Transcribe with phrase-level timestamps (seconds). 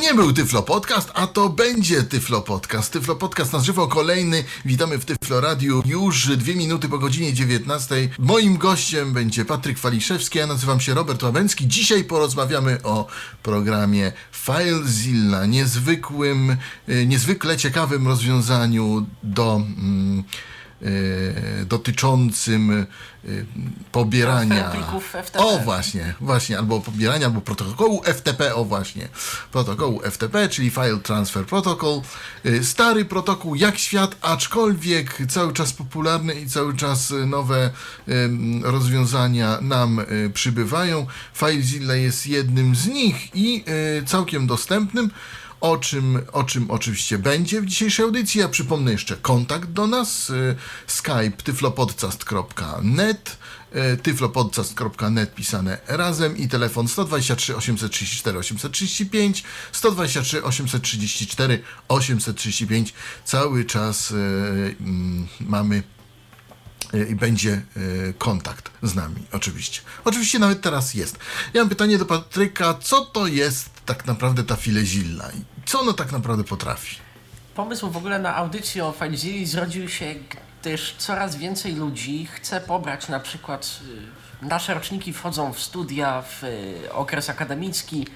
[0.00, 2.92] Nie był Tyflo Podcast, a to będzie Tyflo Podcast.
[2.92, 4.44] Tyflo Podcast na żywo kolejny.
[4.64, 8.08] Witamy w Tyflo Radiu już dwie minuty po godzinie 19.
[8.18, 11.68] Moim gościem będzie Patryk Waliszewski, ja nazywam się Robert Łabęcki.
[11.68, 13.06] Dzisiaj porozmawiamy o
[13.42, 16.56] programie FileZilla, niezwykłym,
[16.88, 19.56] y, niezwykle ciekawym rozwiązaniu do...
[19.56, 20.24] Mm,
[21.66, 22.86] dotyczącym y,
[23.92, 24.72] pobierania.
[25.36, 29.08] O właśnie, właśnie, albo pobierania, albo protokołu FTP, o właśnie,
[29.52, 32.00] protokołu FTP, czyli File Transfer Protocol.
[32.46, 37.70] Y, Stary protokół jak świat, aczkolwiek cały czas popularny i cały czas nowe
[38.62, 40.00] rozwiązania nam
[40.34, 41.06] przybywają.
[41.34, 43.64] FileZilla jest jednym z nich i
[44.06, 45.10] całkiem dostępnym
[45.60, 48.40] o czym, o czym oczywiście będzie w dzisiejszej audycji.
[48.40, 53.36] Ja przypomnę jeszcze kontakt do nas, y, skype tyflopodcast.net
[53.94, 64.76] y, tyflopodcast.net pisane razem i telefon 123 834 835 123 834 835 cały czas y,
[65.40, 65.82] mamy
[67.10, 67.62] i będzie
[68.18, 69.80] kontakt z nami, oczywiście.
[70.04, 71.18] Oczywiście nawet teraz jest.
[71.54, 75.30] Ja mam pytanie do Patryka, co to jest tak naprawdę ta filezilla
[75.66, 76.96] co ono tak naprawdę potrafi?
[77.54, 80.14] Pomysł w ogóle na audycję o FileZilla zrodził się,
[80.60, 83.80] gdyż coraz więcej ludzi chce pobrać na przykład
[84.42, 88.06] y, nasze roczniki wchodzą w studia w y, okres akademicki.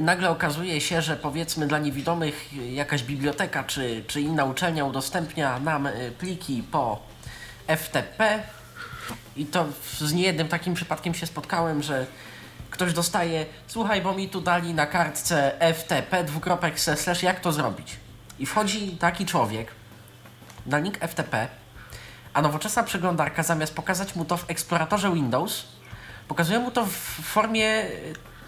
[0.00, 5.58] Nagle okazuje się, że powiedzmy dla niewidomych y, jakaś biblioteka czy, czy inna uczelnia udostępnia
[5.58, 7.02] nam pliki po
[7.76, 8.42] FTP
[9.36, 9.66] i to
[9.98, 12.06] z niejednym takim przypadkiem się spotkałem, że
[12.76, 17.96] ktoś dostaje, słuchaj, bo mi tu dali na kartce FTP dwukropek slash, jak to zrobić?
[18.38, 19.68] I wchodzi taki człowiek
[20.66, 21.48] na link FTP,
[22.34, 25.66] a nowoczesna przeglądarka zamiast pokazać mu to w eksploratorze Windows,
[26.28, 26.90] pokazuje mu to w
[27.22, 27.84] formie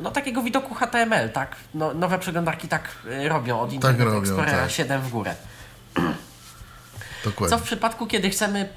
[0.00, 1.56] no, takiego widoku HTML, tak?
[1.75, 4.70] No, nowe przeglądarki tak y, robią od Internet robią, Explorera tak.
[4.70, 5.34] 7 w górę.
[7.25, 7.56] Dokładnie.
[7.56, 8.69] Co w przypadku, kiedy chcemy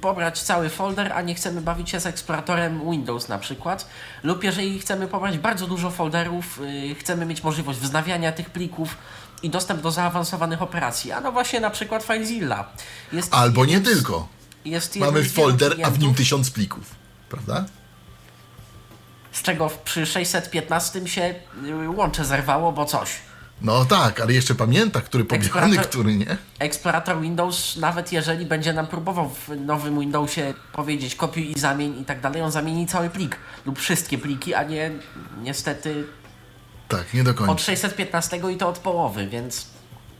[0.00, 3.86] pobrać cały folder, a nie chcemy bawić się z eksploratorem Windows na przykład,
[4.22, 6.60] lub jeżeli chcemy pobrać bardzo dużo folderów,
[6.90, 8.96] y, chcemy mieć możliwość wznawiania tych plików
[9.42, 12.64] i dostęp do zaawansowanych operacji, a no właśnie na przykład FileZilla.
[13.12, 14.28] Jest Albo nie z- tylko.
[14.64, 16.94] Jest Mamy folder, a w nim tysiąc plików,
[17.28, 17.64] prawda?
[19.32, 21.34] Z czego przy 615 się
[21.84, 23.10] y, łącze zerwało, bo coś.
[23.62, 26.36] No tak, ale jeszcze pamięta, który pobierany, Eksplorator- który nie.
[26.58, 32.04] Eksplorator Windows, nawet jeżeli będzie nam próbował w nowym Windowsie powiedzieć kopiuj i zamień i
[32.04, 33.36] tak dalej, on zamieni cały plik
[33.66, 34.90] lub wszystkie pliki, a nie
[35.42, 36.04] niestety
[36.88, 37.58] Tak, nie do od końca.
[37.64, 39.66] 615 i to od połowy, więc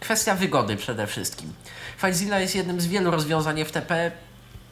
[0.00, 1.52] kwestia wygody przede wszystkim.
[1.98, 4.12] FileZilla jest jednym z wielu rozwiązań FTP,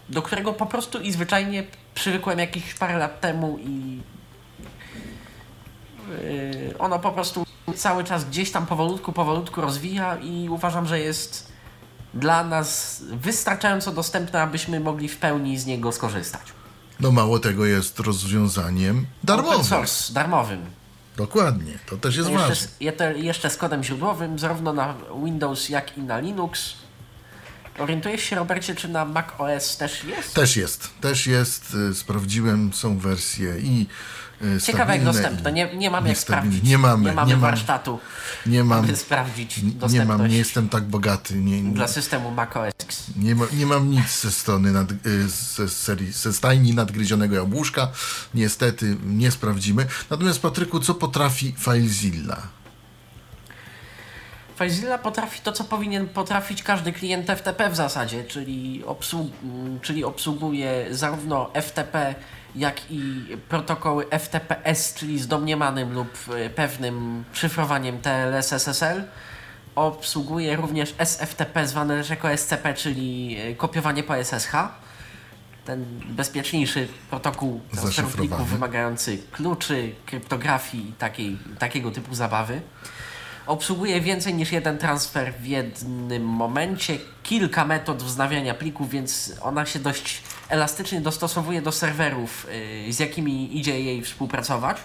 [0.08, 1.64] do którego po prostu i zwyczajnie
[1.94, 4.00] przywykłem jakieś parę lat temu i
[6.78, 11.52] ono po prostu cały czas gdzieś tam powolutku, powolutku rozwija i uważam, że jest
[12.14, 16.42] dla nas wystarczająco dostępne, abyśmy mogli w pełni z niego skorzystać.
[17.00, 19.64] No mało tego jest rozwiązaniem Open darmowym.
[19.64, 20.60] source, darmowym.
[21.16, 22.66] Dokładnie, to też jest Jeszcze ważne.
[22.80, 24.94] jeszcze- jeszcze z kodem źródłowym, zarówno na
[25.24, 26.72] Windows, jak i na Linux.
[27.78, 30.34] Orientujesz się, Robercie, czy na Mac OS też jest?
[30.34, 33.86] Też jest, też jest, y, sprawdziłem, są wersje i y,
[34.64, 35.52] Ciekawe jak dostępne.
[35.52, 36.62] Nie, nie mamy jak sprawdzić.
[36.62, 37.98] Nie mamy, nie mamy nie mam, warsztatu,
[38.46, 42.72] nie mam, sprawdzić nie dostępność mam, nie jestem tak bogaty, nie, dla systemu Mac OS
[42.82, 43.06] X.
[43.16, 47.88] Nie, ma, nie mam nic ze strony nad, y, ze, serii, ze stajni nadgryzionego jabłuszka.
[48.34, 49.86] Niestety nie sprawdzimy.
[50.10, 52.42] Natomiast Patryku, co potrafi FileZilla?
[54.58, 59.32] FileZilla potrafi to, co powinien potrafić każdy klient FTP w zasadzie, czyli, obsług,
[59.82, 62.14] czyli obsługuje zarówno FTP,
[62.56, 69.04] jak i protokoły FTPS, czyli z domniemanym lub e, pewnym szyfrowaniem TLS SSL.
[69.74, 74.52] Obsługuje również SFTP, zwane też jako SCP, czyli e, kopiowanie po SSH.
[75.64, 82.60] Ten bezpieczniejszy protokół transferu plików wymagający kluczy, kryptografii i takiej, takiego typu zabawy.
[83.46, 89.78] Obsługuje więcej niż jeden transfer w jednym momencie, kilka metod wznawiania plików, więc ona się
[89.78, 92.46] dość elastycznie dostosowuje do serwerów,
[92.86, 94.76] yy, z jakimi idzie jej współpracować.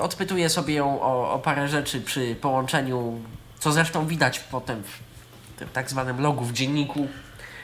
[0.00, 3.20] Odpytuje sobie ją o, o parę rzeczy przy połączeniu,
[3.58, 7.08] co zresztą widać potem w tym tak zwanym logu w dzienniku,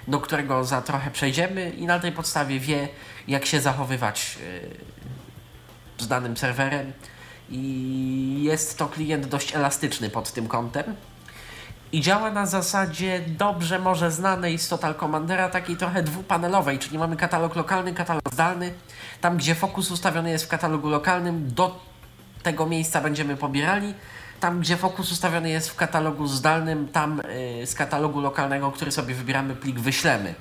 [0.08, 2.88] do którego za trochę przejdziemy i na tej podstawie wie,
[3.28, 6.92] jak się zachowywać yy, z danym serwerem
[7.50, 10.96] i jest to klient dość elastyczny pod tym kątem.
[11.92, 17.16] I działa na zasadzie dobrze może znanej z Total Commandera, takiej trochę dwupanelowej, czyli mamy
[17.16, 18.72] katalog lokalny, katalog zdalny.
[19.20, 21.80] Tam, gdzie fokus ustawiony jest w katalogu lokalnym, do
[22.42, 23.94] tego miejsca będziemy pobierali.
[24.40, 27.22] Tam, gdzie fokus ustawiony jest w katalogu zdalnym, tam
[27.58, 30.34] yy, z katalogu lokalnego, który sobie wybieramy, plik wyślemy.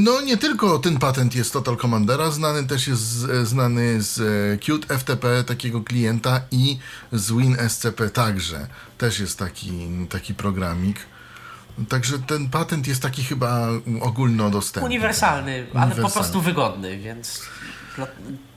[0.00, 4.58] No nie tylko ten patent jest Total Commandera, znany też jest e, znany z e,
[4.58, 6.78] Qt FTP takiego klienta i
[7.12, 8.66] z WinSCP także.
[8.98, 10.96] Też jest taki, taki programik.
[11.88, 13.68] Także ten patent jest taki chyba
[14.00, 14.86] ogólnodostępny.
[14.86, 17.42] Uniwersalny, ale po prostu wygodny, więc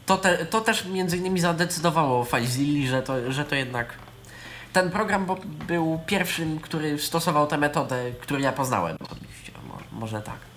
[0.05, 3.87] to, te, to też między innymi zadecydowało FileZilla, że to, że to jednak
[4.73, 5.27] ten program
[5.67, 8.97] był pierwszym, który stosował tę metodę, którą ja poznałem.
[9.91, 10.52] Może tak.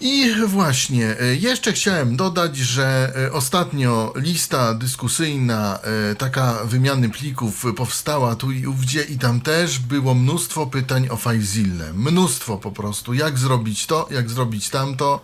[0.00, 5.78] I właśnie, e, jeszcze chciałem dodać, że e, ostatnio lista dyskusyjna,
[6.10, 11.16] e, taka wymiany plików powstała tu i ówdzie i tam też było mnóstwo pytań o
[11.16, 11.84] FileZilla.
[11.94, 13.14] Mnóstwo po prostu.
[13.14, 15.20] Jak zrobić to, jak zrobić tamto,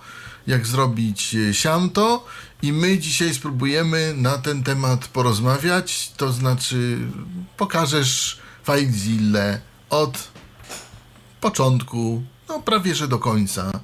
[0.47, 2.25] jak zrobić siamto
[2.63, 6.99] i my dzisiaj spróbujemy na ten temat porozmawiać, to znaczy
[7.57, 9.59] pokażesz FileZilla
[9.91, 10.29] od
[11.41, 13.81] początku, no prawie że do końca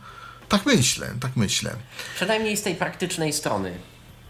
[0.49, 1.77] tak myślę, tak myślę.
[2.17, 3.79] Przynajmniej z tej praktycznej strony.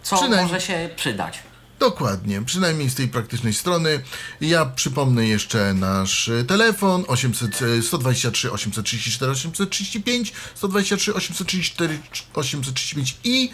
[0.03, 0.53] Co Przynajmniej...
[0.53, 1.39] może się przydać?
[1.79, 4.03] Dokładnie, przynajmniej z tej praktycznej strony.
[4.41, 11.99] Ja przypomnę jeszcze nasz telefon 800, 123 834 835, 123 834
[12.35, 13.51] 835 i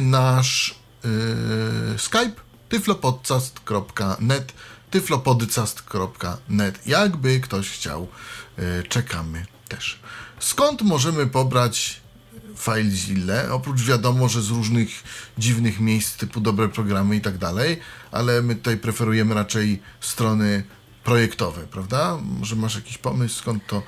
[0.00, 0.74] nasz
[1.04, 2.32] yy, Skype
[2.68, 4.52] tyflopodcast.net
[4.90, 8.08] tyflopodcast.net Jakby ktoś chciał,
[8.58, 9.98] yy, czekamy też.
[10.40, 12.00] Skąd możemy pobrać
[12.56, 13.52] FileZilla?
[13.52, 14.88] Oprócz wiadomo, że z różnych
[15.38, 17.80] dziwnych miejsc typu dobre programy i tak dalej,
[18.12, 20.64] ale my tutaj preferujemy raczej strony
[21.04, 22.18] projektowe, prawda?
[22.40, 23.82] Może masz jakiś pomysł, skąd to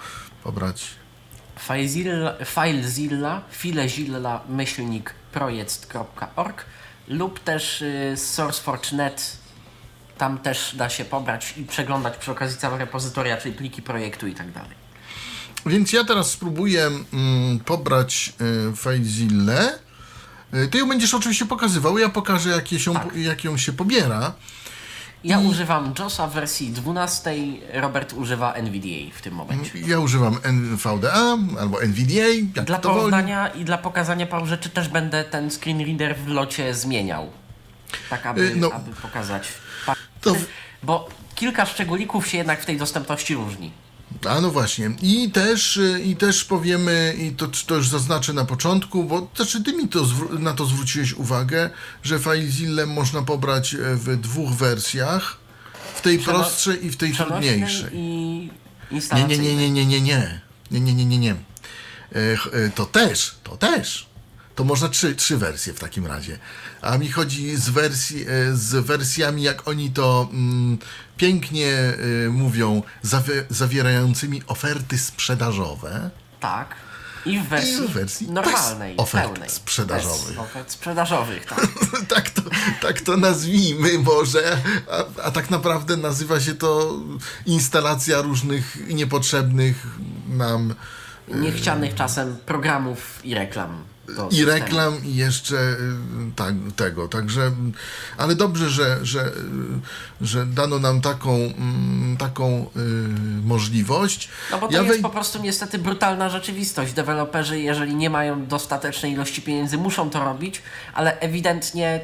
[0.45, 0.85] pobrać?
[1.59, 6.65] FileZilla, FileZilla filezilla myślnik projekt.org
[7.09, 9.37] lub też y, SourceForge.net
[10.19, 14.35] tam też da się pobrać i przeglądać przy okazji całe repozytoria, czyli pliki projektu i
[14.35, 14.80] tak dalej.
[15.67, 18.33] Więc ja teraz spróbuję mm, pobrać
[18.73, 19.79] y, FileZillę.
[20.55, 23.17] Y, ty ją będziesz oczywiście pokazywał, ja pokażę jak, się, tak.
[23.17, 24.33] jak ją się pobiera.
[25.25, 25.47] Ja I...
[25.47, 27.35] używam JOSa w wersji 12,
[27.73, 29.79] Robert używa NVDA w tym momencie.
[29.79, 32.63] Ja używam NVDA albo NVDA.
[32.65, 33.61] Dla porównania woli.
[33.61, 37.31] i dla pokazania paru rzeczy też będę ten screen reader w locie zmieniał.
[38.11, 39.49] Tak, aby, y, no, aby pokazać.
[40.21, 40.35] To...
[40.83, 43.73] Bo kilka szczególików się jednak w tej dostępności różni.
[44.29, 44.91] A no właśnie.
[45.03, 49.65] I też, y, i też powiemy, i to, to już zaznaczę na początku, bo znaczy
[49.65, 50.07] ty mi to,
[50.39, 51.71] na to zwróciłeś uwagę,
[52.03, 55.37] że FileZilla można pobrać e, w dwóch wersjach.
[55.95, 57.91] W tej Przeno prostszej i w tej trudniejszej.
[57.95, 58.51] I
[58.93, 60.41] nie, nie, nie, nie, nie, nie, nie.
[60.71, 61.35] Nie, nie, nie, nie, nie.
[62.75, 64.11] To też, to też
[64.61, 66.39] to można trzy, trzy wersje w takim razie.
[66.83, 70.79] A mi chodzi z, wersji, e, z wersjami, jak oni to mm,
[71.17, 71.95] pięknie
[72.27, 76.11] y, mówią, zawi zawierającymi oferty sprzedażowe.
[76.41, 76.75] Tak.
[77.27, 79.51] I w wersji, I w wersji normalnej, ofert pełnej.
[79.51, 80.37] sprzedażowych.
[80.37, 81.67] Bez ofert sprzedażowych, tak.
[82.15, 82.43] tak, to,
[82.83, 84.59] tak to nazwijmy może,
[84.91, 86.99] a, a tak naprawdę nazywa się to
[87.47, 89.87] instalacja różnych niepotrzebnych
[90.29, 90.75] nam...
[91.29, 93.90] Niechcianych czasem programów i reklam.
[94.31, 95.77] I reklam i jeszcze y,
[96.37, 97.53] tak, tego, także,
[98.17, 99.31] ale dobrze, że, że, y,
[100.21, 102.81] że dano nam taką, mm, taką y,
[103.45, 104.29] możliwość.
[104.51, 105.03] No bo to ja jest wej...
[105.03, 106.93] po prostu niestety brutalna rzeczywistość.
[106.93, 110.63] Deweloperzy, jeżeli nie mają dostatecznej ilości pieniędzy, muszą to robić,
[110.95, 112.01] ale ewidentnie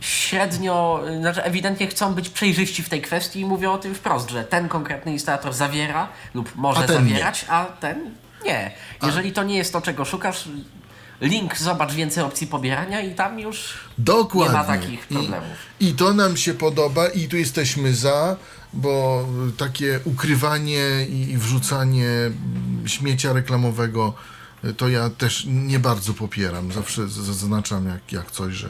[0.00, 4.44] średnio, znaczy ewidentnie chcą być przejrzyści w tej kwestii i mówią o tym wprost, że
[4.44, 7.50] ten konkretny instalator zawiera lub może a zawierać, nie.
[7.50, 8.10] a ten
[8.44, 8.70] nie.
[9.02, 10.48] Jeżeli to nie jest to, czego szukasz,
[11.20, 14.52] link, zobacz więcej opcji pobierania i tam już Dokładnie.
[14.52, 15.58] nie ma takich problemów.
[15.80, 18.36] I, I to nam się podoba i tu jesteśmy za,
[18.72, 19.26] bo
[19.56, 22.08] takie ukrywanie i, i wrzucanie
[22.86, 24.14] śmiecia reklamowego
[24.76, 26.72] to ja też nie bardzo popieram.
[26.72, 28.68] Zawsze zaznaczam jak, jak coś, że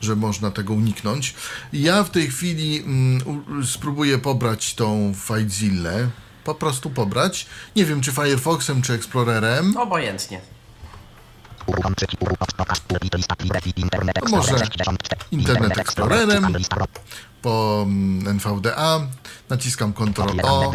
[0.00, 1.34] że można tego uniknąć.
[1.72, 6.08] Ja w tej chwili mm, spróbuję pobrać tą FileZillę
[6.48, 7.46] po prostu pobrać.
[7.76, 9.76] Nie wiem, czy Firefoxem, czy Explorerem.
[9.76, 10.40] Obojętnie.
[14.30, 14.56] Może
[15.30, 16.56] Internet Explorerem
[17.42, 19.00] po mm, NVDA,
[19.48, 20.72] naciskam Ctrl O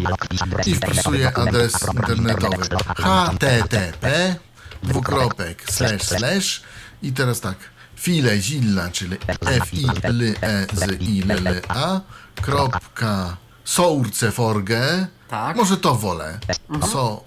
[0.65, 2.65] i wpisuję adres internetowy
[2.95, 4.35] http
[4.83, 6.61] dwukropek slash slash
[7.01, 7.57] i teraz tak
[7.95, 12.01] filezilla, czyli f i l e z i l l a
[12.41, 15.07] kropka Source Forge.
[15.33, 15.55] Tak.
[15.57, 16.39] Może to wolę.
[16.81, 17.23] Source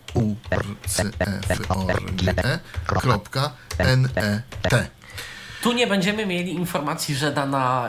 [1.69, 2.35] Forge.
[2.87, 4.89] Kropka N-E-T.
[5.67, 7.89] Tu nie będziemy mieli informacji, że, dana,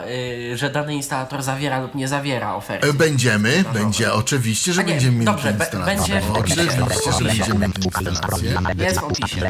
[0.52, 2.88] y, że dany instalator zawiera lub nie zawiera oferty.
[2.88, 5.96] E, Będziemy, będzie, oczywiście, że A nie, będziemy mieli dobrze, tę be- instalację.
[6.14, 6.54] będzie w opisie.
[7.10, 8.54] Oczywiście, że będziemy mieli instalację.
[8.78, 9.40] Jest w opisie.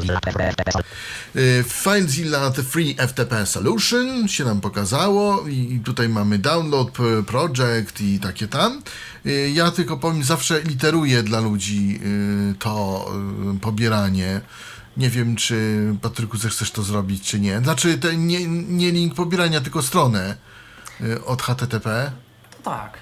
[1.37, 6.91] Y, FileZilla The Free FTP Solution się nam pokazało i tutaj mamy download
[7.27, 8.83] project i takie tam.
[9.27, 12.01] Y, Ja tylko powiem, zawsze literuję dla ludzi
[12.53, 13.07] y, to
[13.57, 14.41] y, pobieranie.
[14.99, 17.59] Nie wiem, czy Patryku zechcesz to zrobić, czy nie.
[17.59, 20.37] Znaczy, te, nie, nie link pobierania, tylko stronę
[21.01, 22.13] y, od HTTP.
[22.51, 22.99] To tak.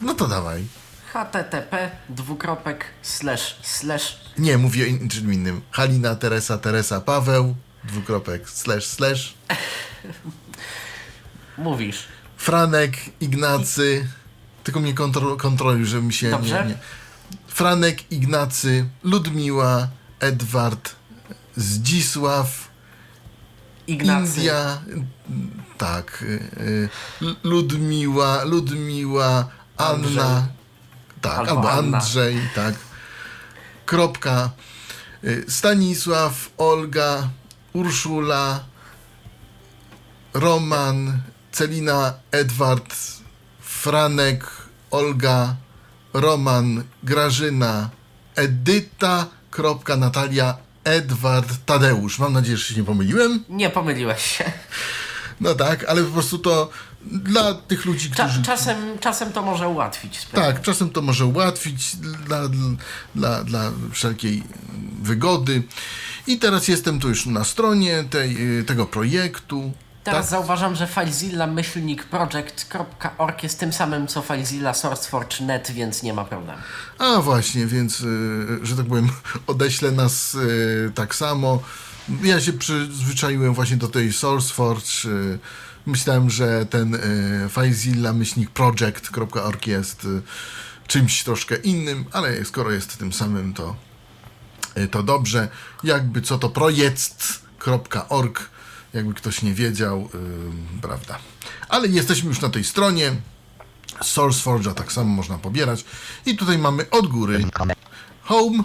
[0.00, 0.66] No to dawaj.
[1.12, 5.60] http dwukropek slash slash Nie, mówię o in- czym innym.
[5.70, 9.34] Halina, Teresa, Teresa, Paweł, dwukropek, slash, slash.
[11.58, 12.04] mówisz.
[12.36, 14.08] Franek, Ignacy.
[14.64, 16.62] Tylko mnie kontro, kontroluj, żebym się Dobrze.
[16.64, 16.78] nie, nie.
[17.46, 19.88] Franek, Ignacy, Ludmiła,
[20.20, 20.94] Edward,
[21.56, 22.68] Zdzisław,
[23.86, 24.40] Ignacy.
[24.40, 24.78] India.
[25.78, 26.22] Tak.
[26.22, 26.26] y,
[26.60, 26.88] y,
[27.44, 29.92] Ludmiła, Ludmiła, Anna.
[29.94, 30.42] Andrzej.
[31.20, 31.98] Tak, Albo albo, Anna.
[31.98, 32.74] Andrzej, tak.
[33.86, 34.50] Kropka.
[35.24, 37.28] Y, Stanisław, Olga,
[37.72, 38.64] Urszula,
[40.34, 41.20] Roman,
[41.52, 42.94] Celina, Edward,
[43.60, 44.44] Franek,
[44.90, 45.56] Olga,
[46.12, 47.90] Roman, Grażyna,
[48.36, 52.18] Edyta, kropka, Natalia, Edward, Tadeusz.
[52.18, 53.44] Mam nadzieję, że się nie pomyliłem.
[53.48, 54.52] Nie pomyliłeś się.
[55.40, 56.70] No tak, ale po prostu to
[57.02, 58.42] dla tych ludzi, którzy...
[58.42, 60.46] czasem, czasem to może ułatwić sprawę.
[60.52, 62.40] Tak, czasem to może ułatwić dla,
[63.14, 64.42] dla, dla wszelkiej
[65.02, 65.62] wygody.
[66.26, 69.72] I teraz jestem tu już na stronie tej, tego projektu.
[70.06, 70.30] Teraz tak?
[70.30, 76.58] zauważam, że FileZilla myślnik project.org jest tym samym co FileZilla SourceForge.net, więc nie ma problemu.
[76.98, 79.08] A właśnie, więc, y, że tak powiem,
[79.46, 81.62] odeślę nas y, tak samo.
[82.22, 85.04] Ja się przyzwyczaiłem właśnie do tej SourceForge.
[85.04, 85.38] y,
[85.86, 86.98] Myślałem, że ten
[87.50, 90.06] FileZilla myślnik project.org jest
[90.86, 93.76] czymś troszkę innym, ale skoro jest tym samym, to,
[94.90, 95.48] to dobrze.
[95.84, 98.50] Jakby co to projekt.org,
[98.94, 100.08] jakby ktoś nie wiedział,
[100.78, 101.18] y, prawda.
[101.68, 103.12] Ale jesteśmy już na tej stronie.
[104.02, 105.84] SourceForge'a tak samo można pobierać.
[106.26, 107.44] I tutaj mamy od góry.
[108.22, 108.62] Home.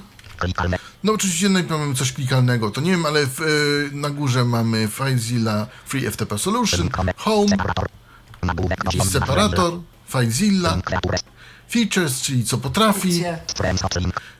[1.03, 4.87] No oczywiście najpierw mamy coś klikalnego, to nie wiem, ale w, y, na górze mamy
[4.87, 7.57] FileZilla Free FTP Solution, Home,
[9.11, 10.77] separator, FileZilla,
[11.71, 13.23] Features, czyli co potrafi,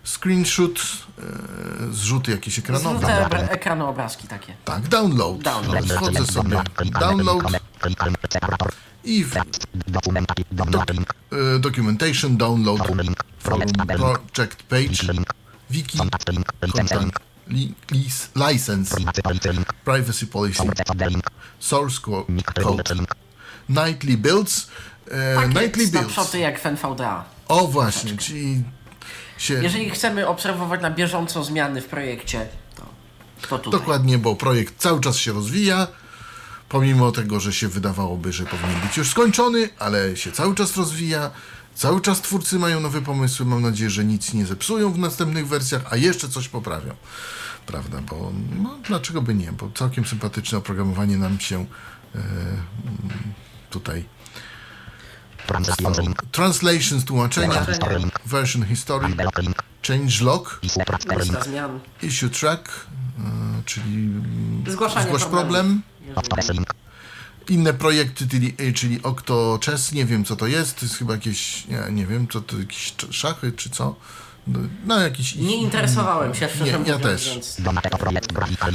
[0.04, 2.90] Screenshot, y, zrzuty jakieś ekranowe.
[3.00, 4.54] Zrzucę obra- ekranu obrazki takie.
[4.66, 5.42] Tak, download.
[5.44, 5.86] Download.
[5.86, 6.62] Wchodzę sobie.
[7.00, 7.44] Download.
[9.04, 9.42] I w y,
[11.60, 12.82] documentation download.
[13.40, 13.62] From
[13.98, 15.14] project page.
[15.70, 15.98] Wiki.
[15.98, 16.30] Contact
[17.48, 18.96] li, lis, license.
[19.86, 20.64] Privacy policy.
[21.60, 22.26] Source co-
[22.64, 22.84] code.
[23.70, 24.68] Nightly builds
[25.36, 27.26] Takie nightly builds snapshoty jak w NVDA.
[27.48, 28.64] o właśnie czyli
[29.38, 32.86] się Jeżeli chcemy obserwować na bieżąco zmiany w projekcie, to,
[33.50, 33.80] to tutaj.
[33.80, 35.88] Dokładnie, bo projekt cały czas się rozwija.
[36.70, 41.32] Pomimo tego, że się wydawałoby, że powinien być już skończony, ale się cały czas rozwija.
[41.76, 43.46] Cały czas twórcy mają nowe pomysły.
[43.46, 46.96] Mam nadzieję, że nic nie zepsują w następnych wersjach, a jeszcze coś poprawią.
[47.66, 48.02] Prawda?
[48.02, 48.32] Bo
[48.64, 49.52] no, dlaczego by nie?
[49.52, 51.66] Bo całkiem sympatyczne oprogramowanie nam się
[52.16, 52.20] e,
[53.70, 54.06] tutaj.
[56.32, 57.66] Translations, tłumaczenia,
[58.26, 59.08] version history,
[59.88, 61.80] changelog, Lista zmian.
[62.02, 62.70] issue track,
[63.20, 64.10] e, czyli
[64.68, 65.82] Zgłaszanie zgłoś problem.
[67.50, 71.68] Inne projekty, czyli, e, czyli OctoChess, nie wiem co to jest, to jest chyba jakieś,
[71.68, 73.96] nie, nie wiem, co to jakieś szachy czy co.
[74.86, 75.36] No, jakiś...
[75.36, 77.42] Nie interesowałem się, szczerze Nie, ja też.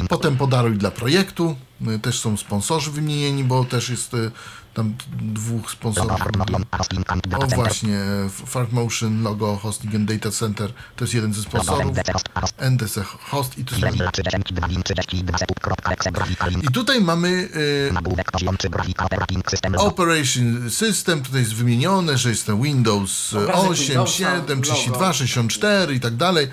[0.09, 1.57] Potem podaruj dla projektu,
[1.87, 4.17] e, też są sponsorzy wymienieni, bo też jest
[4.77, 6.21] tam dwóch sponsorów.
[7.39, 7.99] O właśnie,
[8.47, 11.93] Fark Motion, logo, hosting and data center, to jest jeden ze sponsorów.
[12.59, 13.81] NDC Host i tu są
[16.63, 17.49] I tutaj mamy
[17.89, 17.93] e,
[19.81, 24.99] Operation System, tutaj jest wymienione, że jest ten Windows e, Obrazek 8, Windowsa, 7, 32,
[24.99, 25.13] logo.
[25.13, 26.49] 64 i tak dalej.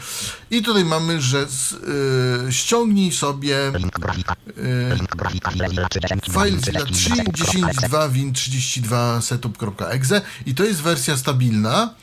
[0.54, 3.72] I tutaj mamy, że z, e, ściągnij sobie
[6.32, 11.94] file dla 3.10.2 win32 setup.exe i to jest wersja stabilna.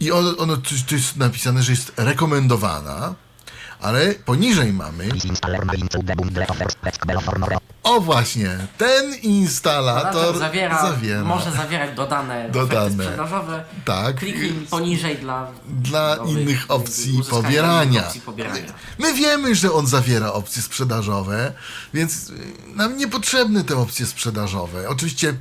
[0.00, 3.14] I ono, ono tu, tu jest napisane, że jest rekomendowana,
[3.84, 5.08] Ale poniżej mamy,
[7.82, 13.04] o właśnie, ten instalator zawiera, zawiera może zawierać dodane, Dodane.
[13.04, 13.64] sprzedażowe.
[13.84, 14.16] Tak.
[14.16, 18.06] Kliknij poniżej dla, dla innych opcji pobierania.
[18.06, 18.72] opcji pobierania.
[18.98, 21.52] My wiemy, że on zawiera opcje sprzedażowe,
[21.94, 22.32] więc
[22.74, 24.88] nam niepotrzebne te opcje sprzedażowe.
[24.88, 25.34] Oczywiście,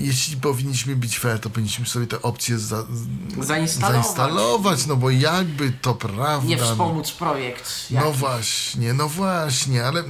[0.00, 2.84] jeśli powinniśmy być fair, to powinniśmy sobie te opcje za,
[3.40, 4.04] Zainstalować.
[4.04, 6.46] zainstalować, no bo jakby to prawda.
[6.48, 7.86] Nie no- wspomóc projekt.
[7.90, 8.18] No jakiś.
[8.18, 10.04] właśnie, no właśnie, ale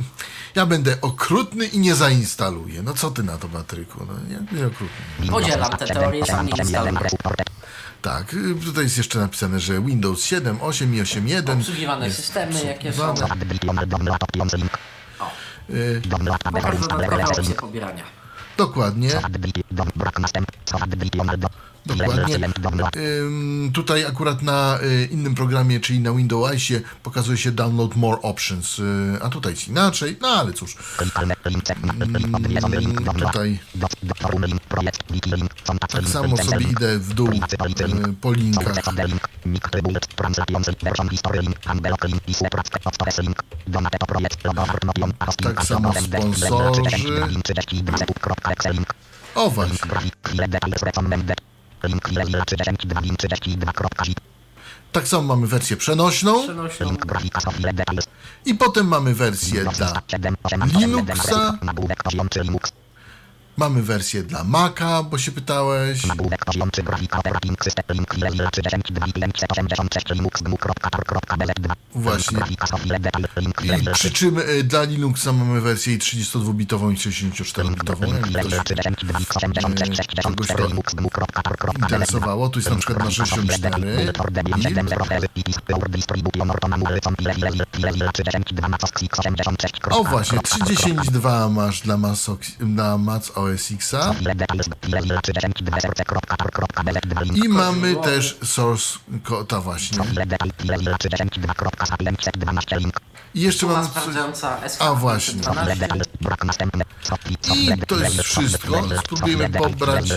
[0.55, 2.83] ja będę okrutny i nie zainstaluję.
[2.83, 4.07] No co ty na to, Patryku?
[4.07, 5.27] No nie, nie okrutny.
[5.31, 7.00] Podzielam te teorie, sam nie instaluję.
[8.03, 12.93] Tak, y, tutaj jest jeszcze napisane, że Windows 7, 8 i 8.1 Obsługiwane systemy, jakie
[12.93, 13.15] są.
[15.21, 15.31] O,
[15.71, 16.03] Y,
[16.53, 18.17] pokaż dodatkowe opcje pobierania.
[18.59, 19.11] Dokładnie.
[21.87, 22.23] Dokładnie.
[22.97, 28.78] Ym, tutaj akurat na y, innym programie, czyli na Windowsie pokazuje się Download More Options,
[28.78, 28.82] y,
[29.23, 30.76] a tutaj jest inaczej, no ale cóż.
[32.88, 32.94] Mm,
[33.26, 33.58] tutaj
[35.88, 37.28] tak samo sobie idę w dół
[38.08, 38.75] y, po linkach.
[45.56, 45.92] Tak samo
[46.38, 46.82] sponsorzy.
[49.35, 49.76] O właśnie.
[54.92, 56.42] Tak samo mamy wersję przenośną.
[56.42, 56.97] Przenośną.
[58.44, 60.02] I potem mamy wersję dla
[60.66, 61.58] Linuxa,
[63.59, 66.03] mamy wersję dla Maca, bo się pytałeś.
[71.95, 72.38] Właśnie.
[72.50, 72.57] I
[73.93, 78.15] przy czym y, dla Linuxa mamy wersję i 32-bitową i 64-bitową.
[78.15, 80.62] Jakby ktoś y, czegoś to
[81.83, 83.83] interesowało, tu jest na przykład na 64
[89.91, 94.14] O właśnie, 3.10.2 masz dla Mac OS Xa
[97.35, 99.99] i mamy też source kota właśnie.
[103.35, 103.88] I jeszcze mamy...
[104.79, 105.40] A właśnie.
[105.40, 105.88] 12.
[107.55, 108.83] I to jest wszystko.
[109.05, 110.09] Spróbujemy pobrać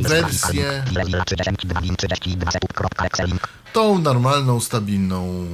[0.00, 0.84] wersję
[3.72, 5.46] tą normalną, stabilną,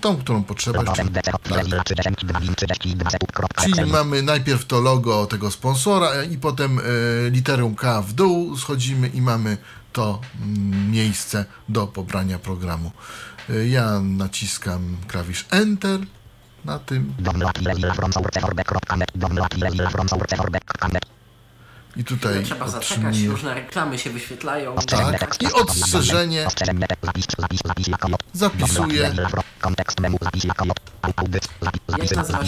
[0.00, 0.82] tą, którą potrzeba.
[3.64, 6.82] Czyli mamy najpierw to logo tego sponsora i potem e,
[7.30, 9.56] literą K w dół schodzimy i mamy
[9.92, 12.92] to mm, miejsce do pobrania programu.
[13.50, 16.00] E, ja naciskam klawisz Enter
[16.64, 17.14] na tym
[21.96, 24.74] i tutaj Trzeba zaczekać, różne reklamy się wyświetlają.
[25.18, 25.46] tak i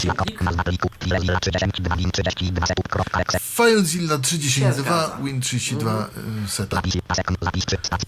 [0.00, 0.42] się plik?
[3.40, 5.18] FileZilla Się 3.10.2 zgadza.
[5.22, 6.04] Win32
[6.44, 6.80] y, setup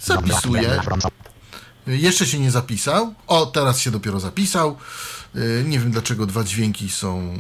[0.01, 0.81] Zapisuję.
[1.87, 3.15] Jeszcze się nie zapisał.
[3.27, 4.77] O, teraz się dopiero zapisał.
[5.37, 7.35] Y, Nie wiem dlaczego dwa dźwięki są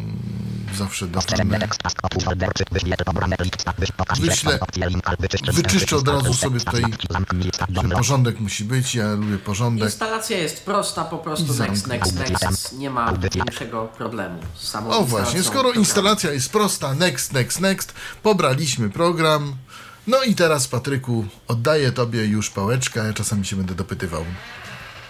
[0.74, 1.68] zawsze dawane.
[4.20, 4.58] Wyślę,
[5.52, 6.84] wyczyszczę od razu sobie tutaj,
[7.92, 8.94] porządek musi być.
[8.94, 9.84] Ja lubię porządek.
[9.84, 12.78] Instalacja jest prosta, po prostu next, next, next.
[12.78, 18.90] Nie ma większego problemu samą O właśnie, skoro instalacja jest prosta, next, next, next, pobraliśmy
[18.90, 19.56] program.
[20.06, 24.24] No i teraz, Patryku, oddaję Tobie już pałeczkę, ja czasami się będę dopytywał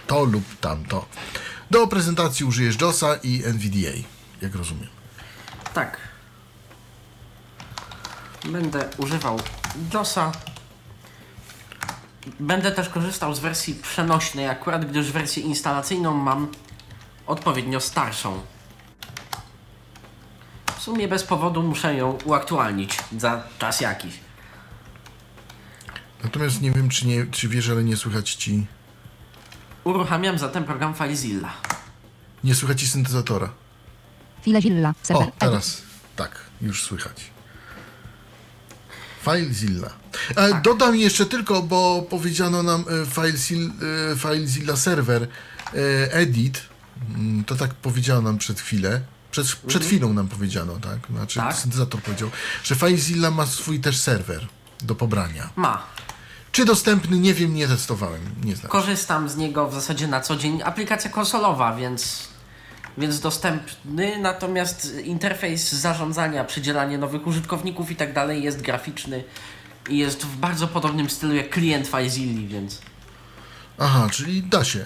[0.07, 1.05] to lub tamto.
[1.71, 3.97] Do prezentacji użyjesz JOSa i NVDA,
[4.41, 4.87] jak rozumiem.
[5.73, 5.97] Tak.
[8.45, 9.39] Będę używał
[9.75, 10.31] DOSa.
[12.39, 16.47] Będę też korzystał z wersji przenośnej, akurat gdyż wersję instalacyjną mam
[17.27, 18.41] odpowiednio starszą.
[20.77, 24.13] W sumie bez powodu muszę ją uaktualnić za czas jakiś.
[26.23, 28.65] Natomiast nie wiem, czy, nie, czy wiesz, ale nie słychać Ci,
[29.95, 31.53] Uruchamiam zatem program FileZilla.
[32.43, 33.49] nie słychać Ci syntezatora.
[34.41, 35.81] FileZilla, serwer, O, teraz,
[36.15, 37.31] tak, już słychać.
[39.23, 39.89] FileZilla.
[40.35, 43.73] E, Dodam jeszcze tylko, bo powiedziano nam e, FileZilla,
[44.11, 45.27] e, FileZilla server e,
[46.13, 46.61] edit.
[47.15, 49.01] Mm, To tak powiedziano nam przed chwilę.
[49.31, 50.99] Przed, przed chwilą nam powiedziano, tak?
[51.11, 51.55] Znaczy Tak.
[51.55, 52.29] syntezator powiedział,
[52.63, 54.47] że FileZilla ma swój też serwer
[54.81, 55.49] do pobrania.
[55.55, 55.83] Ma.
[56.55, 57.19] Czy dostępny?
[57.19, 58.71] Nie wiem, nie testowałem, nie znam.
[58.71, 60.61] Korzystam z niego w zasadzie na co dzień.
[60.63, 62.27] Aplikacja konsolowa, więc,
[62.97, 69.23] więc dostępny, natomiast interfejs zarządzania, przydzielanie nowych użytkowników i tak dalej jest graficzny
[69.89, 72.81] i jest w bardzo podobnym stylu jak klient FileZilla, więc
[73.79, 74.85] Aha, czyli da się.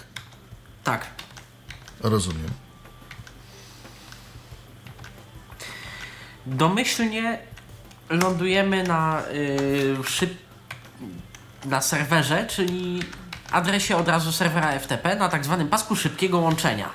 [0.84, 1.08] tak.
[2.01, 2.49] Rozumiem.
[6.45, 7.39] Domyślnie
[8.10, 10.48] lądujemy na y, szyb...
[11.65, 13.03] na serwerze, czyli
[13.51, 16.89] adresie od razu serwera FTP na tak zwanym pasku szybkiego łączenia.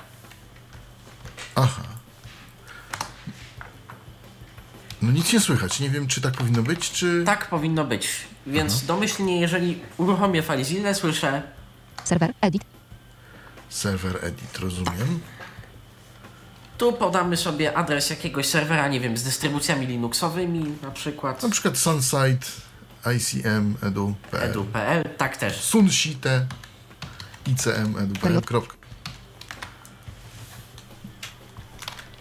[1.55, 1.81] Aha.
[5.01, 5.79] No nic nie słychać.
[5.79, 7.23] Nie wiem, czy tak powinno być, czy...
[7.25, 8.07] Tak powinno być.
[8.47, 11.41] Więc domyślnie, jeżeli uruchomię FileZilla, słyszę
[12.03, 12.33] Serwer.
[12.41, 12.63] Edit.
[13.69, 15.19] Server edit, rozumiem.
[16.77, 21.43] Tu podamy sobie adres jakiegoś serwera, nie wiem, z dystrybucjami Linuxowymi na przykład.
[21.43, 22.47] Na przykład Sunsite,
[23.15, 25.09] ICM, edu.pl.
[25.17, 25.61] tak też.
[25.61, 26.47] Sunsite,
[27.47, 28.41] ICM, edu.pl.
[28.41, 28.75] Kropka.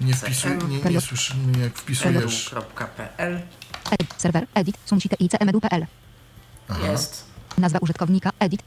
[0.00, 2.52] Nie wpisuj, nie, nie słyszy mnie jak wpisujesz.
[2.52, 3.42] edu.pl
[3.90, 4.14] Edit.
[4.16, 4.46] Serwer.
[4.54, 4.76] Edit.
[4.84, 5.86] Sunsite icmedu.pl.
[6.84, 7.24] jest.
[7.58, 8.30] Nazwa użytkownika.
[8.38, 8.62] Edit.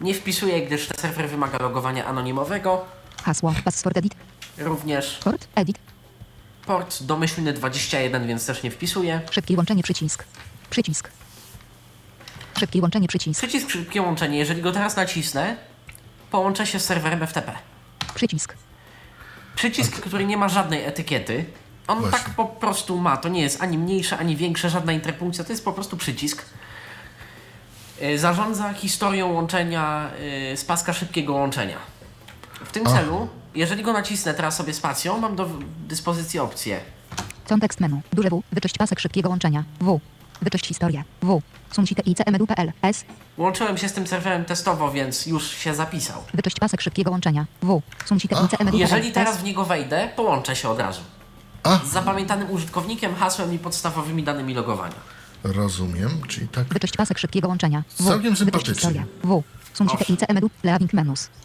[0.00, 2.84] Nie wpisuję, gdyż ten serwer wymaga logowania anonimowego.
[3.22, 3.54] Hasło.
[3.64, 3.96] Password.
[3.96, 4.14] Edit.
[4.58, 5.48] Również Port.
[5.54, 5.78] Edit.
[6.66, 9.20] port domyślny 21, więc też nie wpisuję.
[9.30, 9.82] Szybkie łączenie.
[9.82, 10.24] Przycisk.
[10.70, 11.10] Przycisk.
[12.58, 13.08] Szybkie łączenie.
[13.08, 13.40] Przycisk.
[13.40, 15.56] Przycisk szybkie łączenie, jeżeli go teraz nacisnę,
[16.30, 17.52] połączę się z serwerem FTP.
[18.14, 18.54] Przycisk.
[19.56, 21.44] Przycisk, który nie ma żadnej etykiety.
[21.86, 22.18] On Właśnie.
[22.18, 23.16] tak po prostu ma.
[23.16, 25.44] To nie jest ani mniejsze, ani większe, żadna interpunkcja.
[25.44, 26.44] To jest po prostu przycisk.
[28.02, 30.10] Y, Zarządza historią łączenia
[30.52, 31.76] y, z paska szybkiego łączenia.
[32.64, 32.96] W tym Aha.
[32.98, 35.48] celu, jeżeli go nacisnę teraz sobie spacją, mam do
[35.88, 36.80] dyspozycji opcję.
[37.48, 38.00] Kontekst menu.
[38.12, 38.42] Duże W.
[38.52, 39.64] Wyczyść pasek szybkiego łączenia.
[39.80, 40.00] W.
[40.42, 41.04] Wyczyść historię.
[41.22, 41.42] W.
[42.82, 43.04] S.
[43.38, 46.22] Łączyłem się z tym serwerem testowo, więc już się zapisał.
[46.34, 47.46] Wyczyść pasek szybkiego łączenia.
[47.62, 47.82] W.
[48.72, 51.00] Jeżeli teraz w niego wejdę, połączę się od razu.
[51.62, 54.94] A, Z zapamiętanym użytkownikiem, hasłem i podstawowymi danymi logowania.
[55.44, 56.66] rozumiem, czyli tak.
[56.74, 57.82] Wyczyść pasek szybkiego łączenia.
[57.98, 58.04] W.
[58.06, 59.06] Całkiem sympatycznie.
[59.24, 59.42] W.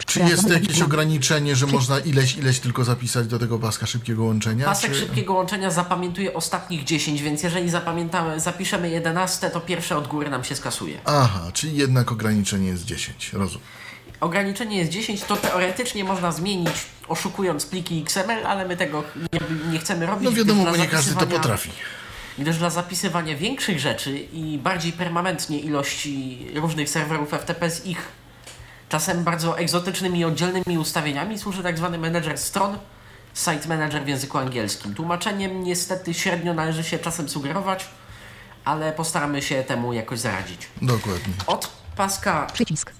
[0.05, 4.65] Czy jest jakieś ograniczenie, że można ileś, ileś tylko zapisać do tego paska szybkiego łączenia?
[4.65, 4.99] Pasek czy...
[4.99, 10.43] szybkiego łączenia zapamiętuje ostatnich 10, więc jeżeli zapamiętamy, zapiszemy 11, to pierwsze od góry nam
[10.43, 10.99] się skasuje.
[11.05, 13.67] Aha, czyli jednak ograniczenie jest 10, rozumiem.
[14.19, 16.73] Ograniczenie jest 10, to teoretycznie można zmienić
[17.07, 20.25] oszukując pliki XML, ale my tego nie, nie chcemy robić.
[20.25, 21.69] No wiadomo, bo nie każdy to potrafi.
[22.37, 28.11] Gdyż dla zapisywania większych rzeczy i bardziej permanentnie ilości różnych serwerów FTP z ich
[28.89, 32.77] czasem bardzo egzotycznymi i oddzielnymi ustawieniami służy tak zwany manager stron,
[33.33, 34.95] site manager w języku angielskim.
[34.95, 37.85] Tłumaczeniem niestety średnio należy się czasem sugerować,
[38.65, 40.67] ale postaramy się temu jakoś zaradzić.
[40.81, 41.33] Dokładnie.
[41.47, 42.91] Od paska Przycisk.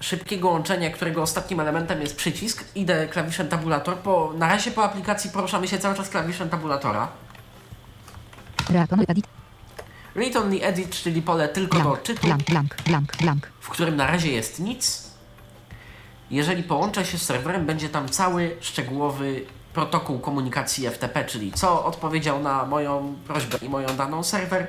[0.00, 3.96] szybkiego łączenia, którego ostatnim elementem jest przycisk, idę klawiszem tabulator.
[3.98, 7.08] Po, na razie po aplikacji poruszamy się cały czas klawiszem tabulatora.
[8.70, 9.26] Read only edit.
[10.14, 12.02] Read only edit, czyli pole tylko do Blank.
[12.02, 12.44] czytu, Blank.
[12.44, 12.76] Blank.
[12.84, 13.16] Blank.
[13.16, 13.46] Blank.
[13.60, 15.10] w którym na razie jest nic.
[16.30, 19.44] Jeżeli połączę się z serwerem, będzie tam cały szczegółowy
[19.74, 24.66] protokół komunikacji FTP, czyli co odpowiedział na moją prośbę i moją daną serwer,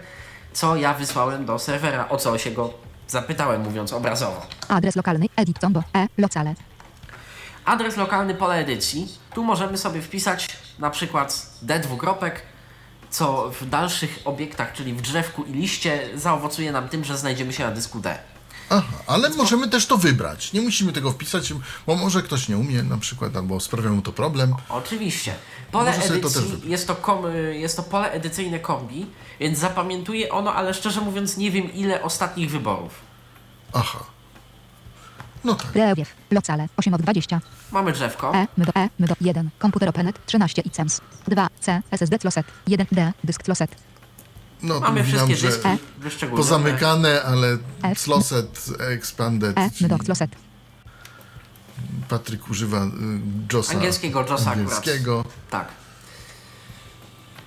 [0.54, 2.74] co ja wysłałem do serwera, o co się go
[3.08, 4.42] zapytałem, mówiąc obrazowo.
[4.68, 5.26] Adres lokalny.
[5.36, 5.60] Edit.
[5.60, 5.84] Tombo.
[5.96, 6.08] E.
[6.18, 6.54] Locale.
[7.66, 9.08] Adres lokalny pole edycji.
[9.34, 10.48] Tu możemy sobie wpisać
[10.80, 12.42] na przykład D dwukropek,
[13.14, 17.64] co w dalszych obiektach, czyli w drzewku i liście, zaowocuje nam tym, że znajdziemy się
[17.64, 18.18] na dysku D.
[18.70, 20.54] Aha, ale możemy też to wybrać.
[20.54, 21.54] Nie musimy tego wpisać,
[21.88, 24.56] bo może ktoś nie umie na przykład, albo sprawia mu to problem.
[24.70, 25.34] Oczywiście.
[25.72, 26.72] Pole Może sobie to też edycji wybrać.
[26.72, 27.24] jest to, kom,
[27.54, 29.06] jest to pole edycyjne kombi,
[29.40, 32.92] więc zapamiętuje ono, ale szczerze mówiąc nie wiem ile ostatnich wyborów.
[33.74, 34.00] Aha.
[35.44, 35.76] No tak.
[35.76, 36.10] Relief.
[36.32, 36.68] Locale.
[36.78, 37.42] 8 od 20.
[37.72, 38.36] Mamy drzewko.
[38.36, 38.48] E.
[38.58, 38.90] My do E.
[39.00, 39.50] My do 1.
[39.60, 40.26] Komputer Openet.
[40.26, 41.02] 13 ICEMS.
[41.28, 41.48] 2.
[41.60, 41.82] C.
[41.92, 42.46] SSD Closet.
[42.68, 42.88] 1.
[42.92, 43.14] D.
[43.24, 43.76] Dysk Closet.
[44.64, 46.44] No Mamy wszystkie że dyski wyszczególnione.
[46.50, 48.04] pozamykane, ale F.
[48.04, 49.58] Closet Expanded.
[49.58, 49.62] E.
[49.64, 50.32] My czyli do Closet.
[52.10, 52.90] Patryk używa y,
[53.54, 53.74] JOSa.
[53.74, 54.58] Angielskiego JOSa akurat.
[54.58, 55.26] Angielskiego.
[55.50, 55.68] Tak.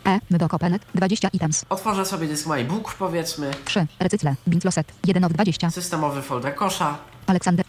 [0.07, 0.21] E.
[0.31, 0.83] My do Openet.
[0.95, 1.65] 20 items.
[1.69, 3.51] Otworzę sobie dysk MyBook powiedzmy.
[3.65, 3.87] 3.
[3.99, 4.35] Recycle.
[4.49, 4.93] Bin Closet.
[5.07, 5.71] 1 od 20.
[5.71, 6.99] Systemowy folder kosza.
[7.27, 7.67] Aleksander.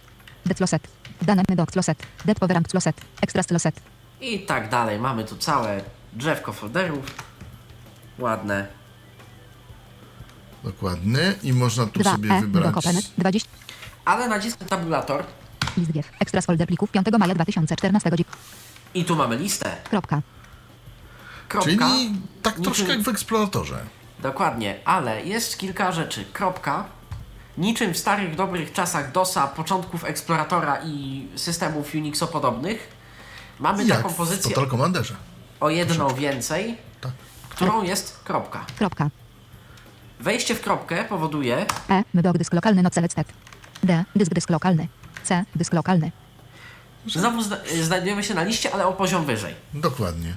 [0.48, 0.88] D Closet.
[1.22, 1.98] Dane my do Closet.
[2.26, 2.96] Dead Poweramp Closet.
[3.22, 3.80] Extras Closet.
[4.22, 5.00] I tak dalej.
[5.00, 5.82] Mamy tu całe
[6.14, 7.06] drzewko folderów.
[8.20, 8.68] Ładne.
[10.64, 11.34] Dokładnie.
[11.44, 12.12] I można tu 2.
[12.12, 12.42] sobie E.
[12.42, 12.76] Wybrać.
[12.78, 13.06] Openet.
[13.18, 13.50] 20.
[14.06, 15.24] Ale naciskam tabulator
[15.78, 16.10] List GIF.
[16.20, 18.10] Extras folder plików 5 maja 2014.
[18.10, 18.26] Dzi-
[18.94, 19.76] i tu mamy listę.
[19.90, 20.22] Kropka.
[21.48, 21.70] Kropka.
[21.70, 21.80] Czyli
[22.42, 23.80] tak Niczym- troszkę jak w eksploratorze.
[24.20, 26.26] Dokładnie, ale jest kilka rzeczy.
[26.34, 26.86] Kropka.
[27.58, 32.88] Niczym w starych, dobrych czasach DOSa, początków Exploratora i systemów Unixopodobnych,
[33.60, 35.16] mamy Jak taką w pozycję Total Commanderze.
[35.60, 37.12] o jedną więcej, Tak.
[37.50, 38.66] którą jest kropka.
[38.78, 39.10] Kropka.
[40.20, 42.04] Wejście w kropkę powoduje, E.
[42.14, 43.28] Mydok dysk lokalny not select stat.
[43.84, 44.04] D.
[44.16, 44.88] Dysk dysk lokalny.
[45.24, 45.46] C.
[45.56, 46.12] Dysk lokalny.
[47.08, 49.56] znowu zna znajdujemy się na liście, ale o poziom wyżej.
[49.74, 50.36] Dokładnie.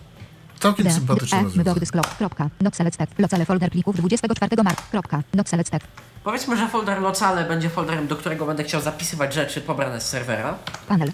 [0.61, 0.92] Całkiem D.
[0.92, 1.42] sympatyczne E.
[1.42, 1.81] Rozwiązanie.
[2.18, 2.51] Kropka.
[2.90, 3.18] Stat.
[3.18, 4.83] Locale folder plików 24 marca.
[4.90, 5.23] Kropka.
[5.35, 5.83] Not select stat.
[6.25, 10.59] Powiedzmy, że folder locale będzie folderem, do którego będę chciał zapisywać rzeczy pobrane z serwera.
[10.88, 11.12] Panel.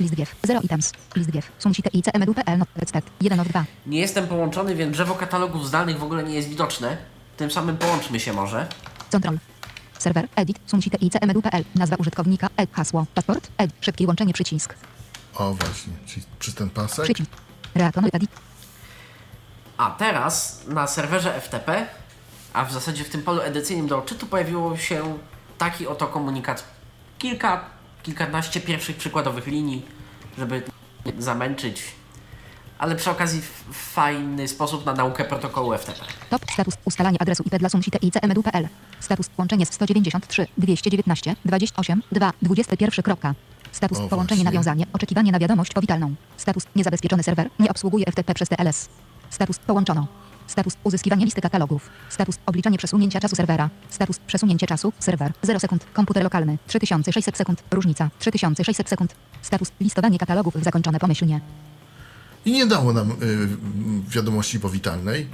[0.00, 0.36] List wiew.
[0.46, 0.92] 0 items.
[1.16, 1.52] List wiew.
[1.58, 2.02] Sumsite i
[2.86, 3.04] stat.
[3.20, 3.64] 1 of 2.
[3.86, 6.96] Nie jestem połączony, więc drzewo katalogów zdalnych w ogóle nie jest widoczne.
[7.36, 8.66] Tym samym połączmy się może.
[9.12, 9.38] Control.
[9.98, 10.28] Serwer.
[10.36, 10.60] Edit.
[10.66, 11.10] Sumsite i.
[11.74, 12.48] Nazwa użytkownika.
[12.56, 12.70] Ed.
[12.72, 13.06] Hasło.
[13.14, 13.48] Paszport.
[13.58, 13.70] Ed.
[13.80, 14.74] Szybkie łączenie przycisk.
[15.34, 17.04] O właśnie, czyli przez ten pasek.
[17.04, 17.30] Przycisk.
[19.76, 21.86] A teraz na serwerze FTP,
[22.52, 25.18] a w zasadzie w tym polu edycyjnym do odczytu pojawiło się
[25.58, 26.64] taki oto komunikat.
[27.18, 27.64] Kilka,
[28.02, 29.86] kilkanaście pierwszych przykładowych linii,
[30.38, 30.62] żeby
[31.18, 31.82] zamęczyć,
[32.78, 36.00] ale przy okazji fajny sposób na naukę protokołu FTP.
[36.30, 36.42] Top.
[36.52, 36.74] Status.
[36.84, 38.68] Ustalanie adresu IP dla Sumsite i cmdu.pl.
[39.00, 39.28] Status.
[39.28, 43.02] Połączenie z 193 219 28 2 21.
[43.02, 43.34] Kropka.
[43.80, 43.98] Status.
[43.98, 44.44] O, Połączenie właśnie.
[44.58, 44.86] nawiązanie.
[44.92, 46.14] Oczekiwanie na wiadomość powitalną.
[46.36, 46.66] Status.
[46.76, 47.50] Niezabezpieczony serwer.
[47.58, 48.88] Nie obsługuje FTP przez TLS.
[49.30, 49.58] Status.
[49.58, 50.06] Połączono.
[50.46, 50.76] Status.
[50.84, 51.90] Uzyskiwanie listy katalogów.
[52.08, 52.38] Status.
[52.46, 53.70] Obliczanie przesunięcia czasu serwera.
[53.90, 54.18] Status.
[54.18, 54.92] Przesunięcie czasu.
[54.98, 55.32] Serwer.
[55.42, 55.86] 0 sekund.
[55.92, 56.58] Komputer lokalny.
[56.66, 57.62] 3600 sekund.
[57.70, 58.10] Różnica.
[58.18, 59.14] 3600 sekund.
[59.42, 59.72] Status.
[59.80, 61.40] Listowanie katalogów zakończone pomyślnie.
[62.44, 63.14] I nie dało nam y,
[64.08, 65.26] wiadomości powitalnej.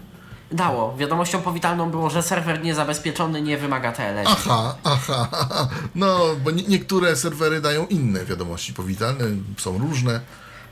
[0.53, 0.97] Dało.
[0.97, 4.27] Wiadomością powitalną było, że serwer niezabezpieczony nie wymaga TLS.
[4.27, 5.69] Aha, aha, aha.
[5.95, 9.25] No, bo nie, niektóre serwery dają inne wiadomości powitalne,
[9.59, 10.21] są różne.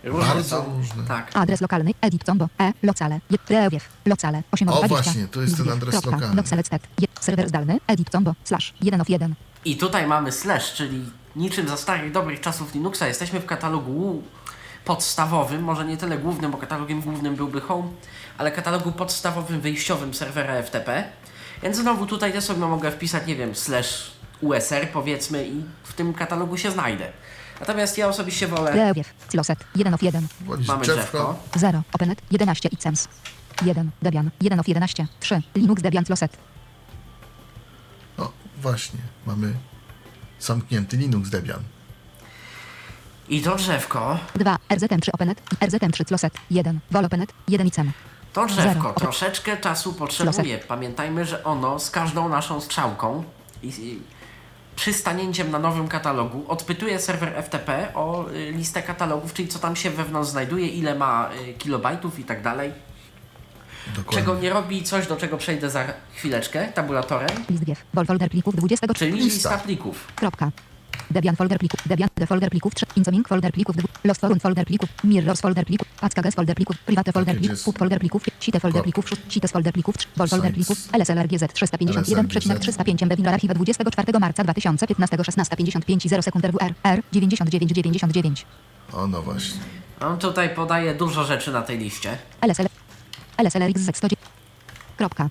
[0.04, 0.64] Różne bardzo są.
[0.76, 1.04] różne.
[1.08, 1.30] Tak.
[1.34, 1.90] Adres lokalny.
[2.00, 2.48] Edit combo.
[2.60, 2.72] E.
[2.82, 3.20] Locale.
[3.30, 3.38] Je.
[3.48, 3.88] Reowiew.
[4.06, 4.42] Locale.
[4.52, 4.88] 8 O, 20.
[4.88, 6.10] właśnie, to jest ten adres Kropka.
[6.10, 6.42] lokalny.
[7.20, 7.80] Serwer zdalny.
[7.86, 8.34] Edit combo.
[8.44, 8.74] Slash.
[8.80, 9.34] 1 of 1.
[9.64, 11.04] I tutaj mamy slash, czyli
[11.36, 14.22] niczym za starych, dobrych czasów Linuxa jesteśmy w katalogu
[14.84, 17.88] podstawowym, może nie tyle głównym, bo katalogiem głównym byłby home,
[18.38, 21.04] ale katalogu podstawowym, wyjściowym serwera FTP.
[21.62, 26.14] Więc znowu tutaj też sobie mogę wpisać, nie wiem, slash USR powiedzmy i w tym
[26.14, 27.12] katalogu się znajdę.
[27.60, 29.14] Natomiast ja osobiście wolę, Reowiew.
[29.30, 29.58] Siloset.
[29.76, 30.26] 1 of 1.
[30.40, 31.00] Wolisz mamy drzewko?
[31.02, 31.58] drzewko.
[31.58, 31.82] 0.
[31.92, 32.22] Openet.
[32.30, 33.08] 11 icems.
[33.64, 33.90] 1.
[34.02, 34.30] Debian.
[34.40, 35.06] 1 of 11.
[35.20, 35.42] 3.
[35.54, 36.36] Linux Debian Closet.
[38.18, 39.54] No, właśnie, mamy
[40.40, 41.62] zamknięty Linux Debian.
[43.28, 44.58] I to drzewko, 2.
[44.68, 45.42] RZM3 Openet.
[45.52, 46.34] i RZM3 Closet.
[46.50, 46.80] 1.
[46.90, 47.32] Vol Openet.
[47.48, 47.92] 1 icem.
[48.34, 48.92] To drzewko Zero.
[48.92, 50.58] troszeczkę czasu potrzebuje.
[50.58, 53.24] Pamiętajmy, że ono z każdą naszą strzałką
[53.62, 54.00] i, i
[54.76, 59.90] przystanięciem na nowym katalogu odpytuje serwer FTP o y, listę katalogów, czyli co tam się
[59.90, 62.72] wewnątrz znajduje, ile ma y, kilobajtów i tak dalej.
[63.96, 64.12] Dokładnie.
[64.20, 67.84] Czego nie robi coś, do czego przejdę za chwileczkę, tabulatorem, List wiew.
[68.06, 68.98] Folder plików 23.
[68.98, 69.50] czyli Lista.
[69.50, 70.12] lista plików.
[70.16, 70.50] Kropka.
[71.10, 71.80] Debian folder plików.
[71.88, 72.86] Debian de folder plików 3.
[72.96, 73.88] Incoming folder plików 2.
[74.04, 74.88] Lost forum folder plików.
[75.04, 75.88] Mirrors folder plików.
[76.00, 76.78] Packages folder plików.
[76.78, 77.64] Private folder gdzie plików.
[77.64, 78.22] Pub folder plików.
[78.40, 79.10] Site folder plików.
[79.28, 79.98] Cites folder plików.
[79.98, 80.08] 3.
[80.16, 80.66] Vol folder Sites.
[80.66, 80.92] plików.
[80.92, 88.46] LSLRGZ 351,305 MB archiwa 24 marca 2015 16.55 0 sekund RWR R 9999.
[88.92, 89.60] O, no właśnie.
[90.00, 92.18] On tutaj podaje dużo rzeczy na tej liście.
[92.40, 92.66] LSL
[93.38, 94.08] LSLRXZ 100.
[94.96, 95.28] Kropka.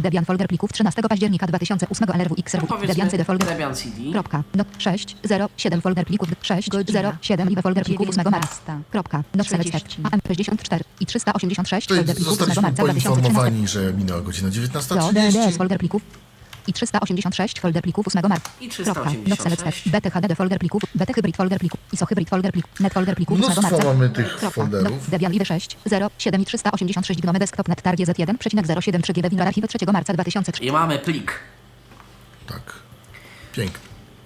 [0.00, 2.86] Debian folder plików 13 października 2008 LRW No XRW.
[2.86, 3.48] Debian CD folder.
[3.48, 4.12] Debian CD.
[4.12, 4.42] Kropka.
[4.54, 6.98] Not 6, 0, 7 folder plików 6, Godzina.
[7.02, 8.30] 0, 7 live folder plików 8 marca.
[8.30, 8.82] 19.
[8.90, 9.22] Kropka.
[9.44, 10.00] Select 30.
[10.12, 13.08] AM 64 i 386 To folder plików 8 zostaliśmy marca 2013.
[13.22, 15.56] poinformowani, że minęła godzina Do DDS 19.30.
[15.56, 16.02] folder plików
[16.66, 18.50] i 386 folder plików 8 marca.
[18.60, 19.04] I Kropka.
[19.04, 19.82] Not 386.
[19.82, 23.38] select BTHDD folder plików, BT hybrid folder plików, ISO hybrid folder plików, net folder plików
[23.40, 23.84] 8 Mnóstwo marca.
[23.84, 24.50] mamy tych Kropka.
[24.50, 25.10] folderów.
[25.10, 29.68] Debian Live 6, 0, 7 i 386 gnome desktop net targ Z1,073 GB WinRAR archiwy
[29.68, 30.64] 3 marca 2003.
[30.64, 31.32] I mamy plik.
[32.46, 32.72] Tak.
[33.52, 33.78] Pięknie.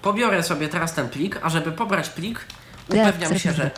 [0.03, 2.46] Pobiorę sobie teraz ten plik, a żeby pobrać plik,
[2.88, 3.70] upewniam się, że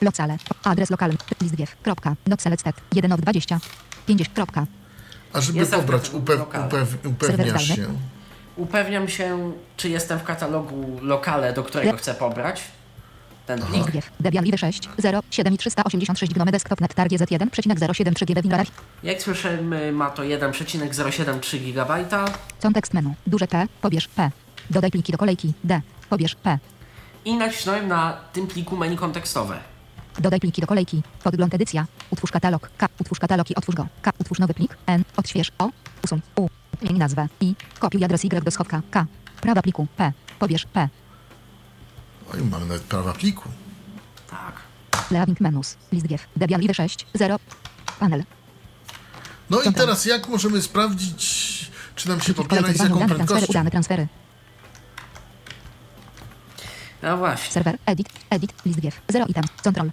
[0.00, 2.16] locale, adres lokalny, list wiew, kropka,
[2.56, 3.58] stat, 1 of 20,
[4.06, 4.66] 50, kropka,
[5.36, 7.86] A żeby Jestem pobrać, upew, upew, upewniasz się.
[8.56, 12.62] upewniam się, czy jestem w katalogu lokale, do którego chcę pobrać
[13.46, 14.02] ten plik.
[14.20, 18.64] Debian Live 6, 0, 7 i 386 gnome desktop net targ Z1,073 GB
[19.02, 22.04] Jak słyszymy, ma to 1,073 GB.
[22.62, 23.14] Kontekst menu.
[23.26, 23.66] Duże P.
[23.82, 24.30] Pobierz P.
[24.70, 25.52] Dodaj pliki do kolejki.
[25.64, 25.80] D.
[26.10, 26.58] Pobierz P.
[27.24, 29.58] I nacisnąłem na tym pliku menu kontekstowe.
[30.18, 31.02] Dodaj pliki do kolejki.
[31.24, 31.86] Podgląd edycja.
[32.10, 32.70] Utwórz katalog.
[32.76, 32.88] K.
[33.00, 33.86] Utwórz katalog i otwórz go.
[34.02, 34.12] K.
[34.18, 34.76] Utwórz nowy plik.
[34.86, 35.04] N.
[35.16, 35.52] Odśwież.
[35.58, 35.70] O.
[36.04, 36.20] Usuń.
[36.36, 36.48] U.
[36.82, 37.28] Zmień nazwę.
[37.40, 37.54] I.
[37.78, 38.82] Kopiuj adres Y do schowka.
[38.90, 39.06] K.
[39.40, 39.86] Prawa pliku.
[39.96, 40.12] P.
[40.38, 40.88] Pobierz P.
[42.34, 43.48] Oj, mamy nawet prawa pliku.
[44.30, 44.54] Tak.
[45.10, 45.76] Leaving menus.
[45.92, 46.26] List wiew.
[46.36, 47.06] Debian Live 6.
[47.14, 47.36] 0.
[48.00, 48.24] Panel.
[49.50, 53.46] No i teraz jak możemy sprawdzić, czy nam się pobiera i z jaką prędkością?
[53.48, 54.08] Udane transfery.
[57.02, 57.52] No właśnie.
[57.52, 57.78] Serwer.
[57.86, 58.08] Edit.
[58.30, 58.52] Edit.
[58.66, 59.00] List wiew.
[59.08, 59.44] 0 item.
[59.64, 59.90] Control.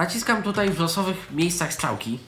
[0.00, 2.18] Naciskam tutaj w losowych miejscach strzałki.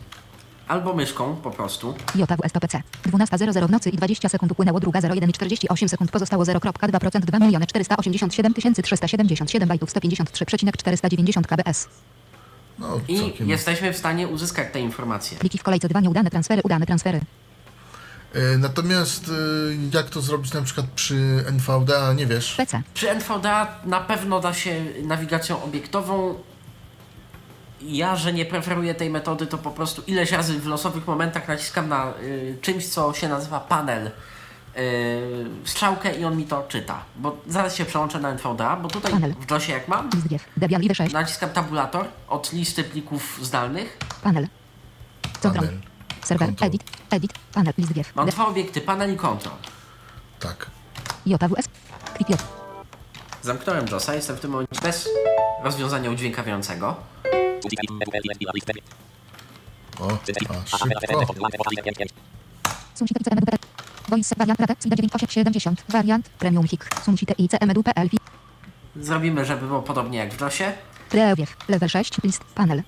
[0.69, 1.95] Albo myszką po prostu.
[2.15, 2.83] JWSPC.
[3.07, 7.39] 12.00 w nocy i 20 sekund upłynęło druga 01 i 48 sekund pozostało 0,2% 2
[7.39, 11.89] miliony 487 377 bajtów 153,490 kbs.
[12.79, 13.49] No, I całkiem.
[13.49, 15.39] jesteśmy w stanie uzyskać te informacje.
[15.39, 17.21] Pliki w kolejce 2 nieudane transfery, udane transfery.
[18.35, 22.55] E, Natomiast e, jak to zrobić na przykład przy NVDA, nie wiesz?
[22.55, 22.83] PC.
[22.95, 26.35] Przy NVDA na pewno da się nawigacją obiektową.
[27.85, 31.89] Ja, że nie preferuję tej metody, to po prostu ileś razy w losowych momentach naciskam
[31.89, 34.11] na y, czymś, co się nazywa panel, y,
[35.65, 37.03] strzałkę i on mi to czyta.
[37.17, 39.35] Bo zaraz się przełączę na NVDA, bo tutaj Panel.
[39.35, 40.45] w JOSie jak mam, List GIF.
[40.57, 41.13] Debian Live 6.
[41.13, 43.99] naciskam tabulator od listy plików zdalnych.
[44.23, 44.49] Panel.
[45.43, 45.67] Control.
[45.67, 45.81] Panel.
[46.25, 46.49] Serwer.
[46.49, 46.69] Control.
[46.69, 46.83] Edit.
[47.11, 47.33] Edit.
[47.55, 47.73] Panel.
[47.79, 48.17] List GIF.
[48.17, 49.55] Mam dwa obiekty, panel i control.
[50.41, 50.67] Tak.
[51.27, 51.67] JWS.
[52.29, 52.43] J.
[53.43, 55.09] Zamknąłem JOSa, jestem w tym momencie bez
[55.65, 56.97] rozwiązania udźwiękawiającego.
[60.01, 60.55] O, a, szybko.
[62.95, 63.59] Sumsite ICMEDU.pl.
[64.09, 64.77] Voice wariant rate.
[64.83, 65.85] SIDA 9870.
[65.89, 66.29] Wariant.
[66.29, 66.89] Premium HIK.
[67.05, 68.09] Sumsite ICMEDU.pl.
[68.97, 70.73] Zrobimy, żeby było podobnie jak w JOSie.
[71.09, 71.57] Prewiew.
[71.69, 72.23] Level 6.
[72.25, 72.45] List.
[72.55, 72.83] Panel.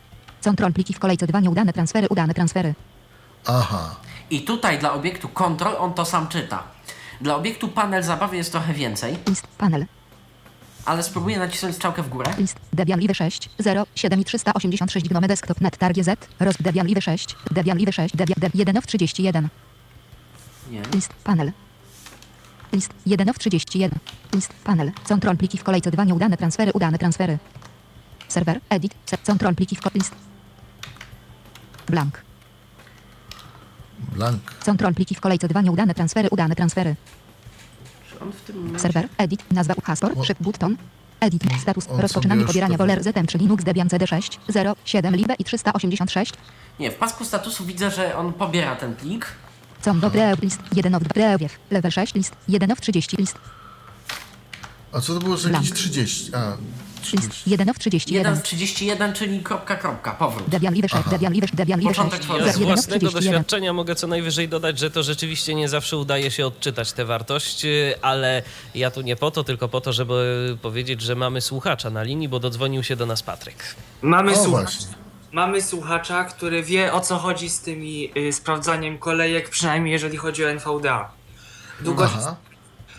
[0.44, 2.74] Control pliki w kolejce 2 nieudane transfery, udane transfery.
[3.46, 3.96] Aha.
[4.30, 6.62] I tutaj dla obiektu control on to sam czyta.
[7.20, 9.46] Dla obiektu panel zabawy jest trochę więcej, List.
[9.58, 9.86] Panel.
[10.84, 12.34] Ale spróbuję nacisnąć strzałkę w górę.
[12.38, 12.56] List.
[12.72, 13.50] Debian Live 6.
[13.58, 13.86] 0.
[13.94, 15.60] 7 i 386 Gnome Desktop.
[15.60, 16.26] Net Targ Z.
[16.40, 16.56] Roz.
[16.60, 17.36] Debian Live 6.
[17.50, 18.16] Debian Live 6.
[18.16, 18.36] Debian.
[18.40, 19.48] Deb 1 of 31.
[20.70, 20.82] Nie.
[20.94, 21.12] List.
[21.24, 21.52] Panel.
[22.72, 22.92] List.
[23.06, 23.90] 1 of 31.
[24.34, 24.52] List.
[24.64, 24.92] Panel.
[25.08, 27.38] Control pliki w kolejce 2 nieudane transfery, udane transfery.
[28.28, 28.60] Serwer.
[28.70, 28.94] Edit.
[29.06, 30.14] Se- Control pliki w list.
[31.86, 32.22] Blank.
[33.98, 34.40] Blank.
[34.64, 36.96] Control pliki w kolejce 2 nieudane transfery, udane transfery.
[38.24, 38.78] On w tym momencie...
[38.78, 39.08] Serwer.
[39.18, 39.44] Edit.
[39.50, 40.12] Nazwa Hastor.
[40.18, 40.24] O.
[40.24, 40.76] Szyb button.
[41.20, 41.42] Edit.
[41.62, 41.88] Status.
[41.88, 44.38] on Rozpoczynanie sobie pobierania Woler ZM czy Linux Debian CD6.
[44.48, 44.76] 0.
[44.84, 46.32] 7 Libe i 386.
[46.80, 49.26] Nie, w pasku statusu widzę, że on pobiera ten plik.
[49.84, 50.42] Com do brew.
[50.42, 50.60] List.
[50.74, 51.14] 1 of 2.
[51.14, 51.58] Brewiew.
[51.70, 52.14] Level 6.
[52.14, 52.36] List.
[52.48, 53.16] 1 of 30.
[53.16, 53.38] List.
[54.92, 55.64] A co to było za Blank.
[55.64, 56.34] jakieś 30?
[56.34, 56.62] A, List.
[56.62, 56.83] 30.
[57.46, 58.18] 1 of 31.
[58.32, 60.48] 1 z 31, czyli kropka, kropka, powrót.
[60.48, 60.94] Debian 6.
[61.10, 61.54] Debian 6.
[61.56, 61.98] Debian Live 6.
[61.98, 62.46] Początek tworzenia.
[62.46, 63.32] Ja z 1 of własnego 31.
[63.32, 67.64] doświadczenia mogę co najwyżej dodać, że to rzeczywiście nie zawsze udaje się odczytać tę wartość,
[67.64, 68.42] y, ale
[68.74, 72.28] ja tu nie po to, tylko po to, żeby powiedzieć, że mamy słuchacza na linii,
[72.28, 73.56] bo dodzwonił się do nas Patryk.
[74.02, 74.94] Mamy, O, słuchacza, właśnie.
[75.32, 80.44] mamy słuchacza, który wie o co chodzi z tymi y, sprawdzaniem kolejek, przynajmniej jeżeli chodzi
[80.44, 81.10] o NVDA.
[81.80, 82.36] Długo Aha.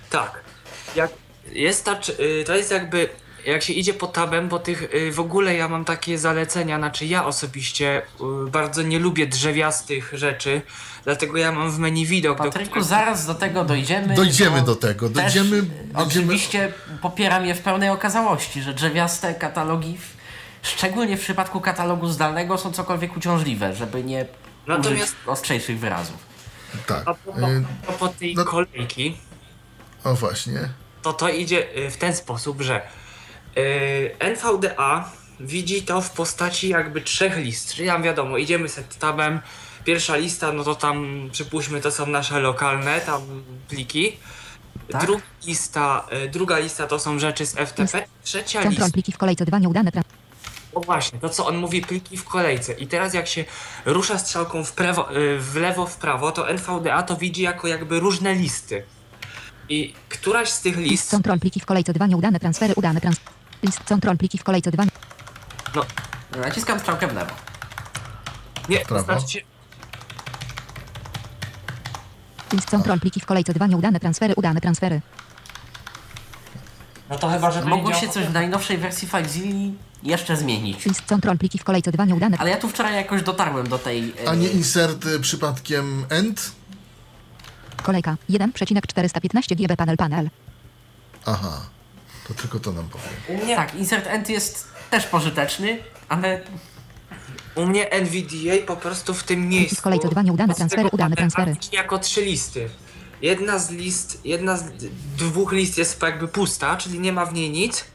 [0.10, 0.44] tak.
[0.96, 1.12] Jak
[1.52, 3.10] jest ta, y, to jest jakby
[3.45, 7.05] jak się idzie po tabem, bo tych y, w ogóle ja mam takie zalecenia, znaczy
[7.05, 8.01] ja osobiście
[8.47, 10.62] y, bardzo nie lubię drzewiastych rzeczy,
[11.03, 14.15] dlatego ja mam w menu widok, do Patryku, którego zaraz do tego dojdziemy.
[14.15, 20.67] Dojdziemy do tego, dojdziemy- będziemy- Oczywiście popieram je w pełnej okazałości, że drzewiaste katalogi, w,
[20.67, 24.25] szczególnie w przypadku katalogu zdalnego, są cokolwiek uciążliwe, żeby nie
[24.67, 26.17] Natomiast- użyć ostrzejszych wyrazów.
[26.88, 27.03] Tak.
[27.08, 27.13] a
[27.93, 29.17] po, Y, tej no- kolejki
[30.03, 30.60] O właśnie.
[31.01, 32.81] to to idzie w ten sposób, że
[34.20, 37.74] NVDA widzi to w postaci jakby trzech list.
[37.74, 39.39] Czyli tam wiadomo, idziemy set tabem.
[39.84, 43.22] Pierwsza lista, no to tam przypuśćmy to są nasze lokalne tam
[43.70, 44.18] pliki.
[44.91, 45.06] Tak.
[45.06, 48.06] Druga lista, y, druga lista to są rzeczy z FTP.
[48.24, 50.20] Trzecia Control lista, pliki w kolejce 2 nieudane transfery.
[50.74, 52.74] o właśnie, to co on mówi pliki w kolejce.
[52.74, 53.46] I teraz jak się
[53.86, 58.00] rusza strzałką w, prawo, y, w lewo, w prawo, to NVDA to widzi jako jakby
[58.00, 58.84] różne listy.
[59.70, 61.12] I któraś z tych List.
[61.12, 63.35] Control pliki w kolejce 2 nieudane transfery, udane transfery.
[63.89, 64.84] Control pliki w kolejce 2.
[65.75, 65.86] no,
[66.41, 67.32] Naciskam strzałkę w lewo.
[68.69, 69.04] nie, to Prawo.
[69.04, 69.41] znaczy.
[72.71, 75.01] Control pliki w kolejce 2 nieudane transfery, udane transfery.
[77.10, 79.71] No to chyba, że to Mogło nie się coś w najnowszej wersji FileZilla
[80.04, 80.84] jeszcze zmienić.
[81.10, 82.38] Control pliki w kolejce 2 nieudane.
[82.38, 84.13] Ale ja tu wczoraj jakoś dotarłem do tej...
[84.25, 86.51] e, A nie insert y, przypadkiem end?
[87.84, 90.30] Kolejka 1,415 GB panel panel.
[91.25, 91.62] Aha.
[92.27, 93.03] To tylko to nam powie.
[93.27, 95.77] U mnie, Tak, insert end jest też pożyteczny,
[96.09, 96.41] ale
[97.55, 99.75] u mnie NVDA po prostu w tym miejscu.
[99.75, 101.55] w kolejce dwa nieudane z transfery, udane transfery.
[101.71, 102.69] jako trzy listy.
[103.21, 104.63] Jedna z list, jedna z
[105.17, 107.86] dwóch list jest jakby pusta, czyli nie ma w niej nic.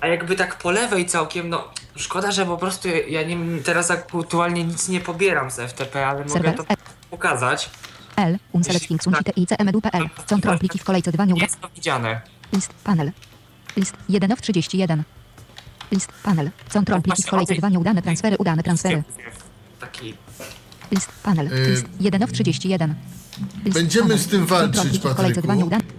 [0.00, 4.64] A jakby tak po lewej całkiem, no szkoda, że po prostu ja, nie, teraz aktualnie
[4.64, 6.76] nic nie pobieram z FTP, ale mogę to E.
[7.10, 7.70] pokazać.
[8.16, 8.38] L.
[8.52, 10.08] Unselect Things Unsite ICMEDU.pl.
[10.28, 11.44] Control pliki w kolejce 2 nieudane.
[11.46, 12.20] Jest to widziane.
[12.52, 12.70] List.
[12.84, 13.12] Panel.
[13.78, 13.94] List.
[14.08, 15.04] 1 of 31.
[15.92, 16.12] List.
[16.22, 16.50] Panel.
[16.72, 19.02] Control pliki w kolejce 2 nieudane transfery, udane transfery.
[19.80, 20.14] Taki
[20.90, 21.10] List.
[21.22, 21.48] Panel.
[21.68, 21.86] List.
[22.00, 22.94] 1 of 31.
[23.64, 23.78] List.
[23.78, 24.18] Będziemy Panel.
[24.18, 25.54] z tym walczyć, w kolejce 2 Patryku.
[25.54, 25.97] nieudane.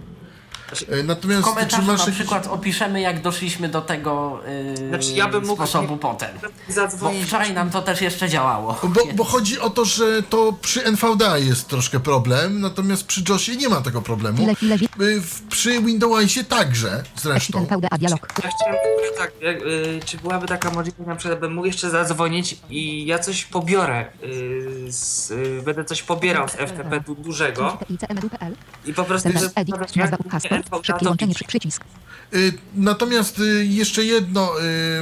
[0.90, 2.14] E, Natomiast W masz na jakiś...
[2.14, 4.40] przykład opiszemy, jak doszliśmy do tego
[4.78, 6.28] yy, Znaczy, ja bym mógł- sposobu potem.
[6.42, 7.26] Bo Zadzwonić.
[7.26, 8.78] wczoraj nam to też jeszcze działało.
[8.82, 13.56] Bo, bo chodzi o to, że to przy NVDA jest troszkę problem, natomiast przy JOSie
[13.56, 14.42] nie ma tego problemu.
[14.42, 17.58] Ile, ile, Y, w- Przy Windowsie także zresztą.
[17.58, 18.28] NVDA dialog.
[18.44, 18.76] Ja chciałem
[19.18, 23.18] tak, jak, y, czy byłaby taka możliwość, na przykład bym mógł jeszcze zadzwonić i ja
[23.18, 27.78] coś pobiorę, y, z, y, będę coś pobierał z FTP du, dużego
[28.86, 29.28] i po prostu
[30.42, 30.59] Serwer
[31.02, 31.34] dobić.
[31.34, 31.84] przy- przycisk.
[32.34, 34.52] Y, Natomiast y, jeszcze jedno,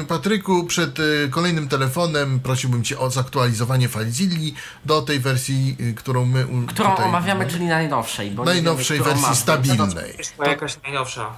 [0.03, 0.97] y, Patryku, przed
[1.31, 4.51] kolejnym telefonem prosiłbym Cię o zaktualizowanie FileZilla
[4.85, 8.31] do tej wersji, którą my Którą tutaj omawiamy, czyli najnowszej.
[8.31, 10.15] Bo najnowszej wiemy, wersji stabilnej.
[10.19, 11.37] Jest to jakaś najnowsza.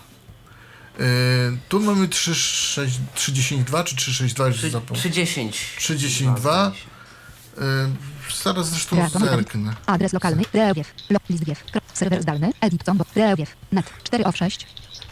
[1.68, 5.12] Tu mamy 3.6 3.10.2 czy 3.6.2 już Trzy- zapomniałem.
[5.12, 5.52] 3.10.
[5.78, 6.70] 3.10.2
[7.58, 7.62] Y,
[8.36, 9.18] Zaraz zresztą edit.
[9.20, 9.74] zerknę.
[9.86, 14.36] Adres lokalny, reowiew, log, list wiew, kro- serwer zdalny, edit combo, reowiew, net, 4 of
[14.36, 14.66] 6,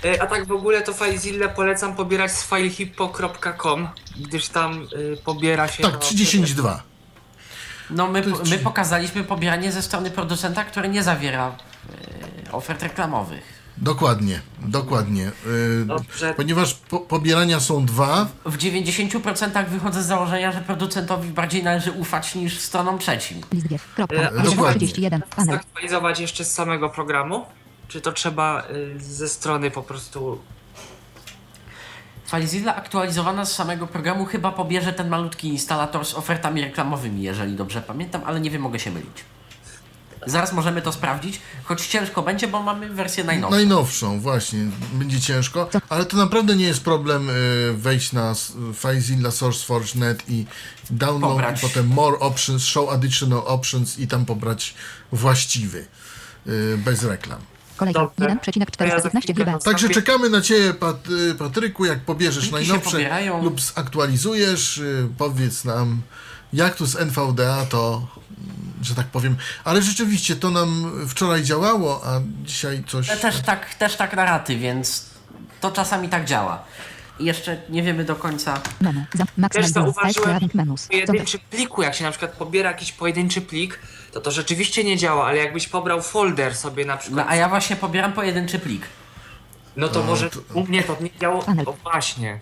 [0.05, 5.69] Y, A tak w ogóle to FileZilla polecam pobierać z filehippo.com, gdyż tam y, pobiera
[5.69, 5.83] się...
[5.83, 6.79] Tak, to- 3.10.2.
[7.91, 11.57] No my, my pokazaliśmy pobieranie ze strony producenta, który nie zawiera
[12.49, 13.58] e, ofert reklamowych.
[13.83, 15.31] Dokładnie, dokładnie.
[15.47, 16.35] Y, Dobrze.
[16.37, 22.35] Ponieważ po, pobierania są dwa, W 90% wychodzę z założenia, że producentowi bardziej należy ufać
[22.35, 23.39] niż stronom trzecim.
[23.39, 24.87] E, 1 dokładnie.
[24.87, 27.47] 31, panel, zaktualizować jeszcze z samego programu?
[27.89, 30.39] Czy to trzeba y, ze strony po prostu...
[32.31, 37.83] FileZilla aktualizowana z samego programu chyba pobierze ten malutki instalator z ofertami reklamowymi, jeżeli dobrze
[37.83, 39.25] pamiętam, ale nie wiem, mogę się mylić.
[40.31, 43.57] Zaraz możemy to sprawdzić, choć ciężko będzie, bo mamy wersję najnowszą.
[43.57, 44.59] najnowszą właśnie,
[44.93, 47.33] będzie ciężko, ale to naprawdę nie jest problem y,
[47.77, 48.35] wejść na
[48.75, 50.47] FileZilla SourceForge.net i
[50.91, 51.59] download Pobrać.
[51.59, 54.75] i potem more options, show additional options i tam pobrać
[55.13, 55.87] właściwy,
[56.47, 57.41] y, bez reklam.
[57.77, 58.27] kolejka, Dobrze.
[58.31, 62.99] 1,415 GB, Także czekamy na Ciebie, Pat, y, Patryku, jak pobierzesz najnowsze
[63.43, 64.81] lub zaktualizujesz,
[65.19, 66.03] powiedz nam,
[66.53, 68.07] jak tu z NVDA to,
[68.83, 73.11] że tak powiem, ale rzeczywiście to nam wczoraj działało, a dzisiaj coś...
[73.11, 75.05] Ale też tak, też tak na raty, więc
[75.61, 76.65] to czasami tak działa.
[77.19, 78.61] I jeszcze nie wiemy do końca.
[78.81, 80.41] menu, za, Też zauważyłem
[80.91, 83.79] pojedynczym pliku, jak się na przykład pobiera jakiś pojedynczy plik,
[84.13, 87.49] to to rzeczywiście nie działa, ale jakbyś pobrał folder sobie na No, przykład, a ja
[87.49, 88.83] właśnie pobieram pojedynczy plik.
[89.77, 92.41] no to może u mnie to nie działało, o właśnie.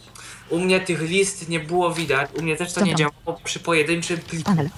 [0.49, 4.19] U mnie tych list nie było widać, u mnie też to nie działało przy pojedynczym
[4.19, 4.45] pliku.
[4.45, 4.71] panel,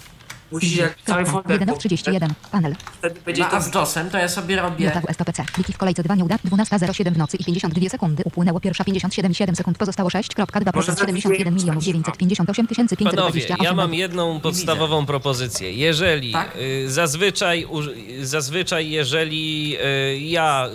[0.53, 4.11] Musisz jak cały folder 1 of 31, panel, wtedy będzie No, to a z JOSem
[4.11, 4.84] to ja sobie robię.
[4.86, 8.61] JW SPPC, pliki w kolejce 2 nie uda, 12.07 w nocy i 52 sekundy, upłynęło
[8.61, 15.07] pierwsza 57,7 sekund, pozostało 6,2% Może 71 milionów 958 Panowie, 528 ja mam jedną podstawową
[15.07, 15.72] propozycję.
[15.72, 16.57] Jeżeli Tak?
[16.57, 17.90] y, zazwyczaj, uż-
[18.22, 19.76] zazwyczaj jeżeli
[20.14, 20.66] y, ja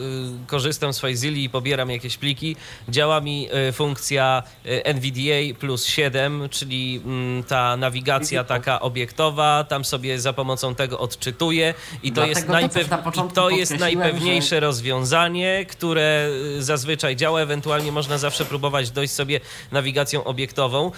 [0.44, 2.56] y, korzystam z FileZilla i pobieram jakieś pliki,
[2.90, 9.86] działa mi y, funkcja y, NVDA plus 7, czyli mm, ta nawigacja taka obiektowa, tam
[9.86, 12.90] sobie za pomocą tego odczytuję i to Dlatego jest, najpew...
[12.90, 19.40] na to jest najpewniejsze rozwiązanie, które y, zazwyczaj działa, ewentualnie można zawsze próbować dojść sobie
[19.72, 20.92] nawigacją obiektową e,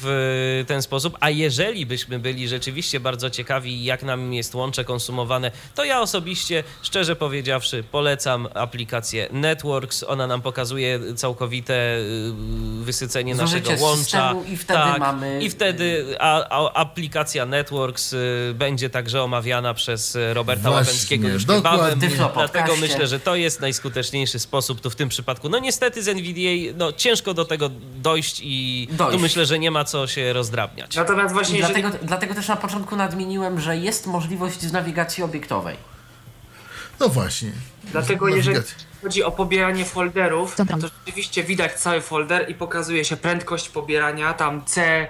[0.00, 5.50] w ten sposób, a jeżeli byśmy byli rzeczywiście bardzo ciekawi, jak nam jest łącze konsumowane,
[5.74, 10.02] to ja osobiście, szczerze powiedziawszy, polecam aplikację Networks.
[10.02, 12.32] Ona nam pokazuje całkowite y,
[12.84, 14.34] wysycenie Zużycie naszego łącza.
[14.52, 17.57] i wtedy tak, mamy- I wtedy a, a, aplikacja Networks
[18.12, 22.00] y, będzie także omawiana przez y, Roberta Właśnie, Łapęckiego już niebawem.
[22.34, 25.48] Dlatego myślę, że to jest najskuteczniejszy sposób tu w tym przypadku.
[25.48, 29.16] No niestety z NVDA no, ciężko do tego dojść i Dojść.
[29.16, 30.96] tu myślę, że nie ma co się rozdrabniać.
[30.96, 31.82] Natomiast właśnie jeżeli...
[31.82, 35.76] dlatego, dlatego też na początku nadmieniłem, że jest możliwość z nawigacji obiektowej.
[37.00, 37.52] No właśnie.
[37.84, 38.60] Dlatego jeżeli
[39.02, 44.64] chodzi o pobieranie folderów, to rzeczywiście widać cały folder i pokazuje się prędkość pobierania, tam
[44.64, 45.08] C,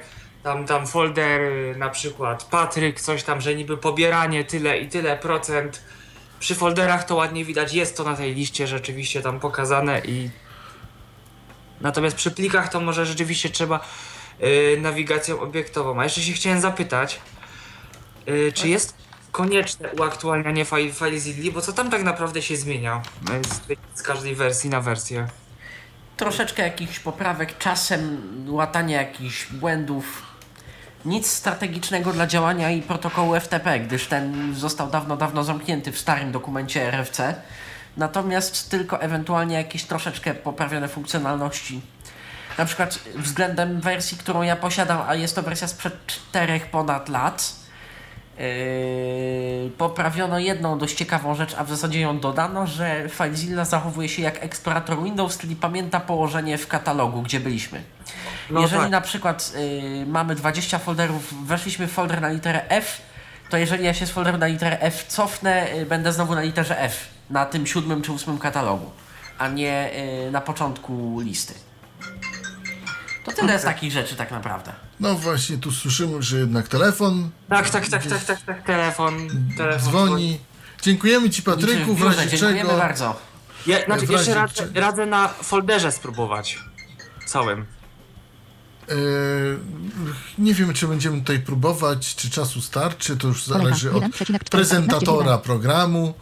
[0.49, 1.41] tam, tam folder
[1.77, 5.83] na przykład Patryk, coś tam, że niby pobieranie tyle i tyle procent.
[6.41, 10.31] Przy folderach to ładnie widać, jest to na tej liście rzeczywiście tam pokazane i
[11.81, 13.81] natomiast przy plikach to może rzeczywiście trzeba
[14.43, 16.01] y, nawigacją obiektową.
[16.01, 17.21] A jeszcze się chciałem zapytać,
[18.29, 18.95] y, czy jest
[19.33, 24.35] konieczne uaktualnianie file, FileZilla, bo co tam tak naprawdę się zmienia y, z, z każdej
[24.35, 25.29] wersji na wersję?
[26.17, 30.28] Troszeczkę jakichś poprawek, czasem łatanie jakichś błędów.
[31.09, 36.33] Nic strategicznego dla działania i protokołu FTP, gdyż ten został dawno, dawno zamknięty w starym
[36.33, 37.35] dokumencie RFC.
[37.97, 41.81] Natomiast tylko ewentualnie jakieś troszeczkę poprawione funkcjonalności.
[42.59, 47.59] Na przykład względem wersji, którą ja posiadam, a jest to wersja sprzed czterech ponad lat,
[48.39, 54.23] Yy, poprawiono jedną dość ciekawą rzecz, a w zasadzie ją dodano, że FileZilla zachowuje się
[54.23, 57.83] jak eksplorator Windows, czyli pamięta położenie w katalogu, gdzie byliśmy.
[58.51, 58.91] No jeżeli tak.
[58.91, 59.53] na przykład
[60.01, 63.03] yy, mamy 20 folderów, weszliśmy w folder na literę F,
[63.51, 66.81] to jeżeli ja się z folderu na literę F cofnę, yy, będę znowu na literze
[66.81, 68.91] F, na tym siódmym czy ósmym katalogu,
[69.39, 69.91] a nie
[70.25, 71.55] yy, na początku listy.
[73.25, 74.73] To tyle z takich rzeczy tak naprawdę.
[75.01, 79.91] No właśnie, tu słyszymy, że jednak telefon Tak, tak, tak, tak, tak, tak, telefon, telefon.
[79.91, 80.41] dzwoni.
[80.83, 82.79] Dziękujemy Ci, Patryku, w razie Dziękujemy czego.
[82.79, 83.21] bardzo.
[83.67, 86.59] Ja, znaczy, jeszcze radzę, radzę na folderze spróbować.
[87.27, 87.78] Całym.
[88.91, 88.95] E,
[90.39, 95.39] nie wiem, czy będziemy tutaj próbować, czy czasu starczy, to już zależy od 1,4 prezentatora
[95.39, 96.15] programu.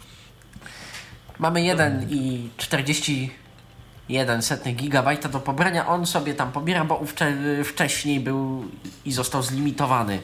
[1.39, 5.87] Mamy 1,41 setnych gigabajta do pobrania.
[5.87, 8.65] On sobie tam pobiera, bo wcze- wcześniej był
[9.05, 10.21] i został zlimitowany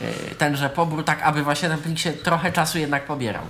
[0.00, 0.06] yy,
[0.38, 3.42] tenże pobór, tak aby właśnie ten plik się trochę czasu jednak pobierał.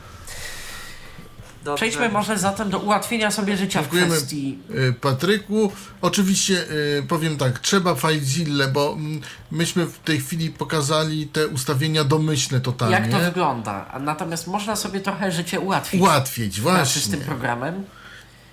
[1.65, 1.77] Dobrze.
[1.77, 4.59] Przejdźmy może zatem do ułatwienia sobie życia w Dziękujemy kwestii...
[4.89, 5.73] e, Patryku.
[6.03, 6.65] Oczywiście
[6.99, 12.61] e, powiem tak, trzeba FileZilla, bo mm, myśmy w tej chwili pokazali te ustawienia domyślne
[12.61, 12.95] totalnie.
[12.97, 13.99] Jak to wygląda?
[14.01, 17.13] Natomiast można sobie trochę życie ułatwić Ułatwić, pracy z właśnie.
[17.17, 17.85] tym programem.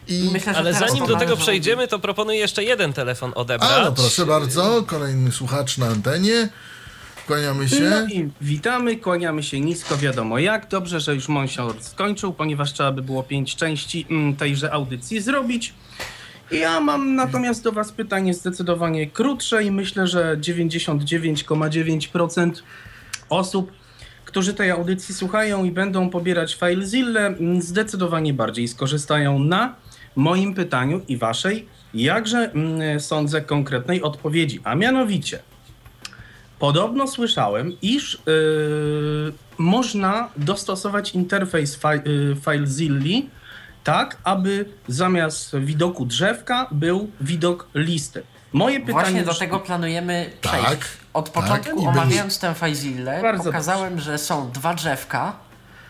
[0.08, 3.72] I, myślę, że Ale zanim do tego przejdziemy, to proponuję jeszcze jeden telefon odebrać.
[3.72, 6.50] a, no proszę bardzo, kolejny słuchacz na antenie.
[7.28, 7.82] Kłaniamy się.
[7.82, 10.68] No i witamy, kłaniamy się nisko, wiadomo jak.
[10.68, 15.74] Dobrze, że już Monsior skończył, ponieważ trzeba by było pięć części mm, tejże audycji zrobić.
[16.52, 22.52] Ja mam natomiast do Was pytanie zdecydowanie krótsze i myślę, że 99,9%
[23.30, 23.72] osób,
[24.26, 29.76] którzy tej audycji słuchają i będą pobierać FileZilla, mm, zdecydowanie bardziej skorzystają na
[30.16, 34.60] moim pytaniu i Waszej, jakże mm, sądzę, konkretnej odpowiedzi.
[34.64, 35.40] A mianowicie,
[36.60, 43.30] Podobno słyszałem, iż yy, można dostosować interfejs fi, yy, FileZilli
[43.84, 48.24] tak, aby zamiast widoku drzewka był widok listy.
[48.54, 50.66] Moje pytanie Właśnie do tego planujemy przejść.
[50.66, 55.34] Tak, Od tak, początku i omawiając tę FileZillę, pokazałem, że są dwa drzewka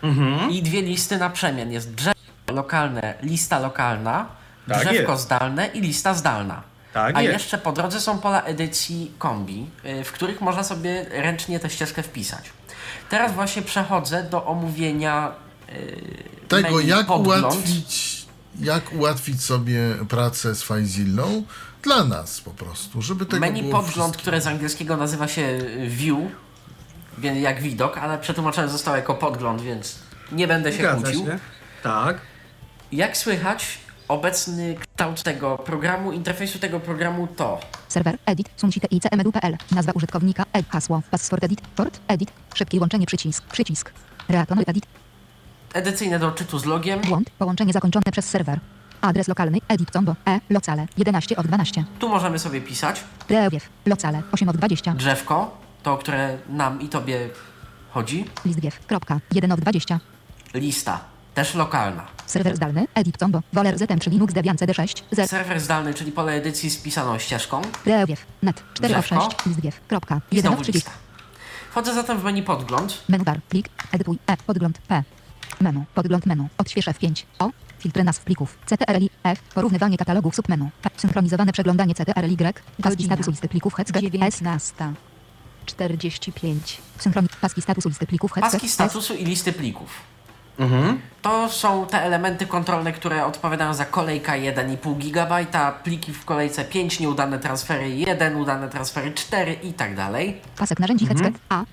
[0.03, 0.51] Mhm.
[0.51, 1.71] i dwie listy na przemian.
[1.71, 4.25] Jest drzewko lokalne, lista lokalna,
[4.67, 5.23] Tak drzewko jest.
[5.23, 6.61] zdalne i lista zdalna.
[6.93, 7.33] Tak A jest.
[7.33, 12.03] jeszcze po drodze są pola edycji kombi, y, w których można sobie ręcznie tę ścieżkę
[12.03, 12.49] wpisać.
[13.09, 15.31] Teraz właśnie przechodzę do omówienia
[15.69, 17.43] y, Tego, menu jak podgląd.
[17.43, 18.25] ułatwić,
[18.59, 19.79] jak ułatwić sobie
[20.09, 21.43] pracę z FileZillą
[21.81, 24.21] dla nas po prostu, żeby tego Menu było podgląd, wszystko.
[24.21, 26.17] które z angielskiego nazywa się y, view,
[27.17, 29.95] wie- jak widok, ale przetłumaczone zostało jako podgląd, więc
[30.31, 31.25] nie będę się Zgadza kłócił.
[31.25, 31.39] się.
[31.83, 32.17] Tak.
[32.91, 33.77] Jak słychać,
[34.07, 39.57] obecny kształt tego programu, interfejsu tego programu to Serwer, edit, sumsite i cmedu.pl.
[39.71, 43.91] Nazwa użytkownika, ed, hasło, password edit, port, edit, szybkie łączenie przycisk, przycisk.
[44.29, 44.85] Reatonuj edit,
[45.73, 47.01] edycyjne do odczytu z logiem.
[47.01, 48.59] błąd, połączenie zakończone przez serwer.
[49.01, 51.83] Adres lokalny, edit combo, e, locale, 11 od 12.
[51.99, 53.03] Tu możemy sobie pisać.
[53.29, 54.93] Reowiew, locale, 8 od 20.
[54.93, 57.29] Drzewko, to które nam i tobie
[57.89, 58.25] chodzi.
[58.45, 59.99] Listgiew, kropka, 1 od 20.
[60.53, 60.99] Lista,
[61.33, 62.16] też lokalna.
[62.27, 66.33] Serwer zdalny, edit combo, woler ZM czy Linux Debian CD6, Z, Serwer zdalny, czyli pole
[66.33, 67.61] edycji z pisaną ścieżką.
[67.85, 69.29] Reowiew, net, 4 od Drzewko.
[69.29, 70.77] 6, listgiew, kropka, I 1 znowu od 30.
[70.77, 70.91] lista.
[71.71, 73.03] Wchodzę zatem w menu podgląd.
[73.09, 75.03] Menu bar, plik, edytuj, e, podgląd, p.
[75.61, 77.49] Menu, podgląd menu, odśwież F5, o,
[77.79, 83.31] filtry nazw plików, CTRL, F, porównywanie katalogów submenu, P, synchronizowane przeglądanie CTRL, Y, paski statusu
[83.31, 84.73] listy plików, HECG, S,
[85.65, 86.81] 45.
[86.97, 90.16] Synchroni, paski statusu listy plików, Paski statusu i listy plików.
[90.59, 90.99] Mhm.
[91.21, 95.45] To są te elementy kontrolne, które odpowiadają za kolejka 1,5 GB,
[95.83, 100.41] pliki w kolejce 5, nieudane transfery 1, udane transfery 4 i tak dalej.
[100.57, 101.23] pasek narzędzi Mhm.
[101.33, 101.63] HECG, A,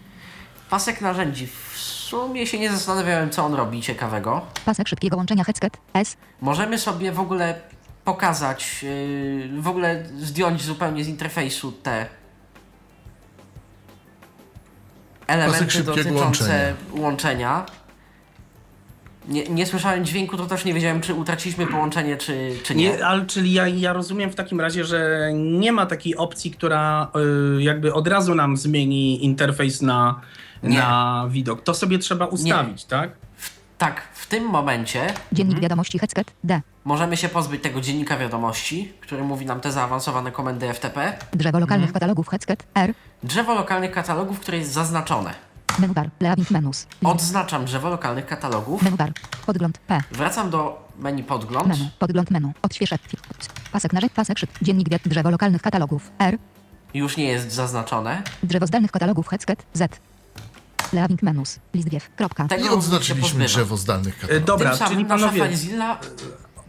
[0.70, 1.46] Pasek narzędzi.
[1.46, 4.40] W sumie się nie zastanawiałem, co on robi ciekawego.
[4.64, 5.64] pasek szybkiego łączenia HECG,
[5.94, 7.54] S, Możemy sobie w ogóle
[8.04, 8.82] pokazać,
[9.52, 12.06] yy, w ogóle zdjąć zupełnie z interfejsu te
[15.26, 17.66] elementy dotyczące łączenia.
[19.28, 22.88] Nie, nie słyszałem dźwięku, to też nie wiedziałem, czy utraciliśmy połączenie, czy, czy nie.
[22.90, 27.08] Nie, ale czyli ja, ja rozumiem w takim razie, że nie ma takiej opcji, która
[27.58, 30.20] y, jakby od razu nam zmieni interfejs na,
[30.62, 30.78] Nie.
[30.78, 31.62] na widok.
[31.62, 33.10] To sobie trzeba ustawić, tak?
[33.78, 39.22] Tak, w tym momencie dziennik wiadomości HECG, D, możemy się pozbyć tego dziennika wiadomości, który
[39.24, 41.12] mówi nam te zaawansowane komendy FTP.
[41.32, 41.94] drzewo lokalnych Mhm.
[41.94, 45.34] katalogów HECG, R, Drzewo lokalnych katalogów, które jest zaznaczone.
[45.78, 48.82] Menu bar, leaving menus, Odznaczam drzewo lokalnych katalogów.
[48.82, 49.12] menu bar,
[49.46, 51.66] podgląd, P, Wracam do menu podgląd.
[51.68, 53.00] menu, podgląd menu, odśwież F,
[53.72, 56.38] pasek narzędzi, pasek szyb, dziennik wiat, drzewo lokalnych katalogów, R,
[56.94, 58.22] Już nie jest zaznaczone.
[58.42, 60.00] drzewo zdalnych katalogów HECG, Z,
[60.92, 61.58] Leaving menus.
[61.74, 62.10] List wiew.
[62.16, 62.48] Kropka.
[62.48, 64.46] Tego I odznaczyliśmy drzewo zdalnych E, katalogów.
[64.46, 65.42] Dobra, Tym samym czyli nasza panowie...
[65.44, 65.98] FileZilla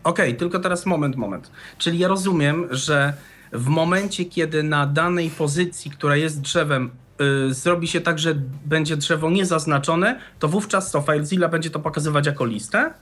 [0.03, 1.51] Okej, tylko teraz moment, moment.
[1.77, 3.13] Czyli ja rozumiem, że
[3.51, 6.91] w momencie, kiedy na danej pozycji, która jest drzewem,
[7.21, 8.35] y, zrobi się tak, że
[8.65, 12.93] będzie drzewo niezaznaczone, to wówczas to FileZilla będzie to pokazywać jako listę?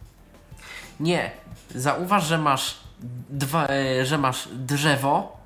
[0.99, 1.31] Nie.
[1.75, 2.77] Zauważ, że masz
[3.29, 5.37] dwa, e, że masz drzewo,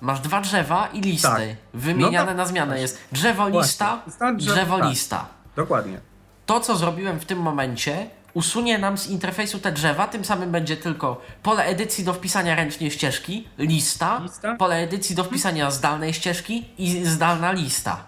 [0.00, 1.28] masz dwa drzewa i listy.
[1.28, 1.40] Tak.
[1.74, 2.36] Wymieniane No tak.
[2.36, 4.06] na zmianę jest drzewo, lista, Właśnie.
[4.06, 4.88] Lista, drzewo, drzewo, tak.
[4.88, 5.26] lista.
[5.56, 6.00] Dokładnie.
[6.46, 10.76] To, co zrobiłem w tym momencie, usunie nam z interfejsu te drzewa, tym samym będzie
[10.76, 14.54] tylko pole edycji do wpisania ręcznie ścieżki, lista, Lista.
[14.56, 18.04] pole edycji do wpisania zdalnej ścieżki i zdalna lista.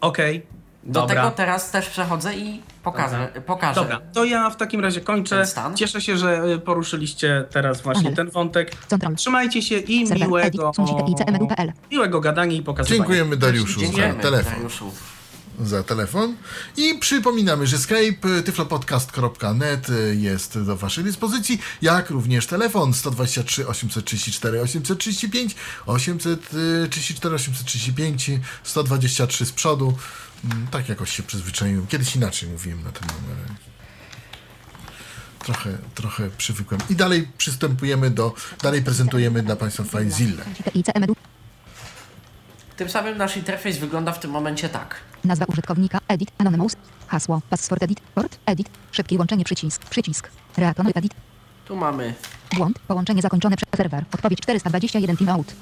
[0.00, 0.46] Okej.
[0.84, 1.16] Do Dobra.
[1.16, 3.28] tego teraz też przechodzę i pokażę.
[3.46, 3.80] pokażę.
[3.80, 5.44] Dobra, to ja w takim razie kończę.
[5.74, 8.16] Cieszę się, że y, poruszyliście teraz właśnie Panel.
[8.16, 8.76] ten wątek.
[8.90, 9.16] Control.
[9.16, 10.28] Trzymajcie się i Serwer.
[10.28, 10.72] miłego,
[11.90, 12.98] miłego gadania i pokazywania.
[12.98, 14.52] Dziękujemy Dariuszu za Dziękujemy, telefon.
[14.54, 14.92] Dariuszu.
[15.66, 16.36] Za telefon.
[16.76, 23.68] I przypominamy, że Skype y, tyflopodcast.net y, jest do Waszej dyspozycji, jak również telefon 123
[23.68, 25.54] 834 835
[25.86, 28.30] 834 835
[28.64, 29.94] 123 z przodu.
[30.44, 31.86] Mm, Tak jakoś się przyzwyczaiłem.
[31.86, 33.36] Kiedyś inaczej mówiłem na ten numer.
[35.38, 36.80] Trochę, trochę przywykłem.
[36.90, 40.44] I dalej przystępujemy do, dalej prezentujemy dla Państwa FileZilla.
[42.76, 44.96] Tym samym nasz interfejs wygląda w tym momencie tak.
[45.24, 45.98] Nazwa użytkownika.
[46.08, 46.30] Edit.
[46.38, 46.76] Anonymous.
[47.08, 47.40] Hasło.
[47.50, 48.00] Password edit.
[48.14, 48.38] Port.
[48.46, 48.68] Edit.
[48.92, 49.84] Szybkie łączenie przycisk.
[49.84, 50.30] Przycisk.
[50.56, 51.14] Reaton edit.
[51.64, 52.14] Tu mamy
[52.56, 52.78] Błąd.
[52.78, 54.04] Połączenie zakończone przez serwer.
[54.14, 55.54] Odpowiedź 421 timeout.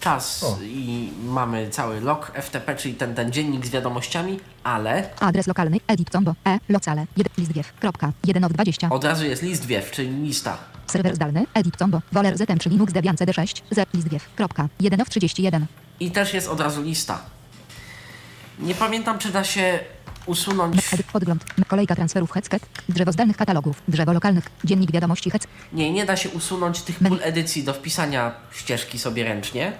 [0.00, 0.58] czas O.
[0.62, 5.76] i mamy cały log FTP, czyli ten, ten dziennik z wiadomościami, ale Adres lokalny.
[5.86, 6.34] Edit combo.
[6.46, 6.58] E.
[6.68, 7.06] Locale.
[7.16, 7.32] 1.
[7.38, 7.72] List wiew.
[7.80, 8.12] Kropka.
[8.24, 8.88] 1 of 20.
[8.90, 10.58] od razu jest list wiew, czyli lista.
[10.86, 11.46] Serwer zdalny.
[11.54, 12.00] Edit combo.
[12.12, 13.62] Woler ZM czy Linux Debian CD6.
[13.70, 13.94] Z.
[13.94, 14.34] List wiew.
[14.36, 14.68] Kropka.
[14.80, 15.66] 1 of 31.
[16.00, 17.20] I też jest od razu lista.
[18.58, 19.78] Nie pamiętam, czy da się
[20.26, 20.90] usunąć.
[21.12, 21.44] Podgląd.
[21.68, 22.66] Kolejka transferów hecket.
[22.88, 23.82] Drzewo zdalnych katalogów.
[23.88, 24.44] Drzewo lokalnych.
[24.64, 25.42] Dziennik wiadomości hec.
[25.72, 29.72] Nie, nie da się usunąć tych pól edycji do wpisania ścieżki sobie ręcznie.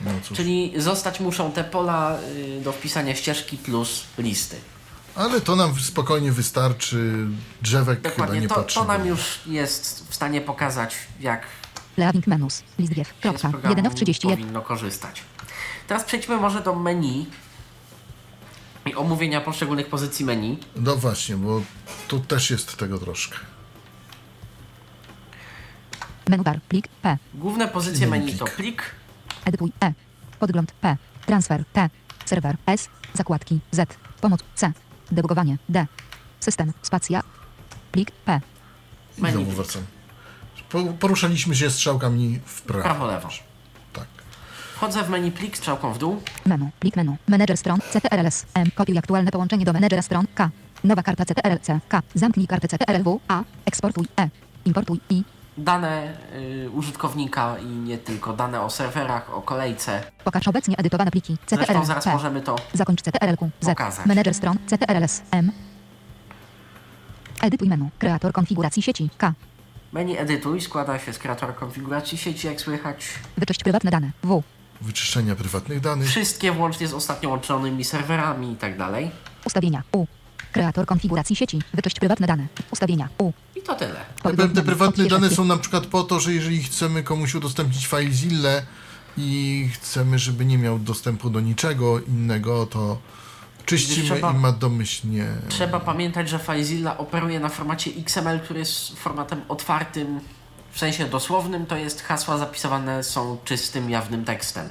[0.00, 0.10] No.
[0.36, 2.18] Czyli zostać muszą te pola
[2.58, 4.56] y, do wpisania ścieżki plus listy.
[5.14, 7.26] Ale to nam spokojnie wystarczy.
[7.62, 11.46] Drzewek chyba Dokładnie, nie to, to nam już jest w stanie pokazać, jak
[11.96, 12.62] Leaving menus.
[12.78, 13.14] List wiew.
[13.20, 13.48] Kropka.
[13.48, 14.38] programu 1 of 31.
[14.38, 15.22] powinno korzystać.
[15.88, 17.26] Teraz przejdźmy może do menu
[18.86, 20.58] i omówienia poszczególnych pozycji menu.
[20.76, 21.62] No właśnie, bo
[22.08, 23.36] tu też jest tego troszkę.
[26.28, 26.60] Menu bar.
[26.68, 26.88] Plik.
[26.88, 27.18] P.
[27.34, 28.82] Główne pozycje Menu menu to plik.
[29.44, 29.72] Edytuj.
[29.84, 29.92] E.
[30.38, 30.72] Podgląd.
[30.72, 30.96] P.
[31.26, 31.64] Transfer.
[31.72, 31.90] T.
[32.24, 32.56] Serwer.
[32.66, 32.88] S.
[33.14, 33.60] Zakładki.
[33.70, 33.96] Z.
[34.20, 34.40] Pomoc.
[34.54, 34.72] C.
[35.12, 35.56] Debugowanie.
[35.68, 35.86] D.
[36.40, 36.72] System.
[36.82, 37.22] Spacja.
[37.92, 38.10] Plik.
[38.10, 38.40] P.
[39.18, 39.56] I Menu znowu plik.
[39.56, 39.82] wracam.
[40.74, 42.82] Po- Poruszaliśmy się strzałkami w prawo.
[42.82, 43.28] prawo-lewo.
[43.92, 44.06] Tak.
[44.74, 46.22] Wchodzę w menu plik strzałką w dół.
[46.46, 46.70] Menu.
[46.80, 47.16] Plik menu.
[47.28, 47.78] Manager stron.
[47.92, 48.46] CTRLS.
[48.54, 48.70] M.
[48.74, 50.26] Kopiuj aktualne połączenie do menedżera stron.
[50.34, 50.50] K.
[50.84, 51.80] Nowa karta CTRL-C.
[51.88, 52.02] K.
[52.14, 53.20] Zamknij kartę CTRL-W.
[53.28, 53.42] A.
[53.66, 54.06] Eksportuj.
[54.20, 54.28] E.
[54.64, 55.00] Importuj.
[55.10, 55.22] I.
[55.58, 60.02] Dane y, użytkownika i nie tylko, dane o serwerach, o kolejce.
[60.24, 61.36] Pokaż obecnie edytowane pliki.
[61.46, 61.86] Zresztą CTRL.
[61.86, 62.12] zaraz P.
[62.12, 63.50] możemy to Zakończ CTRL-Q.
[63.60, 63.66] Z.
[63.66, 64.06] Pokazać.
[64.06, 64.56] Manager stron.
[64.66, 65.22] CTRLS.
[65.30, 65.52] M.
[67.42, 67.90] Edytuj menu.
[67.98, 69.10] Kreator konfiguracji sieci.
[69.18, 69.32] K.
[69.94, 73.04] Menu edytuj składa się z kreatora konfiguracji sieci, jak słychać.
[73.36, 74.10] Wyczyść prywatne dane.
[74.22, 74.42] W.
[74.80, 76.08] Wyczyszczenia prywatnych danych.
[76.08, 79.10] Wszystkie włącznie z ostatnio łączonymi serwerami i tak dalej.
[79.44, 79.82] Ustawienia.
[79.92, 80.06] U.
[80.52, 81.62] Kreator konfiguracji sieci.
[81.74, 82.46] Wyczyść prywatne dane.
[82.70, 83.08] Ustawienia.
[83.18, 83.32] U.
[83.56, 84.04] I to tyle.
[84.22, 88.62] Te, te prywatne dane są na przykład po to, że jeżeli chcemy komuś udostępnić FileZilla
[89.16, 92.98] i chcemy, żeby nie miał dostępu do niczego innego, to
[93.66, 95.26] czyścimy Trzeba- i ma domyślnie...
[95.48, 100.20] Trzeba pamiętać, że FileZilla operuje na formacie XML, który jest formatem otwartym.
[100.72, 104.68] W sensie dosłownym to jest hasła zapisywane są czystym, jawnym tekstem.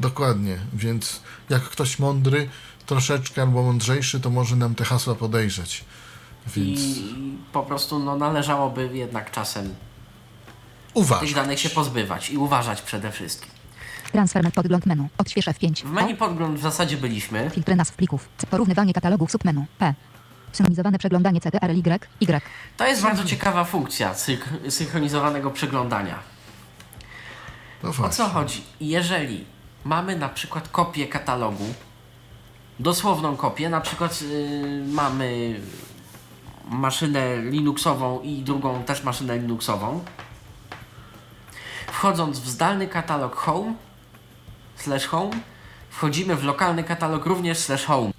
[0.00, 2.48] Dokładnie, więc jak ktoś mądry,
[2.86, 5.84] troszeczkę albo mądrzejszy, to może nam te hasła podejrzeć.
[6.56, 9.74] Więc I po prostu no, należałoby jednak czasem tych
[10.94, 11.34] uważaj.
[11.34, 13.50] danych się pozbywać i uważać przede wszystkim.
[14.16, 15.08] Transfer med podgląd menu.
[15.18, 15.84] Odśwież F5.
[15.86, 17.50] W menu podgląd w zasadzie byliśmy.
[17.50, 18.28] Filtry nazw plików.
[18.50, 19.66] Porównywanie katalogów submenu.
[19.78, 19.94] P.
[20.52, 22.00] Synchronizowane przeglądanie CTRL Y.
[22.20, 22.40] Y.
[22.76, 26.18] To jest bardzo ciekawa funkcja synch- synchronizowanego przeglądania.
[27.82, 28.62] No O co chodzi?
[28.80, 29.44] Jeżeli
[29.84, 31.64] mamy na przykład kopię katalogu,
[32.80, 35.60] dosłowną kopię, na przykład yy, mamy
[36.68, 40.04] maszynę Linuxową i drugą też maszynę Linuxową,
[41.86, 43.74] wchodząc w zdalny katalog home,
[44.76, 45.36] slash home,
[45.90, 48.12] wchodzimy w lokalny katalog również slash home.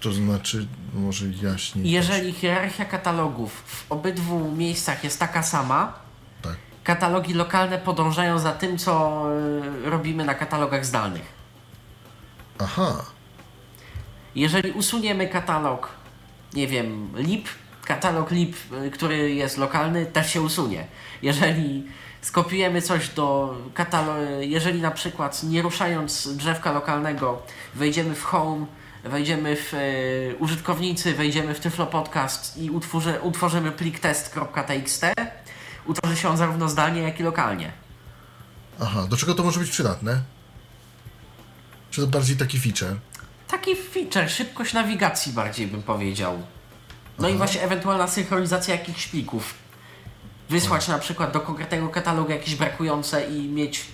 [0.00, 1.90] To znaczy, może jaśniej.
[1.90, 5.92] Jeżeli hierarchia katalogów w obydwu miejscach jest taka sama,
[6.42, 6.56] Tak.
[6.84, 9.24] katalogi lokalne podążają za tym, co
[9.86, 11.32] y, robimy na katalogach zdalnych.
[12.58, 13.04] Aha.
[14.34, 15.88] Jeżeli usuniemy katalog,
[16.54, 17.48] nie wiem, lip,
[17.84, 18.56] katalog lip,
[18.86, 20.86] y, który jest lokalny, też się usunie.
[21.22, 21.86] Jeżeli
[22.24, 27.42] skopiujemy coś do katalogu, jeżeli na przykład nie ruszając drzewka lokalnego,
[27.74, 28.66] wejdziemy w home,
[29.04, 35.06] wejdziemy w y, użytkownicy, wejdziemy w Tyflo Podcast i utworzy, utworzymy plik test.txt,
[35.86, 37.72] utworzy się on zarówno zdalnie, jak i lokalnie.
[38.80, 39.06] Aha.
[39.08, 40.22] Do czego to może być przydatne?
[41.90, 42.96] Czy to bardziej taki feature?
[43.48, 46.42] Taki feature, szybkość nawigacji bardziej bym powiedział.
[47.18, 49.54] No i właśnie ewentualna synchronizacja jakichś plików.
[50.50, 53.86] Wysłać na przykład do konkretnego katalogu jakieś brakujące i mieć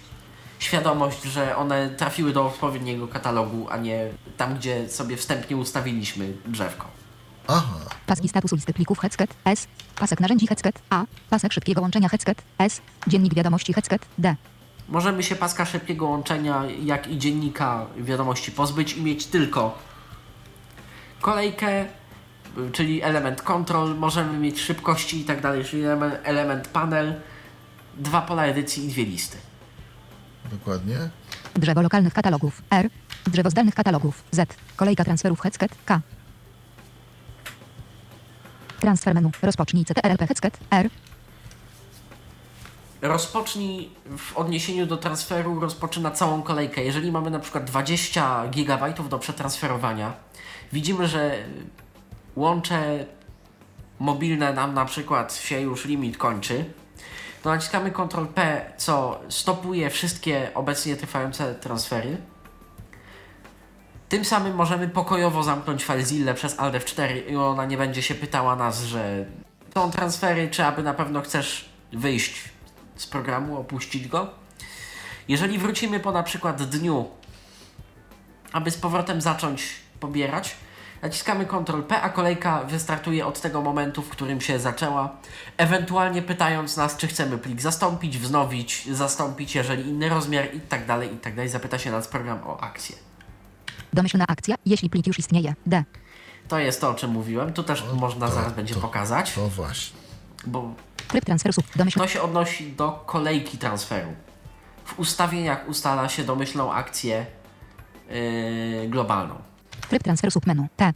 [0.58, 6.86] świadomość, że one trafiły do odpowiedniego katalogu, a nie tam, gdzie sobie wstępnie ustawiliśmy drzewko.
[7.48, 7.78] Aha.
[8.06, 9.66] Paski statusu listy plików Hetzket S.
[9.98, 11.04] Pasek narzędzi Hetzket A.
[11.30, 12.80] Pasek szybkiego łączenia Hetzket S.
[13.06, 14.36] Dziennik wiadomości Hetzket D.
[14.88, 19.78] Możemy się paska szybkiego łączenia, jak i dziennika wiadomości pozbyć i mieć tylko
[21.20, 21.86] kolejkę,
[22.72, 27.14] czyli element control, możemy mieć szybkości i tak dalej, czyli element, element panel,
[27.96, 29.38] dwa pola edycji i dwie listy.
[30.50, 30.96] Dokładnie.
[31.54, 32.90] Drzewo lokalnych katalogów R.
[33.26, 34.54] Drzewo zdalnych katalogów Z.
[34.76, 36.00] Kolejka transferów Hetzket K.
[38.80, 39.30] Transfer menu.
[39.42, 40.90] Rozpocznij CTRLP Hetzket R.
[43.02, 46.84] Rozpocznij w odniesieniu do transferu, rozpoczyna całą kolejkę.
[46.84, 50.12] Jeżeli mamy na przykład 20 GB do przetransferowania,
[50.72, 51.44] widzimy, że
[52.36, 53.06] łącze
[53.98, 56.64] mobilne nam na przykład się już limit kończy,
[57.42, 62.16] to naciskamy Ctrl P, co stopuje wszystkie obecnie trwające transfery.
[64.08, 68.56] Tym samym możemy pokojowo zamknąć FileZilla przez Alt F4 i ona nie będzie się pytała
[68.56, 69.24] nas, że
[69.74, 72.44] są transfery, czy aby na pewno chcesz wyjść
[72.96, 74.30] z programu, opuścić go.
[75.28, 77.08] Jeżeli wrócimy po na przykład dniu,
[78.52, 80.56] aby z powrotem zacząć pobierać,
[81.02, 85.16] naciskamy Ctrl P, a kolejka wystartuje od tego momentu, w którym się zaczęła,
[85.56, 91.14] ewentualnie pytając nas, czy chcemy plik zastąpić, wznowić, zastąpić, jeżeli inny rozmiar i tak dalej,
[91.14, 91.48] i tak dalej.
[91.48, 92.96] Zapyta się nas program o akcję.
[93.92, 95.54] Domyślna akcja, jeśli plik już istnieje.
[95.66, 95.84] D.
[96.48, 97.52] To jest to, o czym mówiłem.
[97.52, 99.98] Tu też można to- zaraz będzie to- pokazać, To właśnie.
[100.46, 100.74] bo
[101.08, 101.54] Tryb transferu.
[101.98, 104.12] To się odnosi do kolejki transferu.
[104.84, 107.26] W ustawieniach ustala się domyślną akcję
[108.10, 109.34] yy, globalną.
[109.88, 110.68] Tryb transferu sub menu.
[110.76, 110.92] T.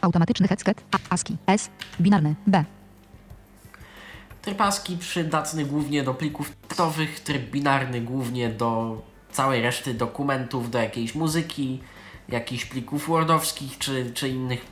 [0.00, 1.14] Automatyczny Hetzket A.
[1.14, 1.70] ASCII S.
[2.00, 2.64] Binarny B.
[4.42, 9.02] Tryb ASCII przydatny głównie do plików tekstowych, tryb binarny głównie do
[9.32, 11.80] całej reszty dokumentów, do jakiejś muzyki,
[12.28, 14.66] jakichś plików wordowskich czy, czy innych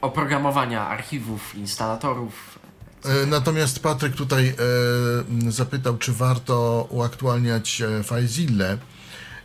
[0.00, 2.58] oprogramowania archiwów, instalatorów.
[3.04, 8.76] E, Natomiast Patryk tutaj e, zapytał, czy warto uaktualniać e, FileZilla.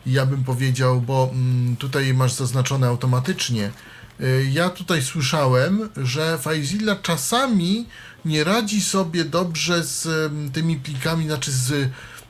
[0.05, 3.71] Ja bym powiedział, bo mm, tutaj masz zaznaczone automatycznie.
[4.19, 7.85] E, Ja tutaj słyszałem, że FileZilla czasami
[8.25, 11.71] nie radzi sobie dobrze z em, tymi plikami, znaczy z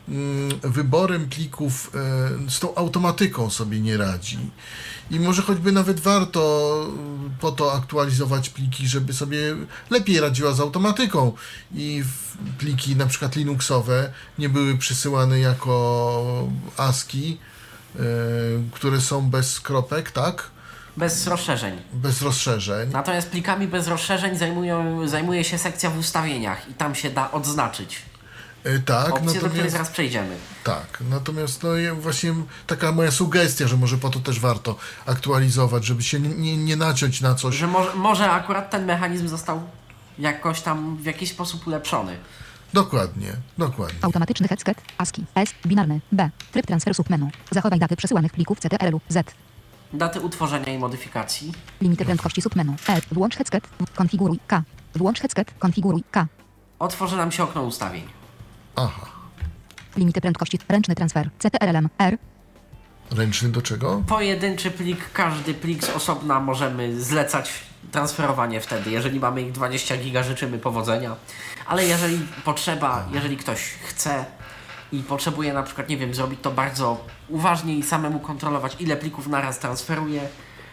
[0.10, 4.40] mm, wyborem plików, e, z tą automatyką sobie nie radzi.
[5.12, 6.42] I może choćby nawet warto
[6.90, 9.56] mm, po to aktualizować pliki, żeby sobie
[9.90, 11.32] lepiej radziła z automatyką
[11.76, 12.04] i
[12.58, 16.48] pliki na przykład Linuxowe nie były przysyłane jako
[16.78, 17.38] ASCII,
[18.72, 20.44] które są bez kropek, tak?
[20.98, 21.82] Bez rozszerzeń.
[21.94, 22.90] Bez rozszerzeń.
[22.92, 28.02] Natomiast plikami bez rozszerzeń zajmują, zajmuje się sekcja w ustawieniach i tam się da odznaczyć
[28.64, 30.36] E, Tak, opcje, do której zaraz przejdziemy.
[30.64, 32.34] tak, natomiast no ja właśnie
[32.68, 34.76] taka moja sugestia, że może po to też warto
[35.06, 37.56] aktualizować, żeby się nie, nie, nie naciąć na coś.
[37.56, 39.62] Że może, może akurat ten mechanizm został
[40.20, 42.18] jakoś tam w jakiś sposób ulepszony.
[42.74, 44.00] Dokładnie, dokładnie.
[44.02, 45.54] Automatyczny Hetzket ASCII S.
[45.68, 46.30] Binarny B.
[46.52, 47.30] Tryb transferu sub menu.
[47.52, 49.34] Zachowaj daty przesyłanych plików CTRL-u Z.
[49.94, 51.52] Daty utworzenia i modyfikacji.
[51.82, 52.76] Limity prędkości submenu.
[52.90, 53.02] E.
[53.12, 53.68] Włącz Hetzket.
[53.96, 54.64] Konfiguruj K.
[54.96, 55.54] Włącz Hetzket.
[55.60, 56.28] Konfiguruj K.
[56.80, 58.04] Otworzy nam się okno ustawień.
[58.76, 59.06] Aha.
[59.98, 60.60] Limity prędkości.
[60.70, 61.30] Ręczny transfer.
[61.40, 62.18] CTRL-M R.
[63.12, 64.04] Ręczny do czego?
[64.08, 67.52] Pojedynczy plik, każdy plik z osobna możemy zlecać
[67.92, 68.92] transferowanie wtedy.
[68.92, 71.16] Jeżeli mamy ich 20 giga, życzymy powodzenia.
[71.68, 74.26] Ale jeżeli potrzeba, jeżeli ktoś chce
[74.92, 79.28] i potrzebuje na przykład, nie wiem, zrobić to bardzo uważnie i samemu kontrolować, ile plików
[79.28, 80.22] naraz transferuje,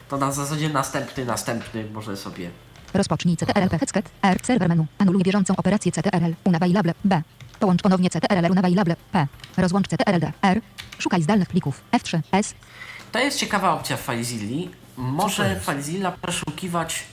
[0.08, 2.50] to na zasadzie następny, następny może sobie
[2.94, 4.38] Rozpocznij CTRL-P Hetzket R.
[4.42, 4.86] Serwer menu.
[4.98, 6.34] Anuluj bieżącą operację CTRL.
[6.44, 7.22] Unavailable B.
[7.60, 9.26] Połącz ponownie CTRL Unavailable P.
[9.56, 10.60] Rozłącz CTRL-D R.
[10.98, 12.54] Szukaj zdalnych plików F3 S.
[13.12, 14.70] To jest ciekawa opcja w FileZilli.
[14.98, 15.60] Może?
[15.60, 17.04] FileZilla przeszukiwać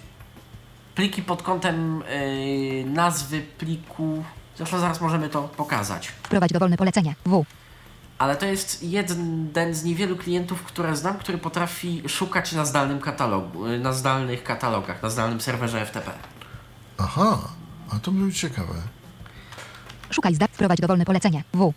[0.96, 4.24] pliki pod kątem yy, nazwy pliku.
[4.58, 6.08] Zresztą zaraz możemy to pokazać.
[6.08, 7.46] Wprowadź dowolne polecenie W.
[8.18, 13.68] Ale to jest jeden z niewielu klientów, które znam, który potrafi szukać na zdalnym katalogu,
[13.68, 16.12] y, na zdalnych katalogach, na zdalnym serwerze FTP.
[16.98, 17.40] Aha,
[17.92, 18.74] a to być ciekawe.
[20.10, 20.48] Szukaj zda.
[20.48, 21.44] Wprowadź dowolne polecenie.
[21.54, 21.74] W.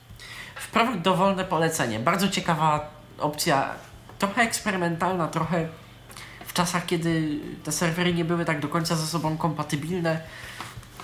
[0.56, 1.98] Wprowadź dowolne polecenie.
[1.98, 3.70] Bardzo ciekawa opcja,
[4.18, 5.68] trochę eksperymentalna, trochę
[6.58, 10.20] czasach, kiedy te serwery nie były tak do końca ze sobą kompatybilne,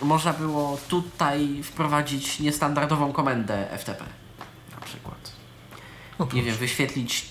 [0.03, 4.05] można było tutaj wprowadzić niestandardową komendę FTP
[4.75, 5.33] na przykład.
[6.19, 7.27] No Nie wiem, wyświetlić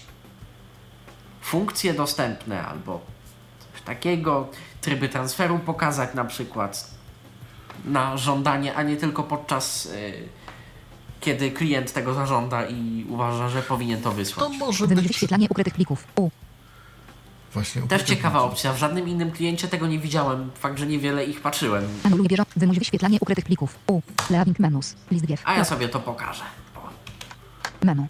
[1.41, 3.01] funkcje dostępne albo
[3.73, 4.47] coś takiego,
[4.81, 6.91] tryby transferu pokazać na przykład
[7.85, 10.13] na żądanie, a nie tylko podczas y,
[11.21, 14.57] kiedy klient tego zażąda i uważa, że powinien to To wysłać.
[14.59, 16.07] może Wymyśl być wyświetlanie ukrytych plików.
[16.15, 16.29] U.
[17.53, 18.73] właśnie Też ciekawa opcja.
[18.73, 20.51] W żadnym innym kliencie tego nie widziałem.
[20.55, 21.87] Fakt, że niewiele ich patrzyłem.
[22.03, 22.51] Anuluj bieżące.
[22.55, 23.79] Wymuś wyświetlanie ukrytych plików.
[23.87, 24.01] U.
[24.29, 24.95] Leaving menus.
[25.11, 25.25] List.
[25.45, 26.43] A ja sobie to pokażę.
[26.75, 26.89] O.
[27.85, 28.07] Menu.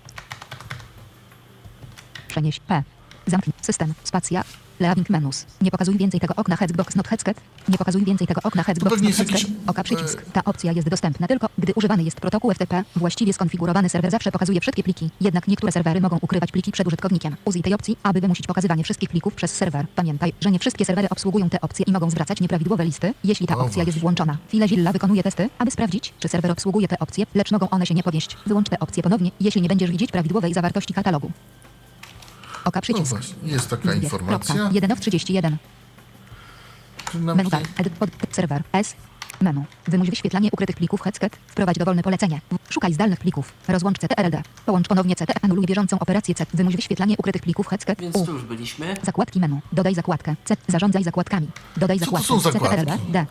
[2.27, 2.83] Przenieś P.
[3.27, 3.93] Zamknij system.
[4.03, 4.43] Spacja.
[4.83, 5.45] Leaving menus.
[5.61, 7.37] Nie pokazuj więcej tego okna Hexbox not headset.
[7.69, 9.41] Nie pokazuj więcej tego okna Hexbox pewnie not headset.
[9.41, 10.17] jakiś, Oka przycisk.
[10.21, 12.83] e, Ta opcja jest dostępna tylko, gdy używany jest protokół FTP.
[12.95, 15.09] Właściwie skonfigurowany serwer zawsze pokazuje wszystkie pliki.
[15.21, 17.35] Jednak niektóre serwery mogą ukrywać pliki przed użytkownikiem.
[17.45, 19.85] Użyj tej opcji, aby wymusić pokazywanie wszystkich plików przez serwer.
[19.95, 23.57] Pamiętaj, że nie wszystkie serwery obsługują te opcje i mogą zwracać nieprawidłowe listy, jeśli ta
[23.57, 24.37] O, opcja jest włączona.
[24.49, 28.03] FileZilla wykonuje testy, aby sprawdzić, czy serwer obsługuje te opcje, lecz mogą one się nie
[28.03, 28.37] powieść.
[28.45, 31.31] Wyłącz te opcje ponownie, jeśli nie będziesz widzieć prawidłowej zawartości katalogu.
[32.65, 33.09] Oka No przycisk.
[33.09, 34.03] właśnie, jest taka wiew.
[34.03, 34.55] informacja.
[34.55, 34.73] Kropka.
[34.75, 35.57] 1 of 31.
[37.13, 37.61] że nam Menu bar.
[37.77, 38.63] Edit pod serwer.
[38.73, 38.95] S.
[39.41, 39.63] Menu.
[39.87, 41.35] Wymuś wyświetlanie ukrytych plików headset.
[41.47, 42.41] Wprowadź dowolne polecenie.
[42.69, 43.53] Szukaj zdalnych plików.
[43.67, 44.41] Rozłącz CTRLD.
[44.65, 45.33] Połącz ponownie CT.
[45.41, 46.45] Anuluj bieżącą operację C.
[46.53, 47.99] Wymuś wyświetlanie ukrytych plików headset.
[48.01, 48.25] Więc U.
[48.25, 48.95] tu już byliśmy.
[49.03, 49.59] Zakładki menu.
[49.71, 50.35] Dodaj zakładkę.
[50.45, 50.55] C.
[50.67, 51.47] Zarządzaj zakładkami.
[51.77, 52.77] Dodaj Co to są zakładki?
[52.85, 52.97] CTRLD.
[53.11, 53.25] D.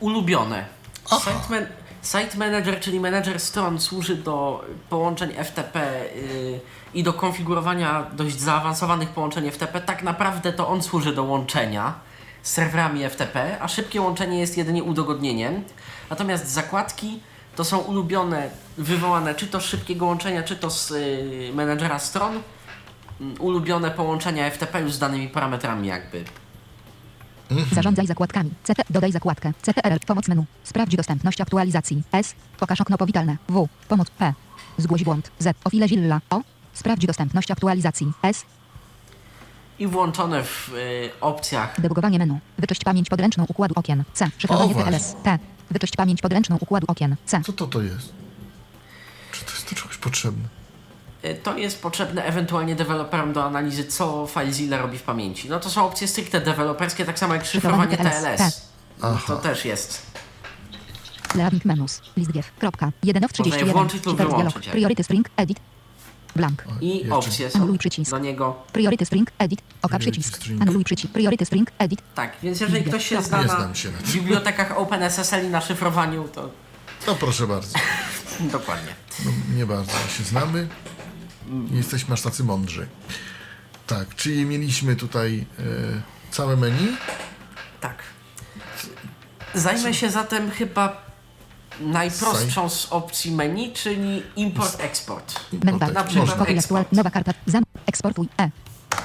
[0.00, 0.64] Ulubione.
[1.10, 1.30] Aha.
[1.32, 1.66] Site, man,
[2.02, 6.60] site Manager, czyli manager stron, służy do połączeń FTP yy,
[6.94, 9.80] i do konfigurowania dość zaawansowanych połączeń FTP.
[9.80, 11.94] Tak naprawdę to on służy do łączenia
[12.42, 15.64] z serwerami FTP, a szybkie łączenie jest jedynie udogodnieniem.
[16.10, 17.20] Natomiast zakładki
[17.56, 22.40] to są ulubione, wywołane czy to z szybkiego łączenia, czy to z yy, menedżera stron,
[23.20, 26.24] mm, ulubione połączenia FTP już z danymi parametrami jakby.
[27.74, 28.50] Zarządzaj zakładkami.
[28.64, 28.82] CT.
[28.90, 29.52] Dodaj zakładkę.
[29.62, 29.98] CTRL.
[30.06, 30.44] Pomoc menu.
[30.64, 32.02] Sprawdź dostępność aktualizacji.
[32.12, 32.34] S.
[32.58, 33.36] Pokaż okno powitalne.
[33.48, 33.68] W.
[33.88, 34.34] Pomoc P.
[34.78, 35.30] Zgłoś błąd.
[35.38, 35.56] Z.
[35.64, 36.20] O FileZilla.
[36.30, 36.40] O.
[36.72, 38.12] Sprawdź dostępność aktualizacji.
[38.22, 38.44] S.
[39.78, 42.38] I włączone w yy, opcjach Debugowanie menu.
[42.58, 44.04] Wyczyść pamięć podręczną układu okien.
[44.12, 44.30] C.
[44.38, 44.74] Szyfrowanie.
[44.74, 45.14] TLS.
[45.22, 45.38] T.
[45.70, 47.16] Wyczyść pamięć podręczną układu okien.
[47.26, 47.40] C.
[47.46, 48.12] Co to to jest?
[49.32, 50.44] Czy to jest do czegoś potrzebne?
[51.24, 55.48] Y, To jest potrzebne ewentualnie deweloperom do analizy, co FileZilla robi w pamięci.
[55.48, 58.70] No to są opcje stricte deweloperskie, tak samo jak szyfrowanie Szyfrowanie TLS.
[59.02, 59.24] Aha.
[59.26, 60.06] To też jest.
[61.34, 62.00] Leaving menus.
[62.16, 62.52] List wiew.
[62.58, 62.92] Kropka.
[63.02, 63.72] 1 of Można je 31.
[63.72, 65.28] włączyć lub wyłączyć, jak- Priority string.
[65.36, 65.60] Edit.
[66.36, 66.64] Blank.
[66.80, 68.10] I opcje są Anuluj przycisk.
[68.10, 68.56] do niego.
[68.72, 69.30] Priority string.
[69.38, 69.62] Edit.
[69.82, 70.36] Oka przycisk.
[70.36, 70.62] string.
[70.62, 71.12] Anuluj przycisk.
[71.12, 71.70] Priority string.
[71.78, 72.02] Edit.
[72.14, 74.12] Tak, więc jeżeli ktoś się Nie zna na znam się na tym.
[74.12, 76.50] bibliotekach OpenSSL i na szyfrowaniu, to
[77.06, 77.78] No proszę bardzo.
[78.52, 78.94] dokładnie.
[79.24, 80.68] No, nie bardzo się znamy.
[81.70, 82.86] Nie jesteśmy aż tacy mądrzy.
[83.86, 85.62] Tak, czyli mieliśmy tutaj e,
[86.30, 86.96] całe menu.
[87.80, 87.96] Tak.
[89.54, 91.11] Zajmę się zatem chyba
[91.80, 95.40] najprostszą z opcji menu, czyli import-export.
[95.64, 96.92] Menu Na przykład eksport.
[96.92, 97.32] Nowa karta.
[97.46, 97.62] Zam.
[97.86, 98.28] Eksportuj.
[98.40, 98.50] E.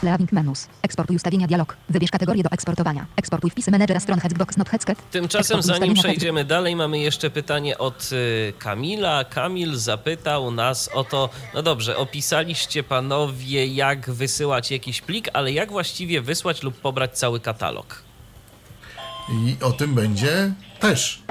[0.04, 0.68] Leaving menus.
[0.82, 1.78] Eksportuj ustawienia dialog.
[1.90, 3.06] Wybierz kategorię do eksportowania.
[3.16, 5.12] Eksportuj wpisy menedżera stron Hexbox not headset.
[5.12, 9.24] Tymczasem, Eksportuj zanim przejdziemy dalej, mamy jeszcze pytanie od y, Kamila.
[9.24, 15.72] Kamil zapytał nas o to, no dobrze, opisaliście panowie, jak wysyłać jakiś plik, ale jak
[15.72, 18.04] właściwie wysłać lub pobrać cały katalog?
[19.30, 21.22] I o tym będzie też.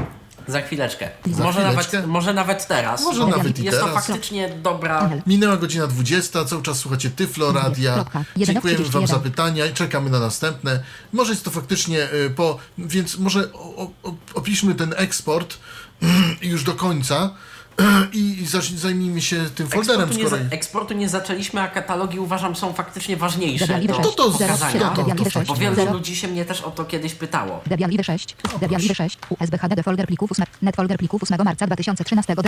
[0.49, 1.11] Za chwileczkę.
[1.33, 1.97] Za może, chwileczkę?
[1.97, 3.03] Nawet, może nawet teraz.
[3.03, 4.07] Może nawet i Jest to teraz.
[4.07, 5.11] faktycznie dobra.
[5.27, 8.05] Minęła godzina 20, cały czas słuchacie Tyflo Radia.
[8.37, 9.07] Dziękujemy Wam 31.
[9.07, 10.83] za pytania i czekamy na następne.
[11.13, 15.59] Może jest to faktycznie y, po, więc może o, o, opiszmy ten eksport
[16.43, 17.31] już do końca
[18.13, 18.47] i, i
[18.77, 20.43] zajmijmy się tym folderem, Eksportu nie, skoro...
[20.45, 24.31] za, eksportu nie zaczęliśmy, a katalogi uważam są faktycznie ważniejsze Debian do No to, to,
[24.39, 24.91] pokazania.
[24.91, 25.93] to, to, Bo wielu Zero.
[25.93, 27.61] ludzi się mnie też o to kiedyś pytało.
[27.67, 28.37] Debian Libre 6.
[28.61, 29.19] Debian Libre 6.
[29.41, 30.47] USB HD folder plików 8.
[30.63, 32.35] Net folder plików 8 marca 2013.
[32.35, 32.43] De-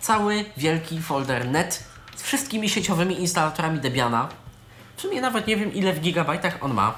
[0.00, 1.84] Cały wielki folder net
[2.16, 4.28] z wszystkimi sieciowymi instalatorami Debiana.
[4.96, 6.94] W sumie nawet nie wiem ile w gigabajtach on ma,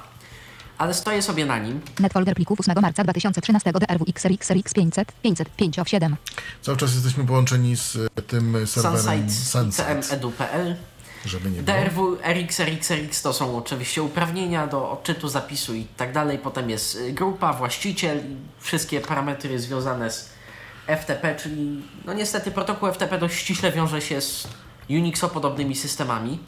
[0.79, 1.81] ale stoję sobie na nim.
[2.01, 3.73] Net folder plików 8 marca 2013.
[3.73, 6.17] DRW XRX 500 505 of 7.
[6.63, 10.77] Cały czas jesteśmy połączeni z y, tym serwerem Sunsite Sunset, ICM-edu.pl
[11.25, 11.79] żeby nie było.
[11.79, 16.39] DRW, RX, RX, RX to są oczywiście uprawnienia do odczytu zapisu i tak dalej.
[16.39, 20.31] Potem jest y, grupa, właściciel i wszystkie parametry związane z
[20.87, 24.49] FTP, czyli no niestety protokół FTP dość ściśle wiąże się z
[24.91, 26.39] Unixo-podobnymi systemami.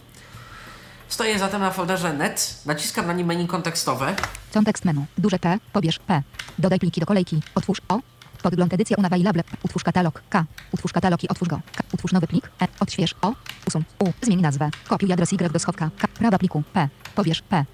[1.08, 4.14] Stoję zatem na folderze net, naciskam na nim menu kontekstowe.
[4.54, 5.06] Kontekst menu.
[5.18, 5.58] Duże P.
[5.72, 6.22] Pobierz P.
[6.58, 7.40] Dodaj pliki do kolejki.
[7.54, 7.98] Otwórz O.
[8.42, 9.42] Podgląd edycja unavailable.
[9.62, 10.22] Utwórz katalog.
[10.30, 10.44] K.
[10.72, 11.60] Utwórz katalog i otwórz go.
[11.76, 11.82] K.
[11.92, 12.50] Utwórz nowy plik.
[12.62, 12.68] E.
[12.80, 13.14] Odśwież.
[13.22, 13.32] O.
[13.66, 13.84] Usuń.
[13.98, 14.12] U.
[14.22, 14.70] Zmień nazwę.
[14.88, 15.90] Kopiuj adres Y do schowka.
[15.98, 16.08] K.
[16.08, 16.62] Prawa pliku.
[16.72, 16.88] P.
[17.14, 17.64] Pobierz P.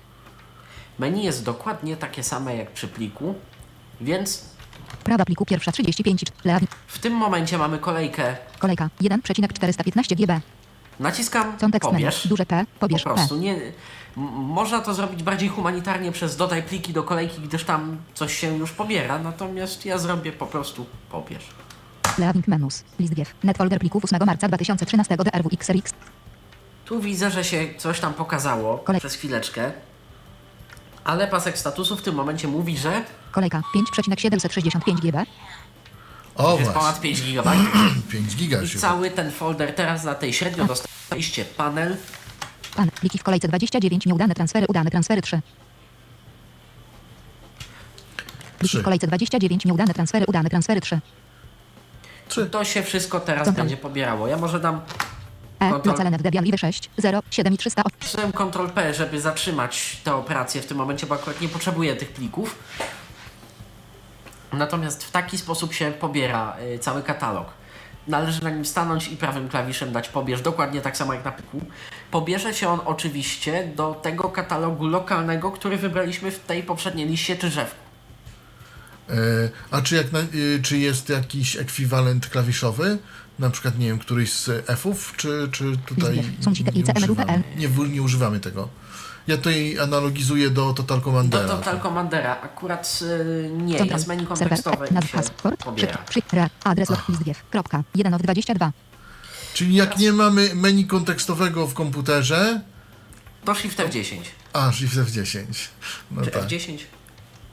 [0.99, 3.35] Menu jest dokładnie takie same jak przy pliku,
[4.01, 4.45] więc
[5.05, 6.25] Prawa pliku pierwsza 35.
[6.45, 6.67] Leawi.
[6.87, 8.37] w tym momencie mamy kolejkę.
[8.59, 10.41] Kolejka 1,415 GB.
[11.01, 12.27] Naciskam pobierz.
[12.27, 12.65] Duże P.
[12.81, 13.15] Pobierz Po P.
[13.17, 13.53] prostu nie.
[13.55, 13.63] m-
[14.33, 18.73] Można to zrobić bardziej humanitarnie przez dodaj pliki do kolejki, gdyż tam coś się już
[18.73, 21.45] pobiera, natomiast ja zrobię po prostu pobierz.
[22.19, 22.85] Leaving menus.
[23.01, 23.35] List GIF.
[23.45, 25.93] Net folder plików 8 marca 2013 DRWXRX.
[26.85, 29.73] Tu widzę, że się coś tam pokazało Kolej- przez chwileczkę,
[31.05, 35.25] ale pasek statusu w tym momencie mówi, że Kolejka 5,765 GB.
[36.37, 37.51] O jest ponad właśnie, 5 GB.
[38.09, 38.79] 5 giga I się.
[38.79, 41.97] cały ten folder teraz na tej średnio dostaliście panel.
[42.77, 42.91] Pan.
[42.91, 44.07] Pliki w kolejce 29.
[44.07, 44.67] Nieudane transfery.
[44.67, 45.41] Udane transfery 3.
[48.59, 49.65] Pliki w kolejce 29.
[49.65, 50.27] Nieudane transfery.
[50.27, 51.01] Udane transfery 3.
[52.29, 52.47] Trzy.
[52.47, 53.55] To się wszystko teraz Co tam?
[53.55, 54.29] będzie pobierało.
[54.29, 54.81] Ja może dam
[55.61, 55.71] E.
[55.71, 56.91] Kontrol- Localenet Debian Live 6.
[56.99, 57.23] 0.
[57.31, 57.83] 7 i 300.
[57.93, 62.13] Wpisałem Ctrl P, żeby zatrzymać tę operację w tym momencie, bo akurat nie potrzebuję tych
[62.13, 62.59] plików.
[64.55, 67.47] Natomiast w taki sposób się pobiera y, cały katalog.
[68.09, 71.61] Należy na nim stanąć i prawym klawiszem dać pobierz, dokładnie tak samo jak na pliku.
[72.11, 77.49] Pobierze się on oczywiście do tego katalogu lokalnego, który wybraliśmy w tej poprzedniej liście czy
[77.51, 77.85] drzewku.
[79.11, 79.15] E,
[79.71, 82.99] a czy, jak na, y, czy jest jakiś ekwiwalent klawiszowy?
[83.39, 88.41] Na przykład, nie wiem, któryś z F-ów, czy, czy tutaj nie, używamy, nie, nie używamy
[88.41, 88.69] tego?
[89.27, 91.49] Ja tutaj analogizuję do Total Do Commandera.
[91.49, 93.97] Total Commandera akurat y, nie, Kontrol.
[93.99, 95.57] jest menu kontekstowe i Nazw się paszport.
[95.57, 95.99] Przy, pobiera.
[95.99, 97.43] przy, re, adres log list GIF.
[97.51, 97.83] Kropka.
[97.95, 98.73] 1 of 22.
[99.55, 102.61] Czyli jak nie mamy menu kontekstowego w komputerze,
[103.45, 104.17] To Shift F10.
[104.53, 105.45] a Shift F10.
[106.11, 106.43] No Czy tak.
[106.43, 106.79] F10?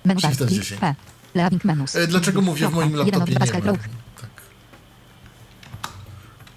[0.05, 0.47] Menu Shift bar.
[0.49, 0.67] F10.
[0.67, 0.80] Klik.
[0.80, 0.95] P.
[1.36, 1.95] Leaving menus.
[1.95, 3.05] E, dlaczego mówię w moim Kropka.
[3.05, 3.78] 1 of laptopie nie ma?
[4.22, 4.30] Tak.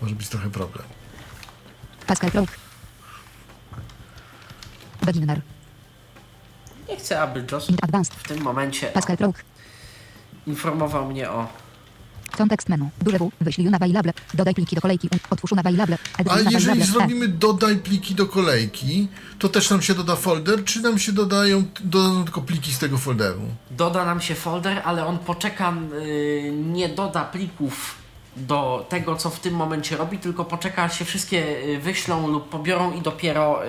[0.03, 0.85] Może być trochę problem.
[2.07, 2.64] Pascal Krog.
[5.05, 5.41] Beginner.
[6.89, 8.15] Nie chcę, aby Joss advanced.
[8.15, 9.37] w tym momencie Pascal Krog.
[10.47, 11.47] informował mnie o
[12.37, 12.89] Kontekst menu.
[13.03, 13.31] Duże W.
[13.41, 14.13] Wyślij unavailable.
[14.35, 15.09] Dodaj pliki do kolejki.
[15.31, 15.99] Otwórz unavailable.
[16.19, 20.81] Edit A jeżeli zrobimy dodaj pliki do kolejki, to też nam się doda folder, czy
[20.81, 23.41] nam się dodają dodaną tylko pliki z tego folderu?
[23.71, 27.95] doda nam się folder, ale on poczeka, yy, nie doda plików
[28.37, 32.49] do tego, co w tym momencie robi, tylko poczeka, aż się wszystkie yy, wyślą lub
[32.49, 33.61] pobiorą i dopiero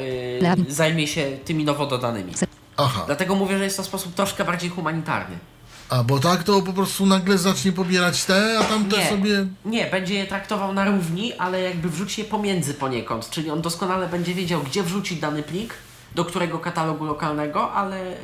[0.42, 0.60] Lab.
[0.68, 2.34] zajmie się tymi nowo dodanymi.
[2.78, 5.38] Aha, Dlatego mówię, że jest to sposób troszkę bardziej humanitarny.
[5.90, 9.10] a bo tak to po prostu nagle zacznie pobierać te, a tamte Nie.
[9.10, 9.46] sobie...
[9.66, 14.08] Nie, będzie je traktował na równi, ale jakby wrzuci je pomiędzy poniekąd, czyli on doskonale
[14.08, 15.74] będzie wiedział, gdzie wrzucić dany plik,
[16.16, 18.16] do którego katalogu lokalnego, ale y,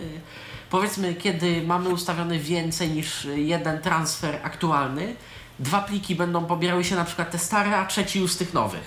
[0.70, 5.16] powiedzmy, kiedy mamy ustawiony więcej niż y, jeden transfer aktualny,
[5.62, 8.84] dwa pliki będą pobierały się na przykład te stare, a trzeci już z tych nowych,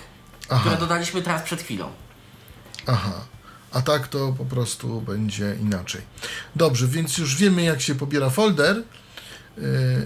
[0.49, 0.59] Aha.
[0.59, 1.89] które dodaliśmy teraz przed chwilą.
[2.87, 3.13] Aha.
[3.71, 6.01] A tak to po prostu będzie inaczej.
[6.55, 8.83] Dobrze, więc już wiemy jak się pobiera folder,
[9.57, 9.63] yy,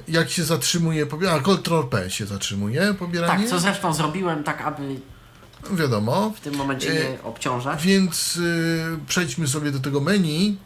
[0.08, 4.62] jak się zatrzymuje pobiera, a Ctrl P się zatrzymuje pobieranie, Tak, co zresztą zrobiłem tak,
[4.62, 5.00] aby
[5.72, 6.34] wiadomo.
[6.36, 7.84] w tym momencie Y, nie obciążać.
[7.84, 10.58] Więc yy, przejdźmy sobie do tego menu.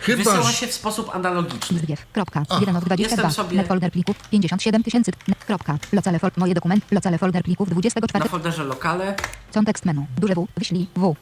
[0.00, 1.80] Chyba, Wysyła się w sposób analogiczny.
[1.80, 2.06] GIF.
[2.12, 2.42] Kropka.
[2.48, 2.60] Ach.
[2.60, 3.22] 1 of 22.
[3.22, 5.10] Jestem sobie- Net folder plików 57 tysięcy.
[5.28, 5.44] Net.
[5.44, 5.78] Kropka.
[5.92, 6.30] Locale fol.
[6.36, 6.84] Moje dokument.
[6.90, 8.24] Locale folder plików 24.
[8.24, 9.14] Na folderze lokale
[9.54, 10.06] Kontekst menu.
[10.18, 10.46] Duże W.
[10.56, 11.14] Wyślij W.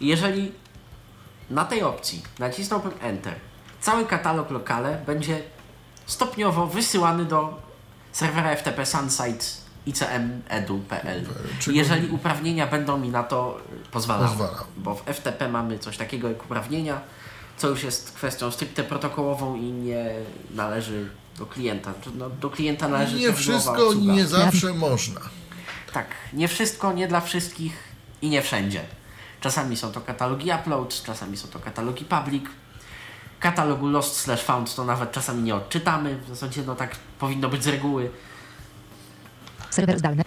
[0.00, 0.52] Jeżeli
[1.50, 3.34] na tej opcji nacisnąłbym Enter,
[3.80, 5.42] cały katalog lokale będzie
[6.06, 7.62] stopniowo wysyłany do
[8.12, 9.44] serwera FTP Sunsite
[9.86, 11.26] icmedu.pl.
[11.60, 13.58] Czyli- Jeżeli uprawnienia będą mi na to
[13.90, 14.28] pozwalały.
[14.28, 14.54] Pozwalał.
[14.76, 17.00] Bo w FTP mamy coś takiego jak uprawnienia,
[17.58, 20.14] co już jest kwestią stricte protokołową i nie
[20.50, 21.92] należy do klienta.
[22.14, 25.20] No, do klienta należy nie wszystko, nie zawsze można.
[25.92, 27.72] Tak, nie wszystko, nie dla wszystkich
[28.22, 28.84] i nie wszędzie.
[29.40, 32.44] Czasami są to katalogi upload, czasami są to katalogi public.
[33.40, 36.18] Katalogu lost slash found to nawet czasami nie odczytamy.
[36.18, 38.10] W zasadzie no tak powinno być z reguły.
[39.70, 40.24] Serwer zdalny.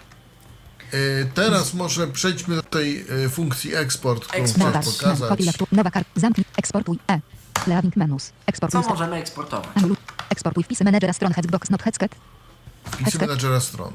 [0.92, 4.76] Yy, teraz może przejdźmy do tej yy, funkcji export, którą Export.
[4.84, 5.40] chcę pokazać.
[5.72, 6.10] Nowa karta.
[6.16, 6.44] Zamknij.
[6.56, 6.98] Eksportuj.
[7.10, 7.20] E.
[7.66, 8.26] Leaving menus.
[8.26, 8.80] Co Eksportuj.
[8.88, 9.68] możemy eksportować?
[10.30, 12.14] Eksportuj wpisy menedżera stron Hexbox not Hexket.
[12.84, 13.92] Wpisy menadżera stron.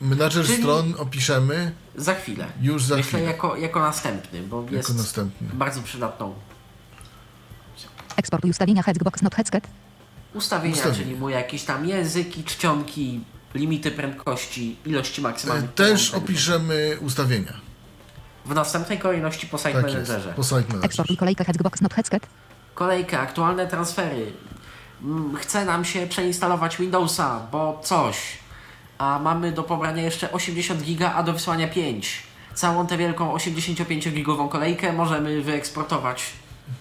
[0.00, 2.46] Menadżer Czyli- stron opiszemy Za chwilę.
[2.60, 3.22] już za Myślę chwilę.
[3.32, 5.48] jako, jako następny, bo jest Jako następny.
[5.52, 6.34] bardzo przydatną
[8.16, 9.66] Eksportuj ustawienia Hexbox not Hexket.
[10.34, 11.02] ustawienia, Ustawienia.
[11.04, 13.20] czyli mu jakieś tam języki, czcionki,
[13.54, 15.64] limity prędkości, ilości maksymalnych.
[15.64, 17.52] E, Też opiszemy ustawienia.
[18.46, 20.32] W następnej kolejności po site Tak jest, managerze.
[20.36, 20.84] po site managerze.
[20.86, 21.92] Eksportuj kolejkę Hexbox not.
[22.74, 24.32] Kolejkę, aktualne transfery.
[25.02, 28.16] Mm, Chce nam się przeinstalować Windowsa, bo coś.
[28.98, 32.22] A mamy do pobrania jeszcze 80 giga, a do wysłania 5.
[32.54, 36.22] Całą tę wielką 85-gigową kolejkę możemy wyeksportować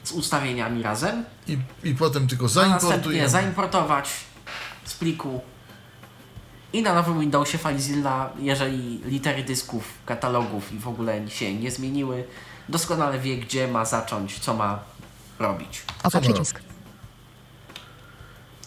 [0.04, 3.30] z ustawieniami razem, I, I potem tylko a następnie zaimportujemy.
[3.30, 4.10] zaimportować
[4.86, 5.42] z pliku
[6.74, 12.24] i na nowym Windowsie FileZilla, jeżeli litery dysków, katalogów i w ogóle się nie zmieniły,
[12.70, 14.80] doskonale wie, gdzie ma zacząć, co ma
[15.40, 15.84] robić.
[16.14, 16.62] Ma przycisk.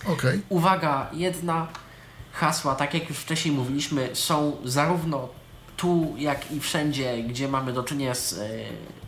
[0.07, 0.43] Okej.
[0.49, 1.67] Uwaga, jedna
[2.33, 5.29] hasła, tak jak już wcześniej mówiliśmy, są zarówno
[5.77, 8.49] tu, jak i wszędzie, gdzie mamy do czynienia z e,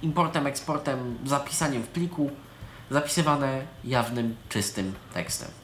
[0.03, 2.31] importem, eksportem, zapisaniem w pliku,
[2.91, 5.64] zapisywane jawnym, czystym tekstem.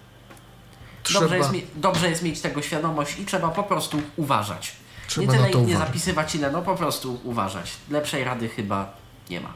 [1.04, 4.72] Dobrze Trzeba, jest, mie- dobrze jest mieć tego świadomość i trzeba po prostu uważać.
[5.08, 7.70] Trzeba nie tyle nie zapisywać ile, no po prostu uważać.
[7.90, 8.92] Lepszej rady chyba
[9.30, 9.52] nie ma.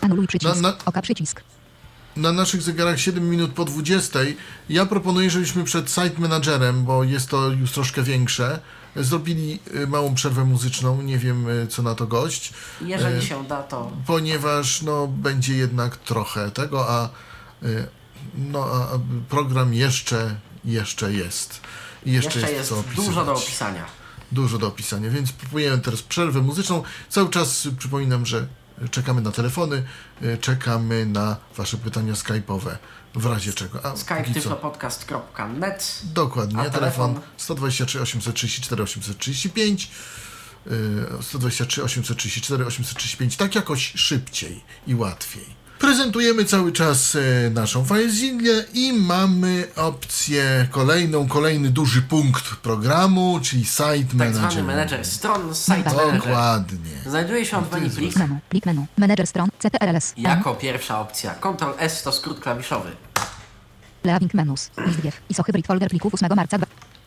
[0.00, 0.54] Anuluj przycisk.
[0.54, 1.42] Na- na- Oka przycisk.
[2.16, 4.18] na naszych zegarach 7 minut po 20.
[4.68, 8.60] Ja proponuję, żebyśmy przed site managerem, bo jest to już troszkę większe,
[8.96, 11.02] zrobili y, małą przerwę muzyczną.
[11.02, 12.52] Nie wiem, y, co na to gość.
[12.80, 17.08] Jeżeli E, się da, to ponieważ no, będzie jednak trochę tego, a,
[18.34, 18.88] no, a
[19.28, 20.36] program jeszcze,
[20.66, 21.60] jeszcze jest.
[22.06, 23.84] I jeszcze, jeszcze jest, jest dużo do opisania.
[24.32, 26.82] Dużo do opisania, więc próbujemy teraz przerwę muzyczną.
[27.08, 28.46] Cały czas przypominam, że
[28.90, 29.84] czekamy na telefony,
[30.22, 32.76] y, czekamy na Wasze pytania skype'owe,
[33.14, 33.84] w razie czego.
[33.84, 37.30] A Skype póki co, tyflopodcast.net dokładnie, A telefon telefon?
[37.36, 39.90] 123 834 835,
[40.66, 45.65] y, 123 834 835, tak jakoś szybciej i łatwiej.
[45.78, 53.64] Prezentujemy cały czas e, naszą FileZillę i mamy opcję kolejną, kolejny duży punkt programu, czyli
[53.64, 54.34] Site tak Manager.
[54.52, 56.16] zwany menedżer stron, site manager.
[56.16, 56.90] Dokładnie.
[57.06, 58.38] Znajduje się on w menu plik Menu.
[58.48, 58.86] Plik menu.
[58.98, 59.48] Manager stron.
[59.58, 60.14] CTRLS.
[60.16, 61.34] jako pierwsza opcja.
[61.34, 62.90] Ctrl S to skrót klawiszowy.
[64.04, 64.70] Leaving menus.
[65.04, 65.16] List.
[65.30, 66.58] ISO hybrid folder plików 8 marca.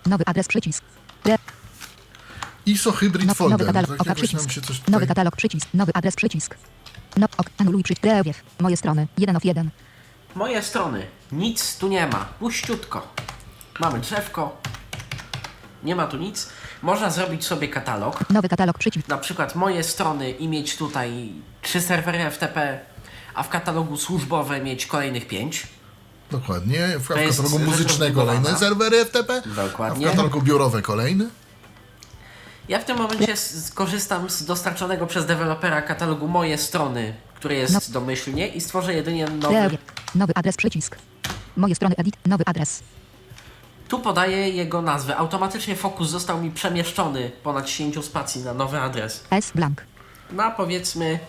[0.05, 0.83] Nowy adres przycisk.
[1.25, 1.37] Le-
[2.65, 3.59] ISO Hybrid Folder.
[3.59, 4.03] nowy katalog.
[4.05, 4.49] tak przycisk.
[4.87, 5.67] Nowy katalog przycisk.
[5.73, 6.55] Nowy adres przycisk.
[7.17, 8.05] No, ok, anuluj przycisk.
[8.05, 8.41] Leawiew.
[8.59, 9.07] Moje strony.
[9.17, 9.69] 1 of 1.
[10.35, 11.05] Moje strony.
[11.31, 12.25] Nic tu nie ma.
[12.39, 13.07] Puściutko.
[13.79, 14.57] Mamy drzewko.
[15.83, 16.49] Nie ma tu nic.
[16.81, 18.29] Można zrobić sobie katalog.
[18.29, 19.07] Nowy katalog przycisk.
[19.07, 21.31] Na przykład moje strony i mieć tutaj
[21.61, 22.79] trzy serwery FTP,
[23.33, 25.67] a w katalogu służbowe mieć kolejnych pięć.
[26.31, 26.87] Dokładnie.
[26.99, 28.39] W, katalogu rzecz muzyczne rozbudowana.
[28.41, 30.05] kolejne serwery FTP, Dokładnie.
[30.07, 31.25] a w katalogu biurowe kolejne.
[32.69, 37.79] Ja w tym momencie skorzystam z dostarczonego przez dewelopera katalogu moje strony, który jest No.
[37.89, 39.77] domyślnie i stworzę jedynie nowy.
[40.15, 40.97] Nowy adres przycisk.
[41.57, 42.15] Moje strony edit.
[42.25, 42.83] Nowy adres.
[43.87, 45.17] Tu podaję jego nazwę.
[45.17, 49.23] Automatycznie fokus został mi przemieszczony ponad 10 spacji na nowy adres.
[49.31, 49.83] S blank.
[50.31, 51.19] Na powiedzmy.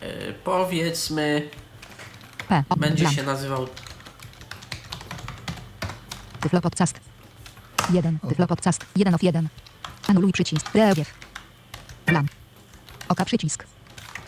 [0.00, 1.50] e, powiedzmy,
[2.48, 2.64] P.
[2.68, 3.16] O, będzie blank.
[3.16, 3.66] się nazywał
[6.40, 7.11] Tyflo podcast.
[7.90, 8.18] 1.
[8.28, 8.86] Tyflo podcast.
[8.96, 9.48] 1 of 1.
[10.08, 10.74] Anuluj przycisk.
[10.74, 11.08] Leawiew.
[12.06, 12.28] Blank.
[13.08, 13.66] Oka przycisk.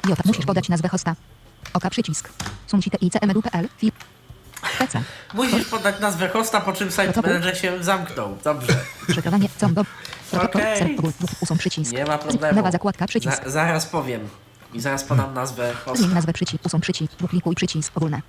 [0.08, 0.24] J.
[0.24, 1.16] Musisz podać nazwę hosta.
[1.74, 2.28] Oka przycisk.
[2.66, 3.68] Sumsite icmedu.pl.
[3.78, 3.92] Fi.
[4.78, 5.02] PC.
[5.34, 8.38] Musisz podać nazwę hosta, po czym site manager się zamknął.
[8.44, 8.76] Dobrze.
[9.08, 9.48] Przekrowanie.
[9.60, 9.82] Combo.
[10.32, 10.98] Okej.
[11.40, 11.92] Usuń przycisk.
[11.92, 12.56] Nie ma problemu.
[12.56, 13.06] Nowa zakładka.
[13.06, 13.44] Przycisk.
[13.44, 14.28] Za, zaraz powiem.
[14.74, 16.06] I zaraz podam nazwę Zmień hosta.
[16.06, 16.66] nazwę przycisk.
[16.66, 17.16] Usuń przycisk.
[17.16, 17.92] Duplikuj przycisk.
[17.96, 18.22] Ogólne.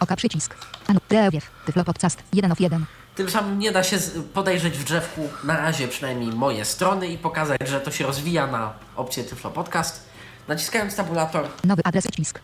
[0.00, 0.54] Oka przycisk.
[0.86, 1.00] Anu.
[1.10, 1.50] Leawiew.
[1.66, 2.22] Tyflo podcast.
[2.32, 2.84] 1 of 1.
[3.20, 3.98] Tym samym nie da się
[4.34, 8.72] podejrzeć w drzewku, na razie przynajmniej moje strony i pokazać, że to się rozwija na
[8.96, 10.04] opcję Tyflo Podcast.
[10.48, 12.40] Naciskając tabulator, Nowy adres przycisk.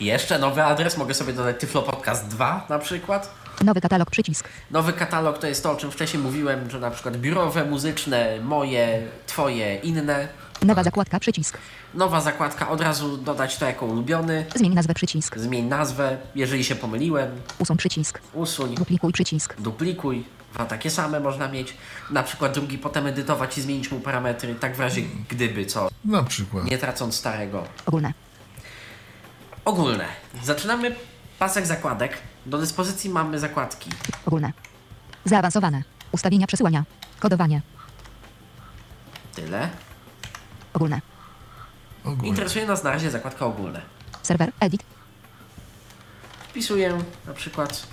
[0.00, 3.34] jeszcze nowy adres, mogę sobie dodać Tyflo Podcast 2 na przykład.
[3.64, 4.48] Nowy katalog przycisk.
[4.70, 9.02] Nowy katalog to jest to, o czym wcześniej mówiłem, że na przykład biurowe, muzyczne, moje,
[9.26, 10.28] twoje, inne.
[10.62, 11.58] Nowa zakładka przycisk.
[11.96, 14.46] Nowa zakładka, od razu dodać to jako ulubiony.
[14.54, 15.38] Zmień nazwę przycisk.
[15.38, 18.20] Zmień nazwę, jeżeli się pomyliłem, Usuń przycisk.
[18.34, 19.60] usuń, Duplikuj przycisk.
[19.60, 20.24] duplikuj.
[20.54, 21.74] Dwa takie same można mieć.
[22.10, 26.22] Na przykład drugi potem edytować i zmienić mu parametry, tak w razie gdyby co, Na
[26.22, 26.64] przykład.
[26.64, 27.64] nie tracąc starego.
[27.86, 28.12] Ogólne.
[29.64, 30.04] Ogólne.
[30.44, 30.94] Zaczynamy
[31.38, 32.18] pasek zakładek.
[32.46, 33.90] Do dyspozycji mamy zakładki.
[34.26, 34.52] Ogólne.
[35.24, 35.82] Zaawansowane.
[36.12, 36.84] Ustawienia przesyłania.
[37.20, 37.60] Kodowanie.
[39.34, 39.68] Tyle.
[40.74, 41.00] Ogólne.
[42.06, 42.28] Ogólnie.
[42.28, 43.82] Interesuje nas na razie zakładka ogólne.
[44.22, 44.52] Serwer.
[44.60, 44.82] Edit.
[46.48, 47.86] Wpisuję na przykład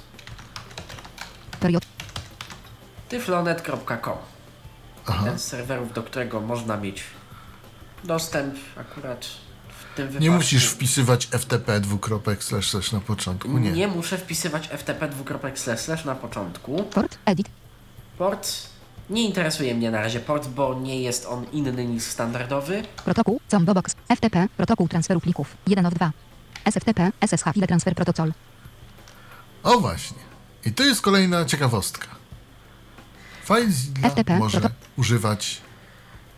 [1.60, 1.84] Period.
[3.10, 4.18] tyflonet.com.
[5.08, 5.24] Aha.
[5.26, 7.04] Ten z serwerów, do którego można mieć
[8.04, 9.26] dostęp akurat
[9.70, 13.72] w tym Nie wypadku musisz wpisywać FTP dwukropek slash slash na początku, nie.
[13.72, 16.84] nie muszę wpisywać FTP dwukropek slash slash na początku.
[16.84, 17.50] Port, edit,
[18.18, 18.50] Port
[19.10, 22.84] nie interesuje mnie na razie port, bo nie jest on inny niż standardowy.
[23.06, 26.12] protokół, combo box, FTP, protokół transferu plików, 1 of 2.
[26.66, 28.34] SFTP, SSH, file transfer protocol.
[29.64, 30.18] O właśnie.
[30.66, 32.08] I to jest kolejna ciekawostka.
[33.46, 35.62] FileZilla FTP, może proto- używać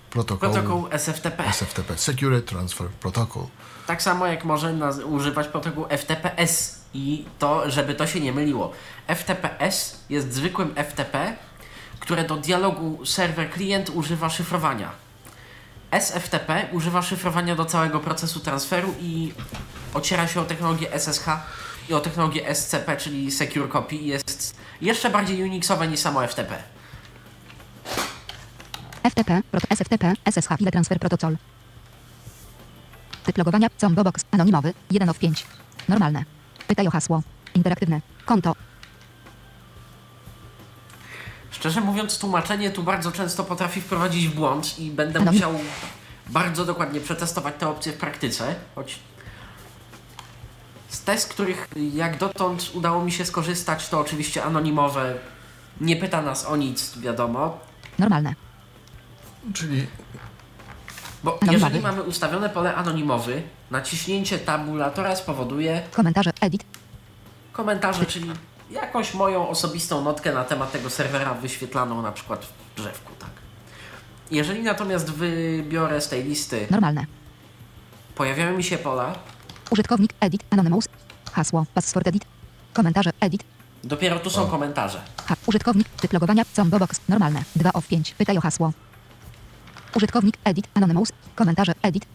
[0.09, 1.43] protokołu Protokół SFTP.
[1.49, 3.43] SFTP, Secure Transfer Protocol.
[3.87, 8.71] Tak samo jak może naz- używać protokołu FTPS i to, żeby to się nie myliło.
[9.07, 11.35] FTPS jest zwykłym FTP,
[12.05, 14.91] które do dialogu serwer-klient używa szyfrowania.
[15.91, 19.33] SFTP używa szyfrowania do całego procesu transferu i
[19.93, 21.25] ociera się o technologię SSH
[21.89, 26.63] i o technologię SCP, czyli Secure Copy i jest jeszcze bardziej unixowe niż samo FTP.
[29.03, 31.37] FTP, SFTP, SSH, file transfer protocol.
[33.23, 35.45] Typ logowania, combo box, anonimowy, 1 of 5.
[35.89, 36.25] Normalne.
[36.67, 37.21] Pytaj o hasło.
[37.55, 38.01] Interaktywne.
[38.25, 38.55] Konto.
[41.55, 45.31] Szczerze mówiąc, tłumaczenie tu bardzo często potrafi wprowadzić w błąd i będę No.
[45.31, 45.51] musiał
[46.27, 48.99] bardzo dokładnie przetestować te opcje w praktyce, choć
[50.89, 55.13] z test, których jak dotąd udało mi się skorzystać, to oczywiście anonimowe,
[55.81, 57.57] nie pyta nas o nic, wiadomo,
[57.99, 58.35] Normalne.
[59.53, 59.87] Czyli
[61.23, 61.53] bo Anonimowy.
[61.53, 63.41] jeżeli mamy ustawione pole anonimowy,
[63.71, 66.63] naciśnięcie tabulatora spowoduje Komentarze, edit,
[67.53, 68.31] komentarze, czyli
[68.71, 73.29] jakąś moją osobistą notkę na temat tego serwera wyświetlaną na przykład w drzewku, tak.
[74.31, 77.05] Jeżeli natomiast wybiorę z tej listy, normalne.
[78.15, 79.15] pojawiają mi się pola,
[79.71, 80.85] Użytkownik, edit, anonymous.
[81.33, 82.25] Hasło, password edit.
[82.73, 83.43] Komentarze, edit.
[83.83, 85.01] dopiero tu są komentarze.
[85.27, 88.13] Ha, użytkownik, typ logowania, combo box, normalne, 2 of 5.
[88.13, 88.71] Pytaj o hasło.
[89.95, 91.09] Użytkownik, edit, anonymous.
[91.35, 92.05] Komentarze, edit.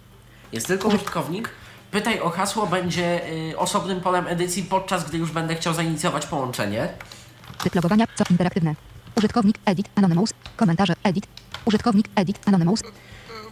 [0.53, 1.51] Jest tylko użytkownik.
[1.91, 6.89] Pytaj o hasło będzie y, osobnym polem edycji, podczas gdy już będę chciał zainicjować połączenie.
[7.63, 8.75] Typ logowania, co interaktywne.
[9.17, 10.31] Użytkownik, edit, anonymous.
[10.57, 11.27] Komentarze, edit.
[11.65, 12.83] Użytkownik, edit, anonymous.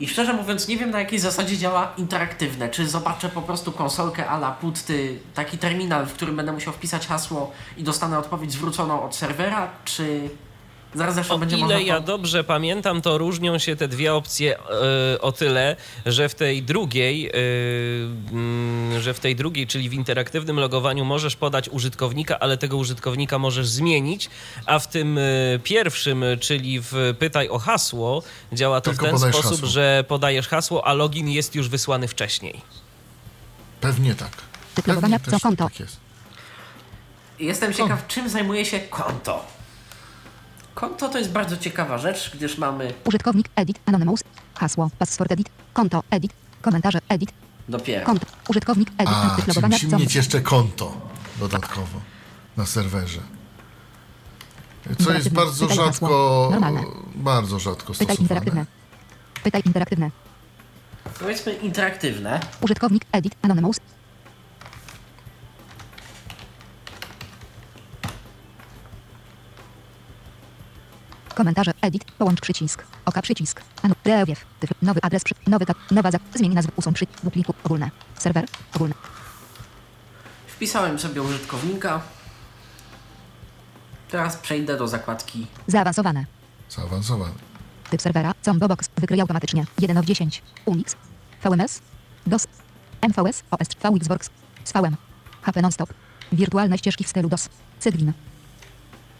[0.00, 2.68] I szczerze mówiąc, nie wiem na jakiej zasadzie działa interaktywne.
[2.68, 7.52] Czy zobaczę po prostu konsolkę ala putty, taki terminal, w którym będę musiał wpisać hasło
[7.76, 10.30] i dostanę odpowiedź zwróconą od serwera, czy
[10.94, 11.80] zaraz zresztą O będzie ile można...
[11.80, 16.62] ja dobrze pamiętam, to różnią się te dwie opcje e, o tyle, że w tej
[16.62, 17.30] drugiej,
[18.32, 23.38] mm, że w tej drugiej, czyli w interaktywnym logowaniu możesz podać użytkownika, ale tego użytkownika
[23.38, 24.30] możesz zmienić,
[24.66, 25.22] a w tym e,
[25.64, 29.68] pierwszym, czyli w pytaj o hasło, działa to Tylko w ten sposób, hasło.
[29.68, 32.60] że podajesz hasło, a login jest już wysłany wcześniej.
[33.80, 34.30] pewnie tak.
[34.74, 35.64] Pewnie logowania, też co konto.
[35.64, 35.96] tak jest.
[37.38, 39.57] Jestem ciekaw, czym zajmuje się konto.
[40.78, 44.20] Konto to jest bardzo ciekawa rzecz, gdyż mamy Użytkownik, edit, anonymous.
[44.54, 45.48] Hasło, password edit.
[45.72, 46.32] Konto, edit.
[46.62, 47.32] Komentarze, edit.
[47.68, 48.06] dopiero.
[48.06, 48.26] Konto.
[48.48, 49.14] Użytkownik, edit.
[49.14, 50.92] A, typ czyli logowania, musimy mieć jeszcze konto
[51.38, 52.00] dodatkowo
[52.56, 53.20] na serwerze.
[55.04, 56.52] Co jest bardzo rzadko,
[57.14, 58.22] bardzo rzadko Pytaj stosowane.
[58.22, 58.66] interaktywne.
[59.44, 60.10] Pytaj interaktywne.
[61.18, 62.40] Powiedzmy interaktywne.
[62.60, 63.76] Użytkownik, edit, anonymous.
[71.38, 76.10] Komentarze, edit, połącz przycisk, oka przycisk, anu, rewiew, tyfl, nowy adres, przy, nowy tab, nowa
[76.10, 78.44] zap, zmień nazwę, usuń przy, do pliku, ogólne, serwer,
[78.74, 78.94] ogólne,
[80.46, 82.00] Wpisałem sobie użytkownika.
[84.08, 85.46] Teraz przejdę do zakładki.
[85.66, 86.24] Zaawansowane,
[86.70, 87.34] Zaawansowany.
[87.90, 90.96] typ serwera, combo box, wykryj automatycznie, 1 of 10, Unix,
[91.44, 91.80] VMS,
[92.26, 92.46] DOS,
[93.08, 94.30] MVS, OS, VXWorks,
[94.64, 94.96] SVM,
[95.42, 95.94] HP nonstop,
[96.32, 97.48] wirtualne ścieżki w stylu DOS,
[97.80, 98.12] Cygwin,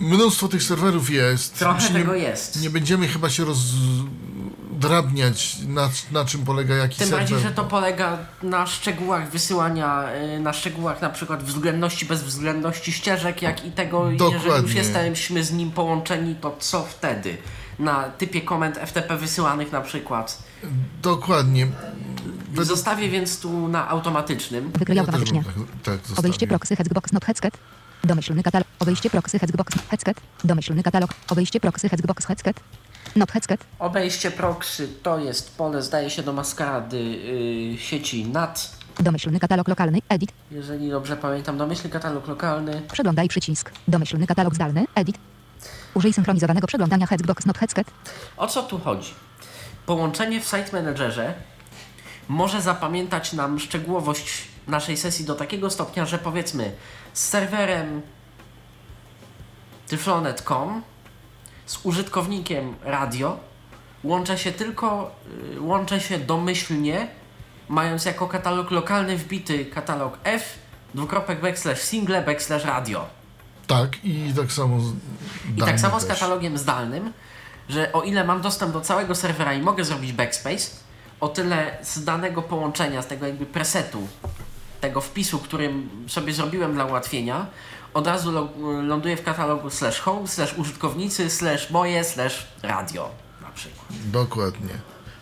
[0.01, 1.59] Mnóstwo tych serwerów jest.
[1.59, 2.63] Trochę tego nie, jest.
[2.63, 7.29] Nie będziemy chyba się rozdrabniać, na, na czym polega jaki Tym serwer.
[7.29, 10.05] bardziej, że to polega na szczegółach wysyłania,
[10.37, 14.75] y, na szczegółach na przykład względności, bezwzględności ścieżek, jak i tego, jeżeli już Dokładnie.
[14.75, 17.37] jesteśmy z nim połączeni, to co wtedy?
[17.79, 20.43] Na typie komend FTP wysyłanych na przykład.
[21.03, 21.67] Dokładnie.
[22.63, 24.73] Zostawię więc tu na automatycznym.
[24.73, 26.49] wykryj Ja automatycznie, bym tak, tak Obejście zostawił.
[26.49, 27.55] proxy Hexbox not headset.
[28.05, 28.68] Domyślny katalog.
[28.81, 30.21] Obejście proxy Hexbox headset.
[30.45, 31.15] Domyślny katalog.
[31.31, 32.61] Obejście proxy Hexbox headset.
[33.17, 33.65] Not headset.
[33.79, 38.77] Obejście proxy to jest pole, zdaje się, do maskarady y, sieci NAT.
[39.01, 39.99] Domyślny katalog lokalny.
[40.09, 40.33] Edit.
[40.51, 42.83] Jeżeli dobrze pamiętam, domyślny katalog lokalny.
[42.93, 43.73] Przeglądaj przycisk.
[43.89, 44.85] Domyślny katalog zdalny.
[44.95, 45.19] Edit.
[45.95, 47.91] Użyj synchronizowanego przeglądania Hexbox not headset.
[48.37, 49.15] O co tu chodzi?
[49.87, 51.35] Połączenie w Site Managerze
[52.29, 56.73] może zapamiętać nam szczegółowość naszej sesji do takiego stopnia, że powiedzmy
[57.13, 58.03] z serwerem
[59.89, 60.83] tyflonet.com
[61.67, 63.39] z użytkownikiem radio
[64.05, 65.11] łączę się tylko,
[65.57, 67.09] y, łączę się domyślnie
[67.69, 70.59] mając jako katalog lokalny wbity katalog F,
[70.95, 73.07] dwukropek backslash single, backslash radio.
[73.67, 74.93] Tak, i tak samo z
[75.57, 77.13] I tak samo z katalogiem zdalnym,
[77.69, 80.71] że o ile mam dostęp do całego serwera i mogę zrobić backspace,
[81.21, 84.09] o tyle z danego połączenia, z tego jakby presetu,
[84.81, 87.47] tego wpisu, którym sobie zrobiłem dla ułatwienia,
[87.99, 88.49] od razu lo-
[88.83, 93.11] ląduje w katalogu slash home, slash użytkownicy, slash moje, slash radio
[93.43, 93.87] na przykład.
[94.13, 94.75] Dokładnie.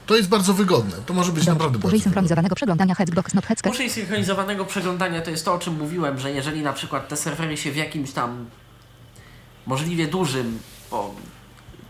[0.07, 0.97] To jest bardzo wygodne.
[1.07, 1.53] To może być Dobrze.
[1.53, 2.05] naprawdę bardzo Użyj wygodne.
[2.11, 3.73] synchronizowanego przeglądania Hexbox Not Hexket.
[3.73, 7.57] Użyj synchronizowanego przeglądania to jest to, o czym mówiłem, że jeżeli na przykład te serwery
[7.57, 8.47] się w jakimś tam
[9.67, 10.59] możliwie dużym,
[10.91, 11.15] bo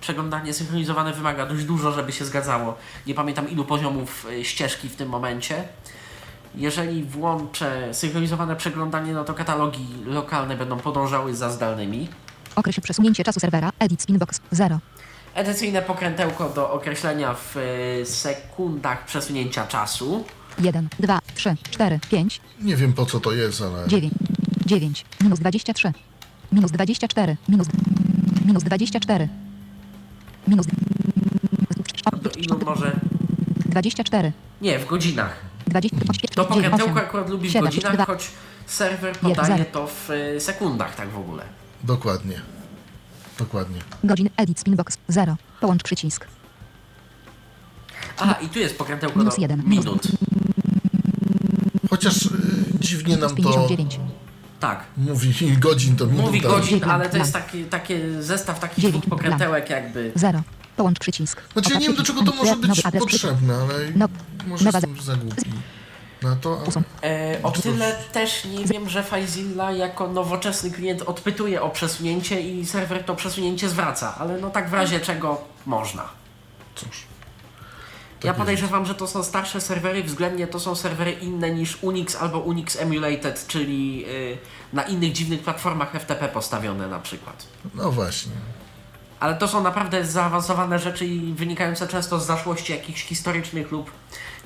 [0.00, 2.76] przeglądanie synchronizowane wymaga dość dużo, żeby się zgadzało.
[3.06, 5.68] Nie pamiętam ilu poziomów y, ścieżki w tym momencie.
[6.56, 12.08] Jeżeli włączę synchronizowane przeglądanie, no to katalogi lokalne będą podążały za zdalnymi.
[12.56, 13.70] Określ przesunięcie czasu serwera.
[13.78, 14.78] Edit Spinbox 0.
[15.34, 20.24] Edycyjne pokrętełko do określenia w y, sekundach przesunięcia czasu.
[20.58, 24.14] 1, 2, 3, 4, 5, Nie wiem po co to jest, ale 9,
[24.66, 25.92] 9, minus 23,
[26.52, 27.66] minus 24, minus,
[28.46, 29.28] minus 24,
[30.48, 30.66] minus
[32.36, 33.00] ilu może...
[33.66, 35.36] 24, Nie, w godzinach.
[35.66, 35.96] 20,
[36.34, 38.28] To pokrętełko 8, akurat lubi w 7, godzinach, 2, choć
[38.66, 41.42] serwer podaje to w y, sekundach tak w ogóle.
[41.84, 42.40] dokładnie.
[43.38, 43.80] Dokładnie.
[44.04, 45.36] godzin, edit Spinbox 0.
[45.60, 46.26] Połącz przycisk.
[48.18, 50.02] A, i tu jest pokrętełko Minus do jeden, minus- minut.
[51.90, 52.28] Chociaż y,
[52.80, 54.00] dziwnie nam to 59,
[54.60, 54.84] Tak.
[54.96, 56.26] mówi godzin, to minuta.
[56.26, 60.12] Mówi godzin, ale to jest taki, takie zestaw takich Dziewięć, dwóch pokrętełek jakby.
[60.14, 60.42] 0.
[60.76, 61.42] Połącz przycisk.
[61.52, 64.08] Znaczy ja nie wiem do czego to może być Nowy adres potrzebne, ale No-
[64.46, 65.42] może nowa- jestem za głupi
[66.22, 66.62] na to.
[66.68, 66.82] Usuń.
[67.02, 72.66] E, o tyle też nie wiem, że FileZilla jako nowoczesny klient odpytuje o przesunięcie i
[72.66, 76.08] serwer to przesunięcie zwraca, ale no tak w razie czego można.
[76.74, 77.06] Cóż.
[78.24, 78.38] Ja jest.
[78.38, 82.76] podejrzewam, że to są starsze serwery, względnie to są serwery inne niż Unix albo Unix
[82.76, 84.38] Emulated, czyli y,
[84.72, 87.46] na innych dziwnych platformach FTP postawione na przykład.
[87.74, 88.32] No właśnie.
[89.20, 93.90] Ale to są naprawdę zaawansowane rzeczy i wynikające często z zaszłości jakichś historycznych lub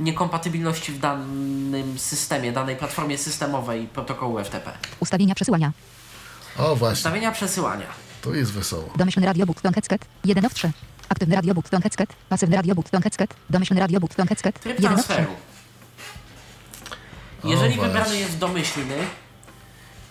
[0.01, 4.73] niekompatybilności w danym systemie, danej platformie systemowej protokołu FTP.
[5.01, 5.73] Ustawienia przesyłania.
[6.59, 7.87] O właśnie, Ustawienia przesyłania.
[8.23, 8.91] to jest wesoło.
[8.97, 10.05] Domyślny radio button headset.
[10.25, 10.71] 1 of 3.
[11.09, 12.13] Aktywny radio button headset.
[12.29, 13.35] Pasywny radio button headset.
[13.51, 14.61] Domyślny radio button headset.
[14.61, 15.07] Tryb 1 of 3.
[15.15, 15.37] transferu.
[17.45, 18.95] Jeżeli wybrany jest domyślny,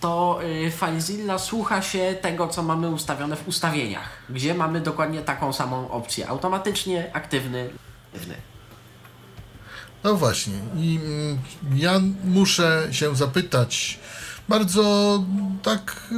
[0.00, 5.52] to y, FileZilla słucha się tego, co mamy ustawione w ustawieniach, gdzie mamy dokładnie taką
[5.52, 6.28] samą opcję.
[6.28, 7.70] Automatycznie, aktywny,
[8.14, 8.34] aktywny.
[10.04, 10.54] No właśnie.
[10.76, 11.38] I mm,
[11.74, 13.98] ja muszę się zapytać
[14.48, 15.24] bardzo
[15.62, 16.16] tak, y,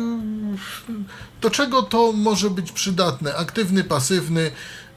[1.41, 3.37] do czego to może być przydatne?
[3.37, 4.51] Aktywny, pasywny.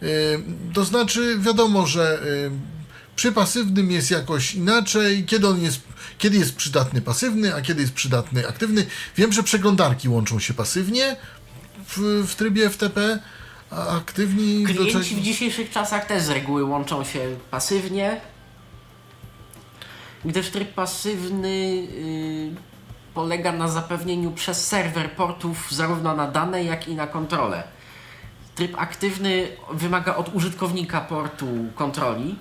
[0.03, 0.43] y,
[0.73, 2.19] To znaczy, wiadomo, że
[3.15, 5.79] przy pasywnym jest jakoś inaczej, kiedy on jest,
[6.17, 8.85] kiedy jest przydatny pasywny, a kiedy jest przydatny aktywny.
[9.17, 11.15] Wiem, że przeglądarki łączą się pasywnie
[11.87, 11.97] w,
[12.27, 13.19] w trybie FTP,
[13.71, 17.19] a aktywni Klienci w dzisiejszych czasach też z reguły łączą się
[17.51, 18.21] pasywnie,
[20.25, 22.55] gdyż tryb pasywny y,
[23.13, 27.63] polega na zapewnieniu przez serwer portów zarówno na dane, jak i na kontrolę.
[28.55, 32.35] Tryb aktywny wymaga od użytkownika portu kontroli,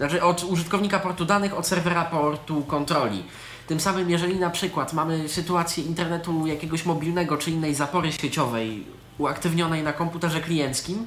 [0.00, 3.24] znaczy od użytkownika portu danych, od serwera portu kontroli.
[3.66, 8.86] Tym samym, jeżeli na przykład mamy sytuację internetu jakiegoś mobilnego czy innej zapory sieciowej
[9.18, 11.06] uaktywnionej na komputerze klienckim,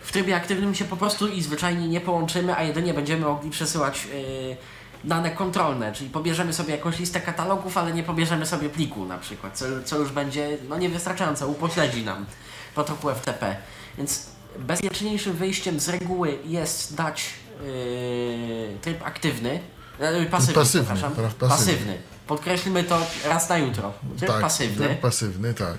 [0.00, 4.04] w trybie aktywnym się po prostu i zwyczajnie nie połączymy, a jedynie będziemy mogli przesyłać
[4.04, 4.56] yy,
[5.04, 9.58] dane kontrolne, czyli pobierzemy sobie jakąś listę katalogów, ale nie pobierzemy sobie pliku na przykład,
[9.58, 12.26] co, co już będzie no, niewystarczające, upośledzi nam
[12.74, 13.56] protokół FTP.
[13.98, 14.26] Więc
[14.58, 19.60] bezpieczniejszym wyjściem z reguły jest dać yy, tryb aktywny,
[20.00, 21.48] yy, pasywny, Pasywny, pasywny.
[21.48, 21.98] pasywny.
[22.26, 23.92] Podkreślmy to raz na jutro.
[24.16, 24.86] Tryb tak, pasywny.
[24.86, 25.78] Tryb pasywny, tak.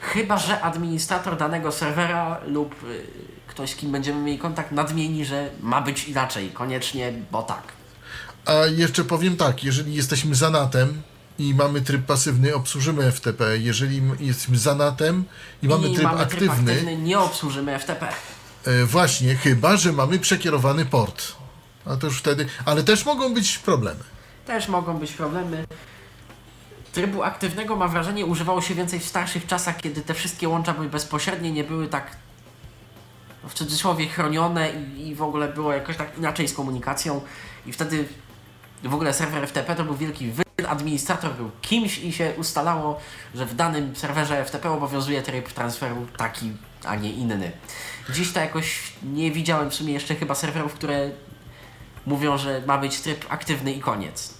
[0.00, 3.06] Chyba, że administrator danego serwera lub y,
[3.46, 7.62] ktoś, z kim będziemy mieli kontakt, nadmieni, że ma być inaczej, koniecznie, bo tak.
[8.46, 11.02] A jeszcze powiem tak, jeżeli jesteśmy za NATem
[11.38, 13.58] i mamy tryb pasywny, obsłużymy FTP.
[13.58, 15.24] Jeżeli jesteśmy za NATem
[15.62, 18.08] i mamy I tryb mamy aktywny, tryb aktywny, nie obsłużymy FTP.
[18.64, 21.32] E, właśnie, chyba, że mamy przekierowany port.
[21.86, 24.00] A to już wtedy, ale też mogą być problemy.
[24.46, 25.66] Też mogą być problemy.
[26.92, 30.88] Trybu aktywnego, mam wrażenie, używało się więcej w starszych czasach, kiedy te wszystkie łącza były
[30.88, 32.16] bezpośrednie, nie były tak
[33.42, 37.20] no, w cudzysłowie chronione i, i w ogóle było jakoś tak inaczej z komunikacją
[37.66, 38.04] i wtedy
[38.84, 40.42] w ogóle serwer FTP to był wielki wy...
[40.68, 43.00] administrator był kimś i się ustalało,
[43.34, 46.52] że w danym serwerze FTP obowiązuje tryb transferu taki,
[46.84, 47.52] a nie inny.
[48.10, 51.10] Dziś to jakoś nie widziałem w sumie jeszcze chyba serwerów, które
[52.06, 54.34] mówią, że ma być tryb aktywny i koniec.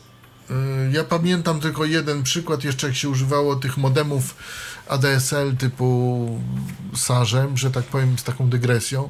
[0.51, 0.55] Y,
[0.93, 4.37] Ja pamiętam tylko jeden przykład, jeszcze jak się używało tych modemów
[4.89, 6.41] ADSL typu
[6.95, 9.09] Sarzem, że tak powiem z taką dygresją,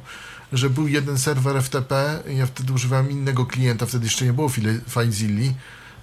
[0.53, 4.79] że był jeden serwer FTP, ja wtedy używałem innego klienta, wtedy jeszcze nie było file-
[4.89, 5.47] FileZilli,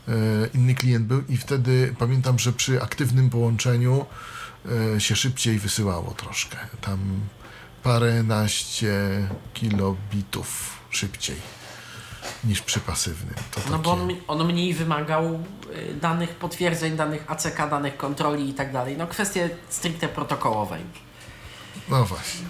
[0.09, 0.13] y,
[0.55, 4.07] inny klient był i wtedy pamiętam, że przy aktywnym połączeniu
[4.97, 6.99] y, się szybciej wysyłało troszkę, tam
[7.83, 8.93] paręnaście
[9.55, 11.37] kilobitów szybciej
[12.45, 13.35] niż przy pasywnym.
[13.51, 15.41] To No bo takie- on, mi- on mniej wymagał
[15.77, 18.97] y, danych potwierdzeń, danych ACK, danych kontroli i tak dalej.
[18.97, 20.99] No kwestie stricte protokołowe już.
[21.89, 22.41] No właśnie.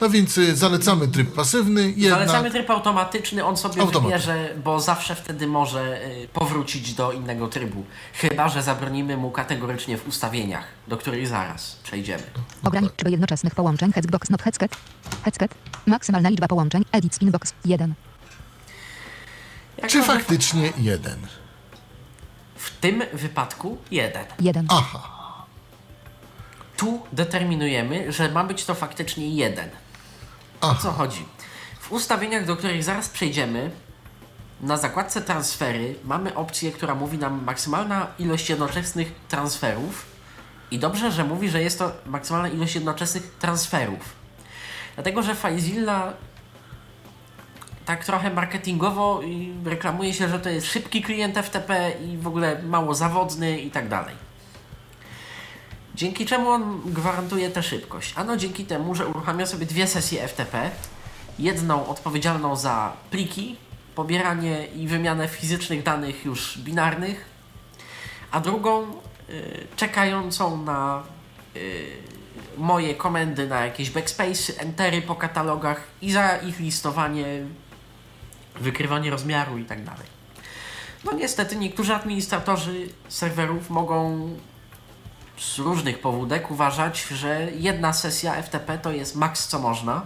[0.00, 1.82] No więc y, zalecamy tryb pasywny.
[1.96, 2.20] Jednak...
[2.28, 4.02] Zalecamy tryb automatyczny, on sobie Automat.
[4.02, 7.84] wybierze, bo zawsze wtedy może y, powrócić do innego trybu.
[8.14, 12.22] Chyba, że zabronimy mu kategorycznie w ustawieniach, do których zaraz przejdziemy.
[12.64, 13.92] Ogranicz liczbę jednoczesnych połączeń.
[13.92, 14.76] Hexbox not headset.
[15.24, 15.54] Headset.
[15.86, 16.84] Maksymalna liczba połączeń.
[16.92, 17.94] Edit spinbox 1.
[19.78, 21.18] Jak Czy faktycznie jeden?
[22.56, 24.24] W tym wypadku jeden.
[24.40, 24.66] 1.
[24.70, 25.14] Aha.
[26.76, 29.70] Tu determinujemy, że ma być to faktycznie jeden.
[30.70, 31.24] O co chodzi?
[31.80, 33.70] W ustawieniach, do których zaraz przejdziemy,
[34.60, 40.06] na zakładce transfery mamy opcję, która mówi nam maksymalna ilość jednoczesnych transferów.
[40.70, 44.12] I dobrze, że mówi, że jest to maksymalna ilość jednoczesnych transferów.
[44.94, 46.12] Dlatego, że FileZilla
[47.84, 49.20] tak trochę marketingowo
[49.64, 53.88] reklamuje się, że to jest szybki klient FTP i w ogóle mało zawodny i tak
[53.88, 54.23] dalej.
[55.94, 58.12] Dzięki czemu on gwarantuje tę szybkość?
[58.16, 60.70] Ano dzięki temu, że uruchamia sobie dwie sesje FTP.
[61.38, 63.56] Jedną odpowiedzialną za pliki,
[63.94, 67.24] pobieranie i wymianę fizycznych danych już binarnych,
[68.30, 68.82] a drugą
[69.30, 71.02] y, czekającą na
[71.56, 71.86] y,
[72.56, 77.26] moje komendy na jakieś backspace, entery po katalogach i za ich listowanie,
[78.60, 80.06] wykrywanie rozmiaru i tak dalej.
[81.04, 84.28] No niestety niektórzy administratorzy serwerów mogą
[85.38, 90.02] z różnych powódek uważać, że jedna sesja FTP to jest maks co można,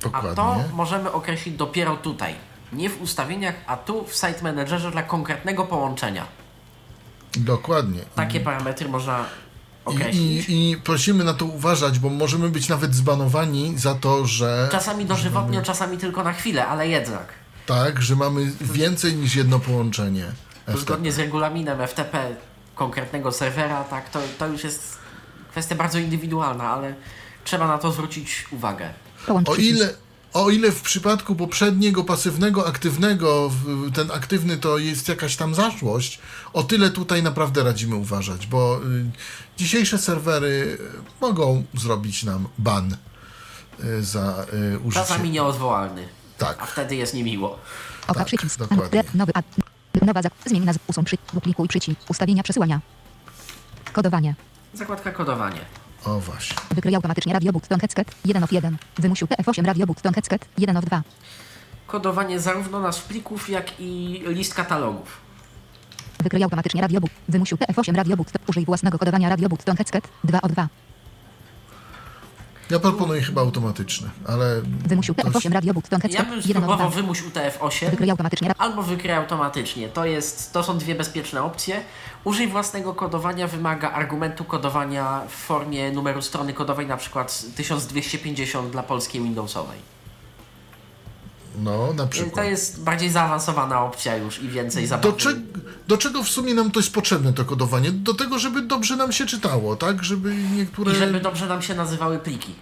[0.00, 0.34] a Dokładnie.
[0.36, 2.34] to możemy określić dopiero tutaj.
[2.72, 6.24] Nie w ustawieniach, a tu w Site Managerze dla konkretnego połączenia.
[7.36, 8.00] Dokładnie.
[8.14, 9.24] Takie parametry można I,
[9.90, 10.48] określić.
[10.48, 15.04] i, I prosimy na to uważać, bo możemy być nawet zbanowani za to, że Czasami
[15.06, 17.26] dożywotnio, czasami tylko na chwilę, ale jednak.
[17.66, 20.24] tak, że mamy więcej niż jedno połączenie.
[20.66, 20.78] FTP.
[20.78, 22.36] Zgodnie z regulaminem FTP
[22.78, 24.98] konkretnego serwera, tak, to, to już jest
[25.50, 26.94] kwestia bardzo indywidualna, ale
[27.44, 28.94] trzeba na to zwrócić uwagę.
[29.46, 29.94] O ile,
[30.32, 33.50] o ile w przypadku poprzedniego pasywnego, aktywnego,
[33.94, 36.18] ten aktywny to jest jakaś tam zaszłość,
[36.52, 39.04] o tyle tutaj naprawdę radzimy uważać, bo y,
[39.56, 40.78] dzisiejsze serwery y,
[41.20, 42.96] mogą zrobić nam ban
[43.84, 45.06] y, za y, użycie.
[45.06, 47.58] Czasami nieodwołalny, a Tak, wtedy jest niemiło.
[48.08, 48.58] Oka tak, przycisk.
[48.58, 49.04] dokładnie.
[49.14, 49.32] Nowy.
[50.06, 50.32] Nowa zak.
[50.46, 50.80] Zmień nazwę.
[50.86, 51.16] Usuń przy.
[51.34, 52.00] Duplikuj przycisk.
[52.08, 52.80] Ustawienia przesyłania.
[53.92, 54.34] Kodowanie.
[54.74, 55.60] Zakładka kodowanie.
[56.04, 56.56] o właśnie.
[56.70, 58.76] Wykryj automatycznie radio button headset 1 of 1.
[58.96, 61.02] Wymusił TF8 radio button headset 1 of 2.
[61.86, 65.20] Kodowanie zarówno nazw plików, jak i list katalogów.
[66.22, 67.10] Wykryj automatycznie radio but.
[67.28, 68.42] Wymusił TF8 radio button.
[68.48, 70.68] Użyj własnego kodowania radio button headset 2 o 2.
[72.70, 76.76] Ja proponuję chyba automatyczne, ale Wymusił to TF8 radio button Ja bym 1 o spróbował
[76.76, 76.88] 2.
[76.88, 79.88] wymuś UTF-8 Wykryj automatycznie albo wykryj automatycznie.
[79.88, 81.80] To, jest, to są dwie bezpieczne opcje.
[82.24, 88.82] Użyj własnego kodowania wymaga argumentu kodowania w formie numeru strony kodowej, na przykład 1250 dla
[88.82, 89.97] polskiej Windowsowej.
[91.62, 92.46] No na To przykład.
[92.46, 95.16] jest bardziej zaawansowana opcja już i więcej Do, zabawy.
[95.16, 95.34] cze-
[95.88, 97.92] do czego w sumie nam to jest potrzebne, to kodowanie?
[97.92, 100.04] Do tego, żeby dobrze nam się czytało, tak?
[100.04, 100.92] Żeby niektóre...
[100.92, 102.54] I żeby dobrze nam się nazywały pliki.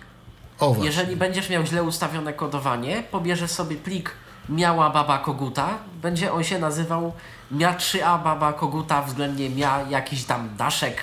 [0.59, 0.85] O właśnie.
[0.87, 4.11] Jeżeli będziesz miał źle ustawione kodowanie, pobierzesz sobie plik
[4.49, 5.69] miała baba koguta,
[6.03, 7.13] będzie on się nazywał
[7.51, 10.97] mia 3a baba koguta względnie mia jakiś tam daszek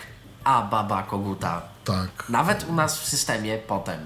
[0.44, 1.62] a baba koguta.
[1.86, 2.10] Tak.
[2.30, 4.00] Nawet u nas w systemie potem.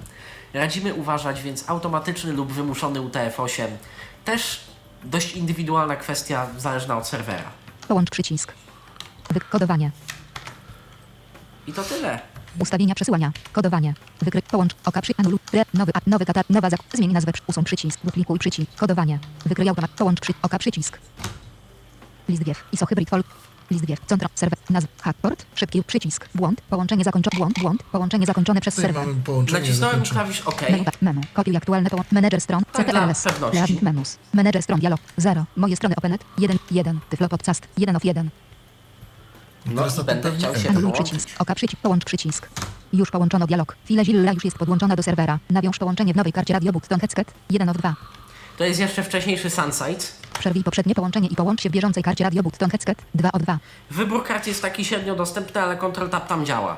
[0.57, 3.67] Radzimy uważać, więc automatyczny lub wymuszony UTF-8
[4.25, 4.59] też
[5.03, 7.49] dość indywidualna kwestia, zależna od serwera.
[7.87, 8.53] Połącz przycisk.
[9.33, 9.91] Wyk- kodowanie.
[11.67, 12.19] I to tyle.
[12.59, 13.31] Ustawienia przesyłania.
[13.53, 13.93] Kodowanie.
[14.21, 14.41] Wykryj.
[14.41, 14.71] Połącz.
[14.85, 15.13] Oka przy.
[15.17, 15.39] Anuluj.
[15.53, 15.63] Re.
[15.73, 15.91] Nowy.
[15.95, 16.41] A, nowy kata.
[16.49, 16.79] Nowa zak.
[16.93, 17.31] Zmień nazwę.
[17.47, 17.99] Usuń przycisk.
[18.03, 18.71] Duplikuj przycisk.
[18.75, 19.19] Kodowanie.
[19.45, 19.91] Wykryj automat.
[19.91, 20.33] Połącz przy.
[20.41, 20.99] Oka przycisk.
[22.29, 22.63] List wiew.
[22.71, 23.23] ISO hybrid fol.
[23.71, 23.99] List wiew.
[24.05, 24.29] Centro.
[24.35, 24.59] Serwer.
[24.69, 24.87] Nazw.
[25.01, 25.45] Hackport.
[25.55, 26.29] Szybki przycisk.
[26.35, 26.61] Błąd.
[26.61, 27.37] Połączenie zakończone.
[27.37, 27.59] Błąd.
[27.59, 27.83] Błąd.
[27.83, 29.07] Połączenie zakończone przez serwer.
[29.07, 30.19] mamy połączenie Nacisnąłem zakończone.
[30.21, 30.61] klawisz OK.
[30.69, 30.85] Menu.
[31.01, 31.21] Menu.
[31.33, 32.15] Kopiuj aktualne połączenie.
[32.15, 32.63] Menedżer stron.
[32.73, 33.23] Tak, dla CTRLS.
[33.23, 33.79] pewności.
[33.81, 34.17] Menus.
[34.33, 34.79] Menedżer stron.
[34.79, 34.99] Dialog.
[35.17, 35.45] 0.
[35.55, 36.23] Moje strony Openet.
[36.37, 36.57] 1.
[36.71, 36.99] 1.
[37.09, 37.67] Tyflo podcast.
[37.77, 38.29] 1 of 1.
[39.65, 40.69] No Teraz tym będę pewnie chciał się.
[40.69, 41.29] Anuluj przycisk.
[41.39, 41.81] Oka przycisk.
[41.81, 42.49] Połącz przycisk.
[42.93, 43.75] Już połączono dialog.
[43.85, 45.39] File Zilla już jest podłączona do serwera.
[45.49, 47.95] Nawiąż połączenie w nowej karcie Radio Button Headset 1 of 2.
[48.57, 50.03] To jest jeszcze wcześniejszy Sunside.
[50.39, 53.59] Przerwij poprzednie połączenie i połącz się w bieżącej karcie radio button headset 2 o 2.
[53.91, 56.77] Wybór kart jest taki średnio dostępny, ale Control Tab tam działa.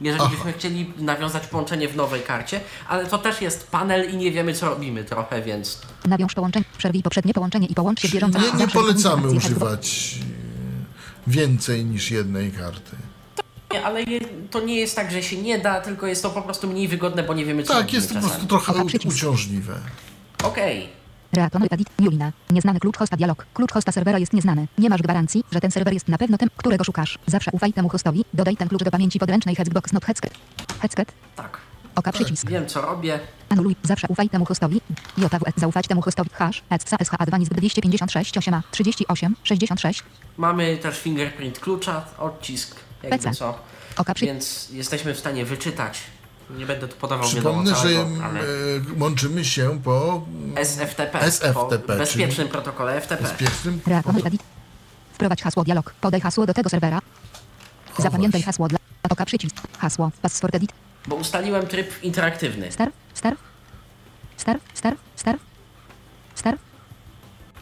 [0.00, 0.34] Jeżeli Aha.
[0.36, 4.54] byśmy chcieli nawiązać połączenie w nowej karcie, ale to też jest panel i nie wiemy
[4.54, 6.64] co robimy trochę, więc Nawiąż połączenie.
[6.78, 10.14] Przerwij poprzednie połączenie i połącz się w bieżącej nie, nie polecamy używać
[11.26, 12.96] więcej niż jednej karty.
[13.72, 14.20] Nie, ale je,
[14.50, 17.22] to nie jest tak, że się nie da, tylko jest to po prostu mniej wygodne,
[17.22, 18.72] bo nie wiemy co Tak, robimy jest to po prostu trochę
[19.08, 19.74] uciążliwe.
[20.44, 21.01] Okej.
[21.32, 22.32] Reaktor edit Julina.
[22.50, 23.46] Nieznany klucz hosta dialog.
[23.54, 24.66] Klucz hosta serwera jest nieznany.
[24.78, 27.18] Nie masz gwarancji, że ten serwer jest na pewno tym, którego szukasz.
[27.26, 28.24] Zawsze ufaj temu hostowi.
[28.34, 30.34] Dodaj ten klucz do pamięci podręcznej Hexbox not Headset.
[30.80, 31.12] Headset.
[31.36, 31.58] Tak.
[31.94, 32.48] Oka przycisk.
[32.48, 33.20] Wiem co robię.
[33.48, 33.76] Anuluj.
[33.82, 34.80] Zawsze ufaj temu hostowi.
[35.18, 35.54] JWS.
[35.56, 36.30] Zaufać temu hostowi.
[36.32, 36.62] Hash.
[36.70, 40.02] ECSA SHA 2 256 8 38 66.
[40.36, 43.34] Mamy też fingerprint klucza, odcisk, jakby PC.
[43.34, 43.58] co.
[43.96, 44.26] Oka przy...
[44.26, 46.00] Więc jesteśmy w stanie wyczytać.
[46.50, 47.88] Nie będę tu podawał Przypomnę, że
[48.24, 48.40] ale...
[48.40, 48.44] E,
[49.00, 53.22] łączymy się po SFTP, SFTP po bezpiecznym protokole FTP.
[53.22, 53.80] Bezpiecznym...
[55.12, 55.94] Wprowadź hasło dialog.
[56.00, 57.00] Podaj hasło do tego serwera.
[57.98, 58.78] O Zapamiętaj hasło dla
[59.10, 59.56] oka przycisk.
[59.78, 60.10] Hasło.
[60.22, 60.72] Password edit.
[61.06, 62.72] Bo ustaliłem tryb interaktywny.
[62.72, 63.36] Star, star,
[64.36, 65.38] star, star, star,
[66.34, 66.58] star,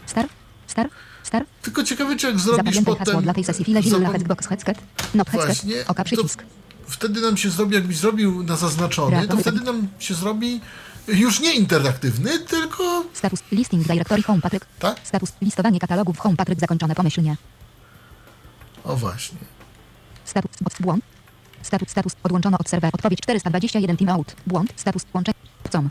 [0.05, 0.27] star,
[0.67, 0.89] star.
[1.23, 1.45] Star.
[1.61, 3.05] Tylko ciekawe, czy jak zrobisz Zapamiętaj potem...
[3.05, 3.65] hasło dla tej sesji.
[3.65, 4.11] File, Zapam...
[4.11, 4.77] Headbox, Headset.
[5.13, 5.65] Nop, Headset.
[5.87, 6.41] Oka, przycisk.
[6.41, 10.61] To wtedy nam się zrobi, jakbyś zrobił na zaznaczony, to wtedy nam się zrobi
[11.07, 13.05] już nie interaktywny, tylko...
[13.13, 14.65] Status listing directory home Patryk.
[14.79, 14.99] Tak?
[15.03, 17.37] Status listowanie katalogów home Patryk zakończone pomyślnie.
[18.83, 19.37] O właśnie.
[20.25, 21.03] Status błąd.
[21.61, 22.91] Status status odłączono od serwera.
[22.93, 24.35] Odpowiedź 421 timeout.
[24.47, 24.73] Błąd.
[24.75, 25.37] Status połączenie.
[25.71, 25.89] Com.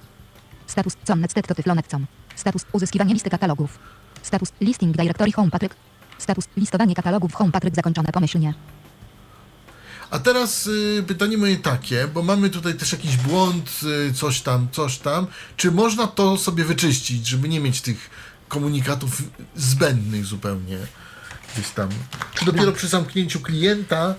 [0.66, 2.06] Status com net to tyflonet com.
[2.36, 3.78] Status uzyskiwanie listy katalogów.
[4.22, 5.74] Status listing directory home Patryk.
[6.18, 8.54] Status listowanie katalogów home Patryk zakończone pomyślnie.
[10.10, 13.80] A teraz y, pytanie moje takie, bo mamy tutaj też jakiś błąd,
[14.10, 15.26] y, coś tam, coś tam.
[15.56, 18.10] Czy można to sobie wyczyścić, żeby nie mieć tych
[18.48, 19.22] komunikatów
[19.56, 20.78] zbędnych zupełnie
[21.54, 21.88] gdzieś tam?
[22.34, 24.14] Czy dopiero przy zamknięciu klienta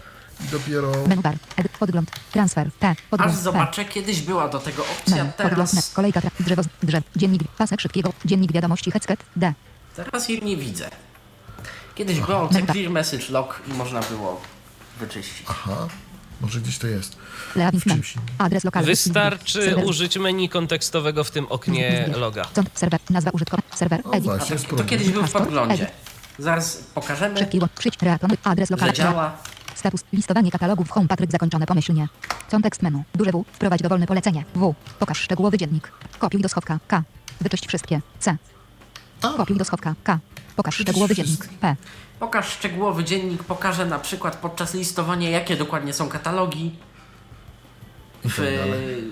[0.45, 0.91] i dopiero...
[1.07, 1.35] Menu bar.
[1.57, 1.71] Edit.
[1.77, 2.11] Podgląd.
[2.31, 2.71] Transfer.
[2.79, 2.87] T.
[2.89, 3.35] Aż Podgląd.
[3.35, 3.41] T.
[3.41, 5.31] zobaczę, kiedyś była do tego opcja, Menu.
[5.37, 5.69] Podgląd.
[5.71, 6.19] Teraz, Kolejka.
[6.21, 6.63] Tra- drzewo.
[6.63, 7.03] z- Drzew.
[7.15, 7.43] Dziennik.
[7.57, 8.13] Pasek szybkiego.
[8.25, 8.91] Dziennik wiadomości.
[8.91, 9.19] Headset.
[9.35, 9.53] D.
[9.95, 10.89] teraz jej nie widzę.
[11.95, 14.41] Kiedyś była opcja clear message log i można było
[15.01, 15.43] wyczyścić.
[15.49, 15.87] Aha,
[16.41, 17.17] może gdzieś to jest.
[17.89, 18.13] Czymś.
[18.37, 18.87] Adres lokalny.
[18.87, 19.85] Wystarczy Serwer.
[19.85, 22.45] użyć menu kontekstowego w tym oknie loga.
[22.73, 22.99] Serwer.
[23.09, 23.77] Nazwa użytkownika.
[23.77, 24.01] Serwer.
[24.03, 24.23] O Edit.
[24.23, 24.85] właśnie, To spróbuj.
[24.85, 25.87] kiedyś był w podglądzie.
[26.39, 27.45] Zaraz pokażemy.
[27.79, 28.01] Przyjdź.
[28.01, 28.29] Reaktor.
[28.43, 28.93] Adres że lokalny.
[28.93, 29.37] działa.
[29.75, 30.03] Status.
[30.13, 32.07] Listowanie katalogów home Patryk zakończone pomyślnie.
[32.51, 33.03] Kontekst menu.
[33.15, 33.43] Duże W.
[33.53, 34.45] Wprowadź dowolne polecenie.
[34.55, 34.75] W.
[34.99, 35.91] Pokaż szczegółowy dziennik.
[36.19, 36.79] Kopiuj do schowka.
[36.87, 37.03] K.
[37.41, 38.01] Wyczyść wszystkie.
[38.19, 38.37] C.
[39.37, 39.95] Kopiuj do schowka.
[40.03, 40.19] K.
[40.61, 41.47] Pokaż szczegółowy dziennik.
[41.47, 41.75] P.
[42.19, 46.75] Pokaż szczegółowy dziennik, pokażę na przykład podczas listowania, jakie dokładnie są katalogi
[48.23, 49.03] w, tak dalej.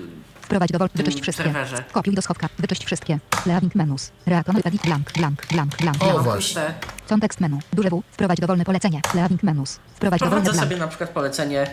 [0.42, 0.92] Wprowadź dowolne.
[0.96, 1.44] Wyczyść wszystkie.
[1.44, 1.84] serwerze.
[1.92, 2.50] Kopiuj do schowka.
[2.60, 3.20] Wyczyść wszystkie.
[3.46, 4.12] Leaving menus.
[4.26, 4.56] Reaktor.
[4.64, 4.82] Edit.
[4.82, 5.12] Blank.
[5.14, 5.48] Blank.
[5.52, 5.78] Blank.
[5.78, 6.04] Blank.
[6.04, 6.74] O, właśnie.
[7.10, 7.60] Kontekst menu.
[7.74, 8.04] Duże W.
[8.12, 9.02] Wprowadź dowolne polecenie.
[9.14, 9.80] Leaving menus.
[9.96, 10.70] Wprowadź dowolne Prowadzę blank.
[10.70, 11.68] sobie na przykład polecenie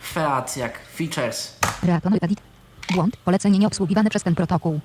[0.00, 1.56] FEAT jak features.
[1.82, 2.12] Reaktor.
[2.20, 2.40] Edit.
[2.94, 3.16] Błąd.
[3.16, 4.80] Polecenie nieobsługiwane przez ten protokół.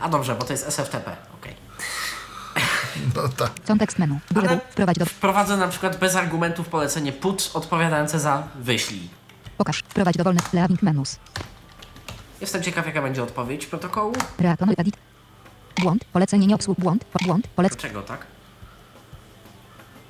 [0.00, 1.16] A dobrze, bo to jest SFTP.
[1.40, 1.54] okej.
[3.16, 3.50] No tak.
[3.66, 4.18] Kontekst menu.
[4.30, 4.58] W.
[4.70, 5.06] Wprowadź do...
[5.06, 9.08] wprowadzę na przykład bez argumentów polecenie put odpowiadające za wyślij.
[9.56, 9.78] Pokaż.
[9.78, 10.40] Wprowadź dowolne.
[10.52, 11.18] Leaving menus.
[12.40, 14.12] Jestem ciekaw jaka będzie odpowiedź protokołu.
[14.76, 14.96] Edit.
[15.80, 16.04] Błąd.
[16.04, 16.80] Polecenie nie obsług.
[16.80, 17.04] Błąd.
[17.04, 17.46] po- Błąd.
[17.46, 17.72] Polec...
[17.72, 18.26] Dlaczego tak?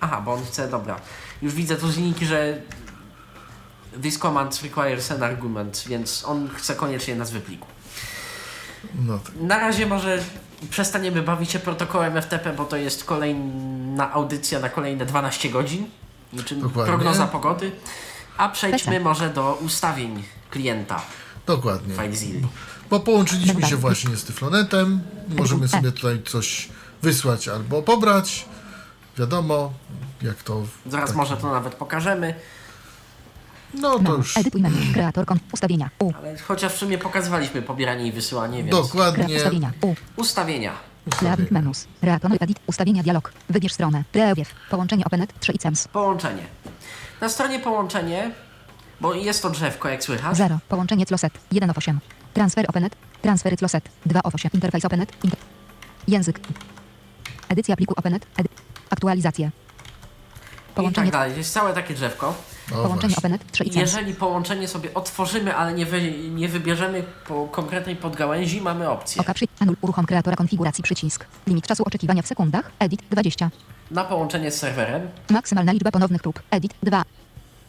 [0.00, 0.96] Aha, bo on chce, dobra.
[1.42, 2.58] Już widzę tu z linijki, że
[4.02, 7.66] this command requires an argument, więc on chce koniecznie nazwy pliku.
[8.94, 9.32] No tak.
[9.40, 10.18] Na razie może
[10.70, 15.86] przestaniemy bawić się protokołem FTP, bo to jest kolejna audycja na kolejne 12 godzin,
[16.32, 16.92] niczym Dokładnie.
[16.92, 17.72] prognoza pogody.
[18.36, 19.04] A przejdźmy Pesa.
[19.04, 21.02] może do ustawień klienta
[21.46, 21.94] Dokładnie.
[21.94, 22.48] FileZilla.
[22.90, 23.68] Bo połączyliśmy Dobra.
[23.68, 25.00] się właśnie z Tyflonetem.
[25.28, 26.68] Możemy sobie tutaj coś
[27.02, 28.44] wysłać albo pobrać.
[29.18, 29.72] Wiadomo,
[30.22, 30.62] jak to...
[30.86, 31.16] Zaraz tak.
[31.16, 32.34] może to nawet pokażemy,
[33.74, 34.92] No to już Edytuj menu.
[34.92, 35.42] Kreator kont.
[35.52, 35.90] Ustawienia.
[35.98, 36.12] U.
[36.16, 38.82] ale chociaż w sumie pokazywaliśmy pobieranie i wysyłanie, więc Kre...
[38.82, 39.36] dokładnie...
[39.36, 39.72] Ustawienia.
[39.82, 39.94] U.
[40.16, 40.72] ustawienia.
[41.22, 41.86] Leaving menus.
[42.40, 42.60] Edit.
[42.66, 43.32] Ustawienia dialog.
[43.50, 44.04] Wybierz stronę.
[44.12, 44.54] Preview.
[44.70, 45.88] Połączenie OpenNet 3 i CEMS.
[45.88, 46.42] Połączenie.
[47.20, 48.30] Na stronie połączenie,
[49.00, 50.36] bo jest to drzewko, jak słychać.
[50.36, 50.58] 0.
[50.68, 51.32] Połączenie Closet.
[51.52, 52.00] 1 of 8.
[52.34, 52.96] Transfer OpenNet.
[53.22, 53.88] Transfery Closet.
[54.06, 54.50] 2 of 8.
[54.54, 55.24] Interfejs OpenNet.
[55.24, 55.38] Inter...
[56.08, 56.40] Język.
[57.48, 58.26] Edycja pliku OpenNet.
[58.36, 58.48] Edy...
[58.90, 59.46] Aktualizacje.
[59.46, 61.36] I Połączenie, tak dalej.
[61.36, 62.34] Jest całe takie drzewko.
[62.70, 63.14] Połączenie.
[63.18, 63.92] OpenNet 3 i I CEMS.
[63.92, 69.22] jeżeli połączenie sobie otworzymy, ale nie, wy, nie wybierzemy po konkretnej podgałęzi, mamy opcję.
[69.22, 69.44] Oka przy...
[69.60, 69.76] Anul.
[69.80, 71.26] Uruchom kreatora konfiguracji przycisk.
[71.46, 72.70] Limit czasu oczekiwania w sekundach.
[72.78, 73.50] Edit 20.
[73.90, 76.42] Na połączenie z serwerem, Maksymalna liczba ponownych prób.
[76.50, 77.02] Edit 2.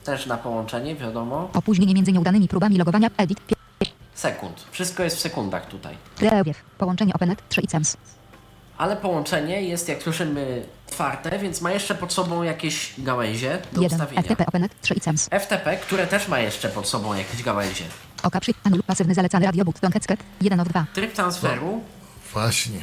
[0.03, 1.49] też na połączenie, wiadomo.
[1.53, 3.09] Opóźnienie między nieudanymi próbami logowania.
[3.17, 3.39] Edit
[3.79, 3.93] 5.
[4.13, 4.65] sekund.
[4.71, 5.97] Wszystko jest w sekundach tutaj.
[6.15, 6.61] Prewiew.
[6.77, 7.97] Połączenie OpenNet 3 ICEMS.
[8.77, 10.63] Ale połączenie jest, jak słyszymy,
[10.97, 13.99] otwarte, więc ma jeszcze pod sobą jakieś gałęzie do 1.
[14.01, 14.21] ustawienia.
[14.23, 15.29] FTP OpenNet 3 ICEMS.
[15.31, 17.85] FTP, które też ma jeszcze pod sobą jakieś gałęzie.
[18.23, 20.85] Oka przy anul pasywny zalecany radiobut ton headset 1 of 2.
[20.93, 21.81] Tryb transferu,
[22.33, 22.79] Właśnie.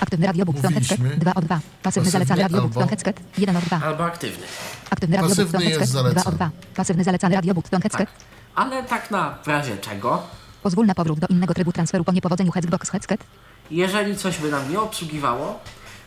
[0.00, 1.16] Aktywny radiobut headset Mówiliśmy.
[1.16, 1.60] 2 o 2.
[1.82, 3.80] Pasywny Pasywny zalecany radiobut albo- ton headset 1 of 2.
[3.84, 4.46] albo aktywny.
[4.90, 6.26] Aktywny radiobut jest headset 2 zalecany.
[6.26, 6.50] o 2.
[6.76, 8.08] Pasywny zalecany radiobut ton headset.
[8.08, 8.18] Tak.
[8.54, 10.22] Ale tak na razie czego,
[10.62, 13.24] Pozwól na powrót do innego trybu transferu po niepowodzeniu Hexbox headset.
[13.70, 15.58] jeżeli coś by nam nie obsługiwało,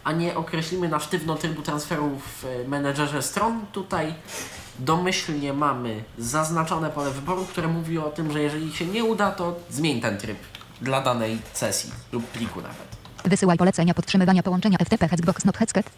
[0.06, 4.14] a nie określimy na sztywno trybu transferu w e, menedżerze stron, tutaj
[4.80, 9.56] domyślnie mamy zaznaczone pole wyboru, które mówi o tym, że jeżeli się nie uda, to
[9.70, 10.38] zmień ten tryb
[10.82, 12.88] dla danej sesji lub pliku nawet.
[13.26, 15.90] Wysyłaj polecenia podtrzymywania połączenia FTP Hexbox not headset.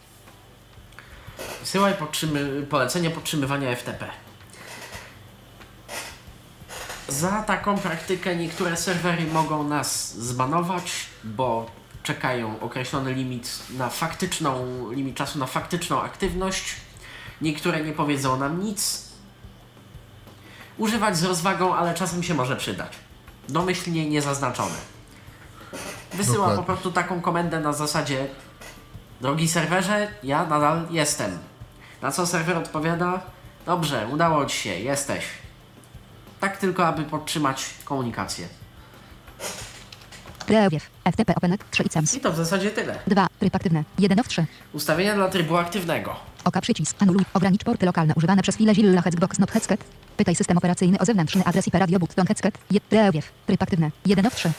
[1.62, 4.06] Wysyłaj podtrzymy, polecenie podtrzymywania FTP.
[7.08, 10.92] Za taką praktykę niektóre serwery mogą nas zbanować,
[11.24, 11.77] bo
[12.08, 16.76] czekają określony limit na faktyczną, limit czasu na faktyczną aktywność.
[17.42, 19.08] Niektóre nie powiedzą nam nic.
[20.78, 22.92] Używać z rozwagą, ale czasem się może przydać.
[23.50, 24.76] Domyślnie niezaznaczone.
[26.14, 26.58] Wysyła Dokładnie.
[26.58, 28.28] po prostu taką komendę na zasadzie
[29.22, 31.38] Drogi serwerze, ja nadal jestem.
[32.02, 33.22] Na co serwer odpowiada?
[33.66, 35.26] Dobrze, udało ci się, jesteś.
[36.40, 38.48] Tak tylko, aby podtrzymać komunikację.
[40.48, 40.90] Prewiew.
[41.12, 42.14] FTP OpenNet 3 ICEMS.
[42.16, 43.00] I to w zasadzie tyle.
[43.08, 43.28] 2.
[43.40, 44.46] Tryb aktywny 1 of 3.
[44.74, 46.16] Ustawienia dla trybu aktywnego.
[46.44, 46.96] Oka przycisk.
[47.00, 47.26] Anuluj.
[47.34, 49.84] Ogranicz porty lokalne używane przez chwilę Zilla Hexbox not headset.
[50.18, 52.58] Pytaj system operacyjny o zewnętrzny adres IP radiobut ton headset.
[52.72, 53.32] Je- Prewiew.
[53.48, 54.52] Tryb aktywny 1 of 3.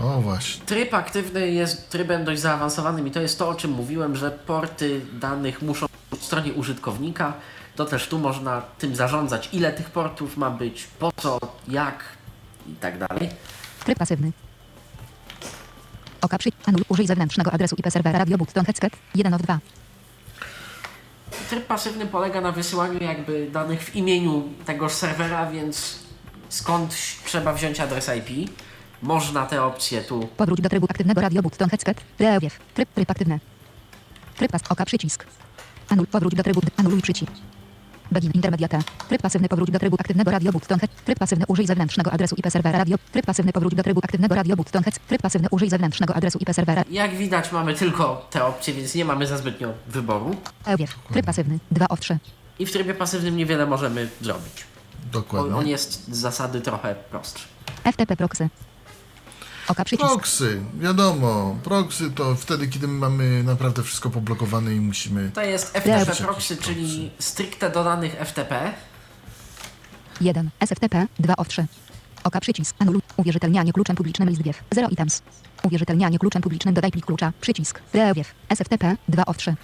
[0.00, 0.66] O właśnie.
[0.66, 5.00] Tryb aktywny jest trybem dość zaawansowanym i to jest to, o czym mówiłem, że porty
[5.12, 7.32] danych muszą być w stronie użytkownika.
[7.76, 11.38] To też tu można tym zarządzać, ile tych portów ma być, po co,
[11.68, 12.04] jak
[12.68, 13.28] i tak dalej.
[13.84, 14.32] Tryb pasywny.
[16.20, 18.24] Oka przy anul użyj zewnętrznego adresu IP serwera
[18.66, 19.58] headset 1 of 2.
[21.50, 25.98] Tryb pasywny polega na wysyłaniu jakby danych w imieniu tegoż serwera, więc
[26.48, 26.94] skąd
[27.24, 28.50] trzeba wziąć adres IP.
[29.02, 30.28] Można te opcje tu.
[30.36, 32.00] Powróć do trybu aktywnego radiobut ton headset.
[32.00, 32.58] Prewiew.
[32.74, 33.40] Tryb tryb aktywny.
[34.36, 35.26] Tryb pas oka przycisk.
[35.88, 37.32] Anul powróć do trybu anuluj przycisk.
[38.10, 38.78] Begin intermediate.
[39.08, 41.04] Tryb pasywny powróć do trybu aktywnego radiobut ton head.
[41.04, 42.96] Tryb pasywny użyj zewnętrznego adresu IP serwera radio.
[43.12, 45.06] Tryb pasywny powróć do trybu aktywnego radiobut ton head.
[45.06, 46.84] Tryb pasywny użyj zewnętrznego adresu IP serwera.
[46.90, 50.36] Jak widać mamy tylko te opcje, więc nie mamy za zbytnio wyboru.
[50.64, 50.94] Prewiew.
[51.12, 52.18] Tryb pasywny 2 of 3.
[52.58, 54.64] I w trybie pasywnym niewiele możemy zrobić.
[55.12, 55.56] Dokładnie.
[55.56, 57.48] on jest z zasady trochę prostszy.
[57.84, 58.48] FTP proxy.
[59.70, 60.08] Oka przycisk.
[60.10, 61.56] Proxy, wiadomo.
[61.64, 65.30] Proxy to wtedy, kiedy mamy naprawdę wszystko poblokowane i musimy...
[65.34, 66.24] To jest FTP Dobrze.
[66.24, 68.72] proxy, czyli stricte do danych FTP.
[70.20, 70.50] 1.
[70.60, 71.66] SFTP 2 of 3.
[72.24, 72.76] Oka przycisk.
[72.78, 73.00] Anuluj.
[73.16, 74.62] Uwierzytelnianie kluczem publicznym list wiew.
[74.74, 75.22] 0 items.
[75.62, 77.32] Uwierzytelnianie kluczem publicznym dodaj plik klucza.
[77.40, 77.80] Przycisk.
[77.80, 78.34] Prewiew.
[78.48, 79.54] SFTP 2 of 3.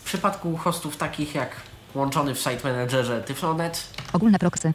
[0.00, 1.50] W przypadku hostów takich jak
[1.94, 4.72] łączony w Site Managerze Tyflonet, Ogólne proxy.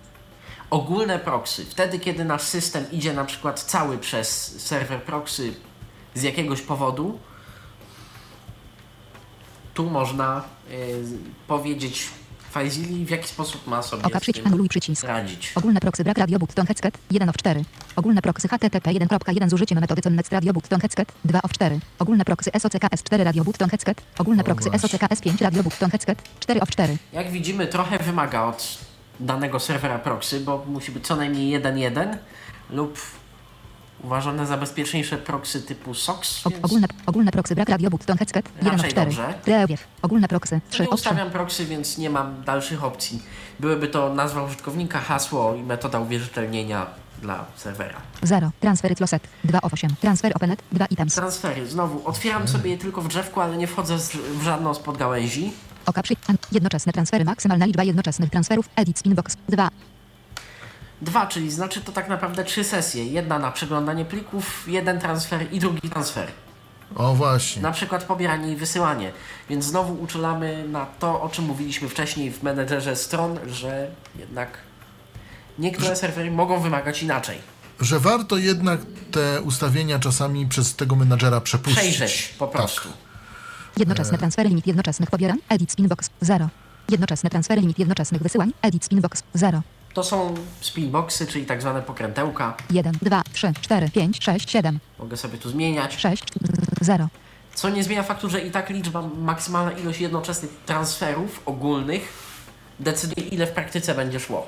[0.72, 1.66] Ogólne proxy.
[1.66, 5.54] Wtedy, kiedy nasz system idzie na przykład cały przez serwer proxy
[6.16, 7.20] z jakiegoś powodu,
[9.74, 11.04] tu można y,
[11.48, 12.08] powiedzieć
[12.54, 14.48] FileZilla w jaki sposób ma sobie Oka przycisk.
[14.48, 15.04] Anuluj przycisk.
[15.04, 15.52] radzić.
[15.56, 17.64] Ogólne proxy brak radiobut ton headset 1 of 4.
[17.96, 21.80] Ogólne proxy HTTP 1.1 z użyciem metody Connet radiobut ton headset 2 of 4.
[22.00, 24.02] Ogólne proxy SOCKS 4 radiobut ton headset.
[24.20, 24.70] Ogólne proxy.
[24.80, 26.98] SOCKS 5 radiobut ton headset 4 of 4.
[27.14, 28.91] Jak widzimy, trochę wymaga od
[29.22, 32.18] danego serwera proxy, bo musi być co najmniej 1.1
[32.70, 33.00] lub
[34.04, 36.44] uważane za bezpieczniejsze proxy typu SOX.
[36.50, 39.06] Więc ogólne, ogólne proxy brak radiobut ton headset 1 of Raczej 4.
[39.06, 39.34] dobrze.
[39.46, 39.88] Prewiew.
[40.02, 41.10] Ogólne proxy 3 nie of 3.
[41.10, 43.24] ustawiam proxy, więc nie mam dalszych opcji.
[43.60, 46.86] Byłyby to nazwa użytkownika, hasło i metoda uwierzytelnienia
[47.22, 48.02] dla serwera.
[48.24, 48.52] 0.
[48.60, 49.96] Transfery closet 2 of 8.
[50.02, 51.16] Transfer openet 2 items.
[51.16, 51.68] Transfery.
[51.68, 55.52] Znowu, otwieram sobie je tylko w drzewku, ale nie wchodzę z, w żadną z podgałęzi.
[55.86, 56.14] Oka przy...
[56.52, 57.26] Jednoczesne transfery.
[57.26, 58.70] Maksymalna liczba jednoczesnych transferów.
[58.76, 59.70] Edit Spinbox 2.
[61.02, 63.06] Dwa, czyli znaczy to tak naprawdę trzy sesje.
[63.06, 66.32] Jedna na przeglądanie plików, jeden transfer i drugi transfer.
[66.96, 67.62] O właśnie.
[67.62, 69.12] Na przykład pobieranie i wysyłanie.
[69.50, 74.58] Więc znowu uczulamy na to, o czym mówiliśmy wcześniej w menedżerze stron, że jednak
[75.60, 77.38] niektóre serwery mogą wymagać inaczej.
[77.80, 78.80] Że warto jednak
[79.12, 81.80] te ustawienia czasami przez tego menadżera przepuścić.
[81.80, 82.90] Przejrzeć po prostu.
[83.78, 84.50] Jednoczesne transfery.
[84.50, 85.38] Limit jednoczesnych pobierań.
[85.50, 86.50] Edit Spinbox 0.
[86.90, 87.62] Jednoczesne transfery.
[87.62, 88.54] Limit jednoczesnych wysyłań.
[88.62, 89.62] Edit Spinbox 0.
[89.94, 92.58] To są spinboxy, czyli tak zwane pokrętełka.
[92.70, 95.98] 1, 2, 3, 4, 5, 6, 7, Mogę sobie tu zmieniać.
[95.98, 96.24] 6,
[96.82, 97.08] 0.
[97.56, 102.02] Co nie zmienia faktu, że i tak liczba, maksymalna ilość jednoczesnych transferów ogólnych
[102.80, 104.48] decyduje, ile w praktyce będzie szło.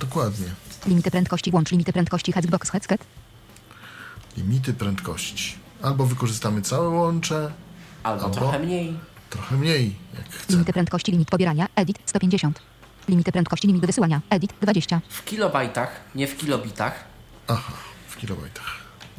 [0.00, 0.46] Dokładnie.
[0.86, 3.04] Limity prędkości włącz limity prędkości Hexbox Headset.
[4.36, 5.58] Limity prędkości.
[5.82, 7.52] Albo wykorzystamy całe łącze,
[8.06, 8.94] Albo Albo- trochę mniej.
[9.30, 10.46] trochę mniej, jak chcemy.
[10.50, 12.60] Limity prędkości limit pobierania edit 150.
[13.08, 15.00] Limity prędkości limit wysyłania edit 20.
[15.08, 17.04] W kilobajtach, nie w kilobitach.
[17.48, 17.72] Aha,
[18.08, 18.64] w kilobajtach.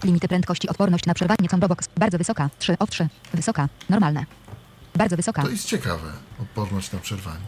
[0.04, 3.08] Limity prędkości odporność na przerwanie combo box bardzo wysoka 3 of 3.
[3.34, 4.26] Wysoka, normalne.
[4.96, 5.42] Bardzo wysoka.
[5.42, 6.12] To jest ciekawe,
[6.42, 7.46] odporność na przerwanie.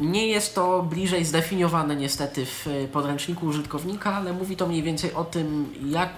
[0.00, 5.24] Nie jest to bliżej zdefiniowane niestety w podręczniku użytkownika, ale mówi to mniej więcej o
[5.24, 6.10] tym, jak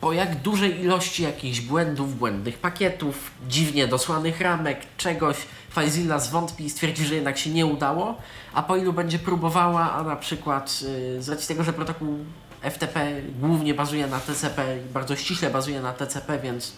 [0.00, 5.36] po jak dużej ilości jakichś błędów, błędnych pakietów, dziwnie dosłanych ramek, czegoś
[5.70, 8.14] FileZilla zwątpi i stwierdzi, że jednak się nie udało,
[8.54, 12.18] a po ilu będzie próbowała, a na przykład yy, z racji tego, że protokół
[12.62, 16.72] FTP głównie bazuje na TCP bardzo ściśle bazuje na TCP, więc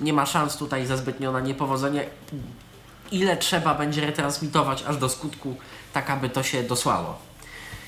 [0.00, 2.04] nie ma szans tutaj za zbytnio na niepowodzenie
[3.12, 5.56] ile trzeba będzie retransmitować aż do skutku,
[5.92, 7.18] tak aby to się dosłało.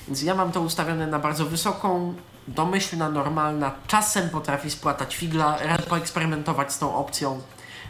[0.07, 2.15] Więc ja mam to ustawione na bardzo wysoką,
[2.49, 7.41] domyślna, normalna, czasem potrafi spłatać figla, rad poeksperymentować z tą opcją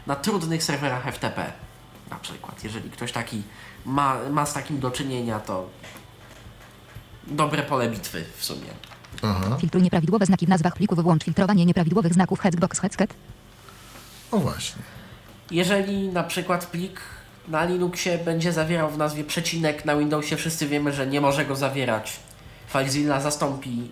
[0.07, 1.51] na trudnych serwerach FTP.
[2.09, 3.43] Na przykład, jeżeli ktoś taki
[3.85, 5.69] ma, ma z takim do czynienia, to
[7.27, 8.67] dobre pole bitwy w sumie.
[9.23, 11.03] Aha, Filtruj nieprawidłowe znaki w nazwach plików.
[11.03, 13.13] Włącz filtrowanie nieprawidłowych znaków Hexbox Headset.
[14.31, 14.81] o właśnie.
[15.51, 17.01] Jeżeli na przykład plik
[17.47, 21.55] na Linuxie będzie zawierał w nazwie przecinek, na Windowsie wszyscy wiemy, że nie może go
[21.55, 22.19] zawierać.
[22.67, 23.91] FileZilla zastąpi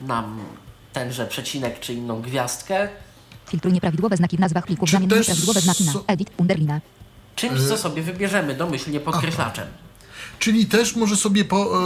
[0.00, 0.38] nam
[0.92, 2.88] tenże przecinek czy inną gwiazdkę,
[3.50, 4.90] Filtruj nieprawidłowe znaki w nazwach plików.
[4.90, 6.80] Zamień nieprawidłowe znaki na edit underline.
[7.36, 9.66] czymś co sobie wybierzemy domyślnie podkreślaczem.
[10.38, 11.80] Czyli też może sobie po,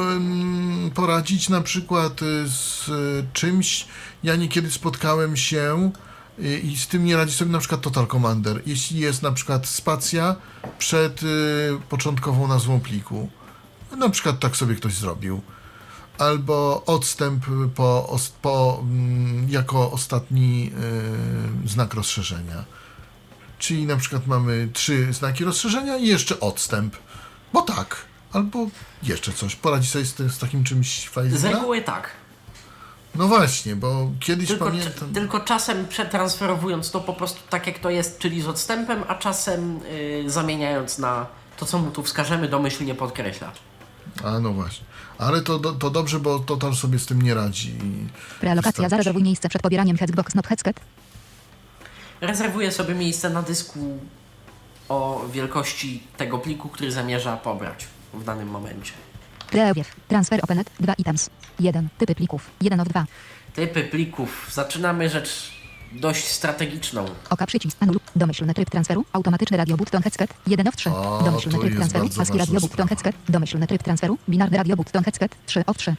[0.95, 3.86] poradzić na przykład y, z y, czymś.
[4.23, 5.91] Ja niekiedy spotkałem się
[6.39, 8.62] y, i z tym nie radzi sobie na przykład Total Commander.
[8.66, 10.36] Jeśli jest na przykład spacja
[10.78, 11.27] przed y,
[11.89, 13.28] początkową nazwą pliku.
[13.99, 15.41] Na przykład tak sobie ktoś zrobił.
[16.19, 20.73] Albo odstęp po, po, mm, jako ostatni
[21.65, 22.65] y, znak rozszerzenia.
[23.59, 26.97] Czyli na przykład mamy trzy znaki rozszerzenia i jeszcze odstęp.
[27.53, 27.97] Bo tak.
[28.32, 28.66] Albo
[29.03, 29.57] jeszcze coś.
[29.57, 31.43] Poradzi sobie z, tym, z takim czymś Z fajnym.
[31.43, 32.11] reguły tak.
[33.15, 35.12] No właśnie, bo kiedyś Tylko, pamiętam.
[35.15, 39.81] tylko czasem przetransferowując to po prostu tak jak to jest, czyli z odstępem, a czasem
[39.86, 41.27] y, zamieniając na
[41.57, 43.57] to, co mu tu wskażemy, domyślnie podkreślacz.
[44.24, 44.85] A no właśnie.
[45.19, 47.74] Ale to, do- to dobrze, bo Total sobie z tym nie radzi.
[48.41, 48.89] Prealokacja.
[48.89, 50.81] Zarezerwuj miejsce przed pobieraniem Hexbox not Headset.
[52.20, 53.99] Rezerwuję sobie miejsce na dysku
[54.89, 58.93] o wielkości tego pliku, który zamierza pobrać w danym momencie.
[59.51, 59.95] Preawiew.
[60.09, 60.70] Transfer openet.
[60.81, 61.31] 2 items.
[61.61, 61.89] 1.
[61.99, 62.51] Typy plików.
[62.61, 63.07] 1 of 2.
[63.55, 64.51] Typy plików.
[64.53, 65.53] Zaczynamy rzecz
[65.95, 67.05] dość strategiczną.
[67.31, 67.77] Oka przycisk.
[67.81, 68.01] Anul.
[68.16, 69.05] Domyślny tryb transferu.
[69.12, 70.35] Automatyczny radio button headset.
[70.47, 70.91] 1 of 3.
[70.91, 72.05] O, Domyślny to tryb jest transferu.
[72.05, 72.89] bardzo ASCII ważna button sprawa.
[72.89, 73.16] headset.
[73.29, 74.19] Domyślny tryb transferu.
[74.29, 75.37] Binarny radio button headset.
[75.47, 75.97] 3 of 3.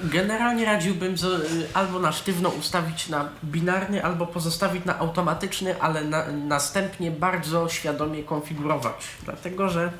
[0.00, 6.04] Generalnie radziłbym z, y, albo na sztywno ustawić na binarny, albo pozostawić na automatyczny, ale
[6.04, 9.06] na, następnie bardzo świadomie konfigurować.
[9.24, 9.92] Dlatego, że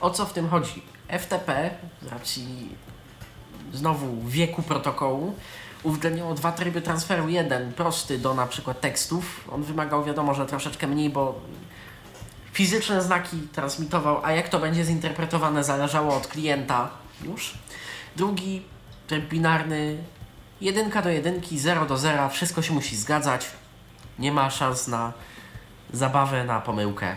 [0.00, 0.82] o co w tym chodzi?
[1.18, 1.70] FTP
[2.02, 2.68] z racji
[3.72, 5.34] znowu wieku protokołu
[5.84, 7.28] uwzględniało dwa tryby transferu.
[7.28, 9.48] Jeden prosty do na przykład tekstów.
[9.52, 11.40] On wymagał wiadomo, że troszeczkę mniej, bo
[12.52, 16.90] fizyczne znaki transmitował, a jak to będzie zinterpretowane zależało od klienta
[17.24, 17.54] już.
[18.16, 18.62] Drugi
[19.06, 19.96] tryb binarny,
[20.60, 23.46] jedynka do jedynki, 0 do zera, wszystko się musi zgadzać.
[24.18, 25.12] Nie ma szans na
[25.92, 27.16] zabawę, na pomyłkę.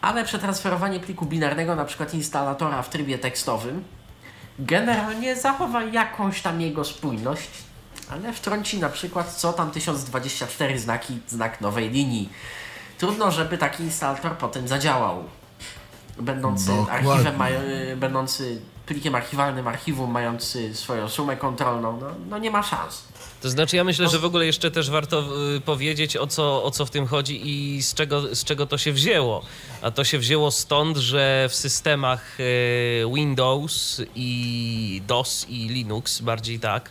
[0.00, 3.84] Ale przetransferowanie pliku binarnego, na przykład instalatora w trybie tekstowym,
[4.58, 7.48] generalnie zachowa jakąś tam jego spójność,
[8.10, 12.32] ale wtrąci na przykład co tam 1024 znaki, znak nowej linii.
[12.98, 15.24] Trudno, żeby taki instalator potem zadziałał.
[16.18, 17.10] Będący Dokładnie.
[17.10, 22.62] archiwem, maj- y, będący plikiem archiwalnym archiwum, mający swoją sumę kontrolną, no, no nie ma
[22.62, 23.04] szans.
[23.42, 25.24] To znaczy, ja myślę, że w ogóle jeszcze też warto
[25.56, 28.78] y, powiedzieć, o co, o co w tym chodzi i z czego, z czego to
[28.78, 29.44] się wzięło.
[29.82, 36.60] A to się wzięło stąd, że w systemach y, Windows i DOS i Linux, bardziej
[36.60, 36.90] tak, y,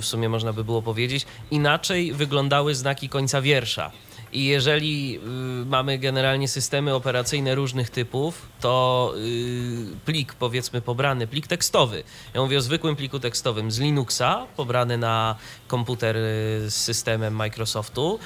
[0.00, 3.92] w sumie można by było powiedzieć, inaczej wyglądały znaki końca wiersza.
[4.32, 5.18] I jeżeli
[5.62, 12.04] y, mamy generalnie systemy operacyjne różnych typów, to y, plik, powiedzmy, pobrany, plik tekstowy,
[12.34, 15.36] ja mówię o zwykłym pliku tekstowym z Linuxa, pobrany na
[15.66, 16.20] komputer y,
[16.70, 18.18] z systemem Microsoftu,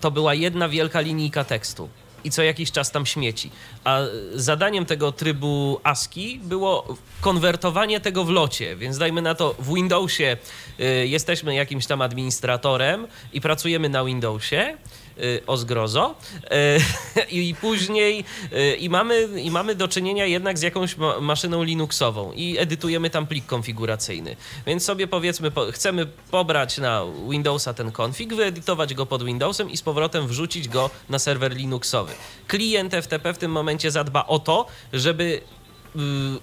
[0.00, 1.88] to była jedna wielka linijka tekstu.
[2.24, 3.50] I co jakiś czas tam śmieci.
[3.84, 4.00] A
[4.34, 8.76] zadaniem tego trybu ASCII było konwertowanie tego w locie.
[8.76, 10.36] Więc dajmy na to, w Windowsie
[10.80, 14.76] y, jesteśmy jakimś tam administratorem i pracujemy na Windowsie.
[15.22, 16.14] Y, o zgrozo.
[16.44, 21.62] Y, I później y, i mamy, i mamy do czynienia jednak z jakąś ma maszyną
[21.62, 24.36] Linuxową i edytujemy tam plik konfiguracyjny.
[24.66, 29.76] Więc sobie powiedzmy, po, chcemy pobrać na Windowsa ten config, wyedytować go pod Windowsem i
[29.76, 32.12] z powrotem wrzucić go na serwer Linuxowy.
[32.46, 35.40] Klient FTP w tym momencie zadba o to, żeby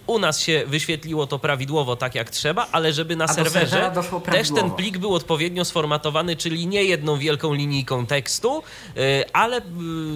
[0.07, 3.91] u nas się wyświetliło to prawidłowo tak jak trzeba, ale żeby na serwerze
[4.31, 8.63] też ten plik był odpowiednio sformatowany, czyli nie jedną wielką linijką tekstu,
[8.97, 9.61] y, ale y,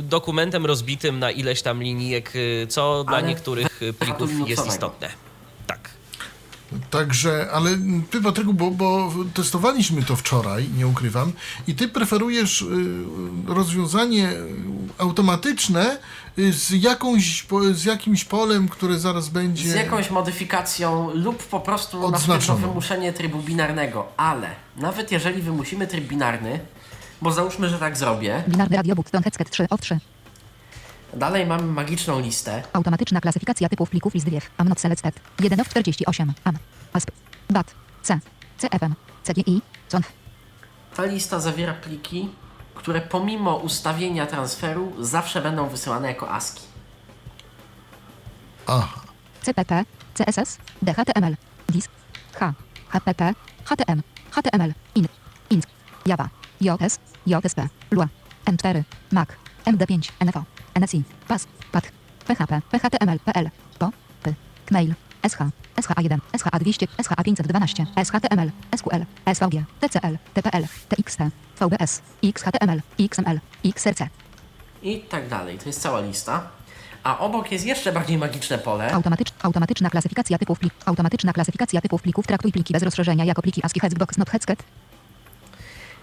[0.01, 5.28] dokumentem rozbitym na ileś tam linijek, y, co dla Ale niektórych y, plików jest istotne.
[6.69, 6.79] Tak.
[6.89, 7.69] Także, ale
[8.11, 11.31] ty Patryku, bo, bo testowaliśmy to wczoraj, nie ukrywam,
[11.67, 12.65] i ty preferujesz y,
[13.47, 14.29] rozwiązanie
[14.97, 15.97] automatyczne
[16.39, 19.71] y, z, jakąś, z jakimś polem, które zaraz będzie...
[19.71, 22.59] Z jakąś modyfikacją lub po prostu na Odznaczoną.
[22.61, 24.07] wymuszenie trybu binarnego.
[24.17, 26.59] Ale nawet jeżeli wymusimy tryb binarny,
[27.21, 29.99] bo załóżmy, że tak zrobię, Binarny radiobook, Don Hecket 3 of 3.
[31.13, 32.63] dalej mamy magiczną listę.
[32.73, 34.49] Automatyczna klasyfikacja typów plików list wiew.
[34.57, 35.19] Amnot selected.
[35.39, 36.33] 1 of 48.
[36.43, 36.57] Am.
[36.93, 37.11] ASP.
[37.49, 37.75] BAT.
[38.01, 38.19] C.
[38.57, 38.93] CFM.
[39.23, 39.61] CGI.
[39.91, 40.11] CONF.
[40.95, 42.29] Ta lista zawiera pliki,
[42.75, 46.67] które pomimo ustawienia transferu zawsze będą wysyłane jako ASCII.
[48.67, 49.01] Aha.
[49.41, 49.85] CPP.
[50.13, 50.57] CSS.
[50.81, 51.35] DHTML.
[51.69, 51.91] Disk.
[52.33, 52.53] H.
[52.89, 53.33] HPP.
[53.65, 54.01] HTM.
[54.31, 54.73] HTML.
[54.95, 55.07] IN.
[55.49, 55.65] INC.
[56.05, 56.29] Java.
[56.61, 56.99] JS.
[57.27, 57.61] JSP.
[57.91, 58.07] Lua.
[58.45, 58.83] M4.
[59.11, 59.29] Mac.
[59.65, 60.11] MD5.
[60.25, 60.58] NFO.
[60.75, 61.03] NSI.
[61.27, 61.47] PAS.
[61.71, 61.91] PAT.
[62.27, 62.61] PHP.
[62.71, 63.19] PHTML.
[63.19, 63.49] PL.
[63.79, 63.91] PO.
[64.23, 64.33] P.
[64.65, 64.93] Kmail.
[65.27, 65.37] SH.
[65.77, 66.17] SHA1.
[66.33, 66.87] SHA200.
[66.97, 67.85] SHA512.
[68.03, 68.51] SHTML.
[68.77, 69.05] SQL.
[69.33, 69.63] SVG.
[69.79, 70.17] TCL.
[70.33, 70.63] TPL.
[70.89, 71.19] TXT.
[71.59, 72.01] VBS.
[72.23, 72.81] XHTML.
[72.99, 73.39] XML.
[73.65, 74.01] XRC.
[74.83, 75.57] I tak dalej.
[75.57, 76.47] To jest cała lista.
[77.03, 78.91] A obok jest jeszcze bardziej magiczne pole.
[78.93, 80.73] Automatycz, automatyczna klasyfikacja typów plik.
[80.85, 82.27] Automatyczna klasyfikacja typów plików.
[82.27, 84.63] Traktuj pliki bez rozszerzenia jako pliki ASCII Hexbox not Hexket.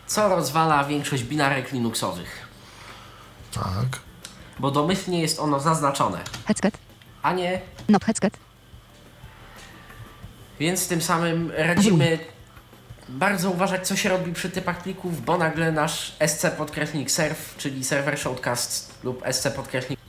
[0.06, 2.48] co rozwala większość binarek Linuxowych.
[3.55, 4.01] Tak.
[4.59, 6.78] Bo domyślnie jest ono zaznaczone, Hexket.
[7.23, 7.61] a nie.
[7.89, 8.37] Not Hexket.
[10.61, 12.19] Więc tym samym radzimy
[13.09, 17.85] bardzo uważać, co się robi przy typach plików, bo nagle nasz SC podkreśnik serv, czyli
[17.85, 20.01] server showcast lub SC podkreśnik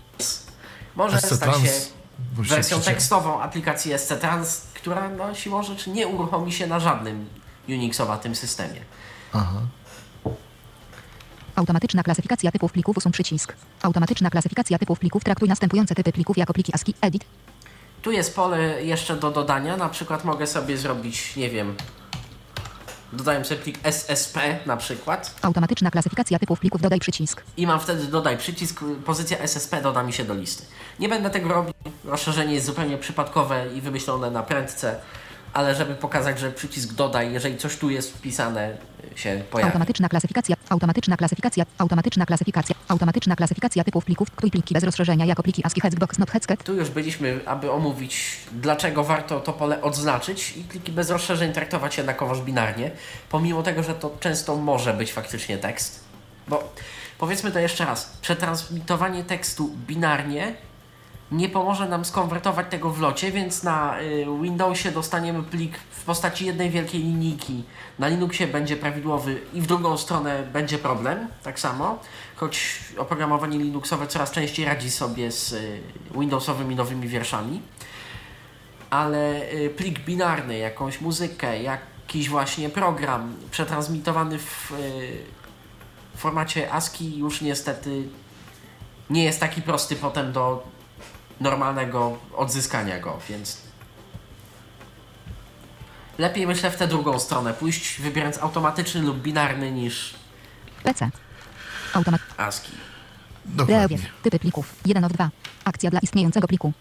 [0.98, 1.90] może SC stać się Trans,
[2.36, 6.80] bo się wersją tekstową aplikacji SC Trans, która no, siłą rzeczy nie uruchomi się na
[6.80, 7.30] żadnym
[7.70, 8.82] Unixowatym systemie.
[9.34, 9.62] Aha.
[11.58, 12.98] Automatyczna klasyfikacja typów plików.
[12.98, 13.54] Usuń przycisk.
[13.82, 15.24] Automatyczna klasyfikacja typów plików.
[15.24, 16.96] Traktuj następujące typy plików jako pliki ASCII.
[17.02, 17.26] Edit.
[18.02, 21.76] Tu jest pole jeszcze do dodania, na przykład mogę sobie zrobić, nie wiem,
[23.14, 26.82] dodałem sobie plik SSP na przykład Automatyczna klasyfikacja typów plików.
[26.82, 27.44] Dodaj przycisk.
[27.58, 30.66] i mam wtedy dodaj przycisk, pozycja SSP doda mi się do listy.
[31.00, 31.74] Nie będę tego robił,
[32.06, 35.00] rozszerzenie jest zupełnie przypadkowe i wymyślone na prędce,
[35.54, 38.78] ale żeby pokazać, że przycisk dodaj, jeżeli coś tu jest wpisane,
[39.16, 39.68] się pojawi.
[39.68, 40.56] Automatyczna klasyfikacja.
[40.70, 41.66] Automatyczna klasyfikacja.
[41.78, 42.76] Automatyczna klasyfikacja.
[42.88, 44.30] Automatyczna klasyfikacja typów plików.
[44.30, 46.64] Traktuj pliki bez rozszerzenia jako pliki ASCII Hexbox not Hexket.
[46.64, 51.98] Tu już byliśmy, aby omówić, dlaczego warto to pole odznaczyć i pliki bez rozszerzeń traktować
[51.98, 52.92] jednakowoż binarnie,
[53.30, 56.04] pomimo tego, że to często może być faktycznie tekst.
[56.48, 56.74] Bo
[57.18, 60.56] powiedzmy to jeszcze raz, przetransmitowanie tekstu binarnie
[61.32, 66.46] nie pomoże nam skonwertować tego w locie, więc na y, Windowsie dostaniemy plik w postaci
[66.46, 67.64] jednej wielkiej linijki.
[68.00, 72.00] Na Linuxie będzie prawidłowy i w drugą stronę będzie problem, tak samo.
[72.36, 75.82] Choć oprogramowanie Linuxowe coraz częściej radzi sobie z y,
[76.20, 77.62] Windowsowymi nowymi wierszami.
[78.90, 84.74] Ale y, plik binarny, jakąś muzykę, jakiś właśnie program przetransmitowany w
[86.16, 88.04] formacie ASCII już niestety
[89.10, 90.77] nie jest taki prosty potem do
[91.40, 93.62] normalnego odzyskania go, więc
[96.18, 100.14] lepiej myślę w tę drugą stronę pójść, wybierając automatyczny lub binarny niż
[100.84, 101.10] PC.
[101.94, 102.22] Automat.
[102.38, 102.72] ASCII.
[103.46, 103.98] Dokładnie.
[104.24, 104.76] Typy plików.
[104.86, 105.30] 1 of 2.
[105.66, 106.74] Akcja dla istniejącego pliku.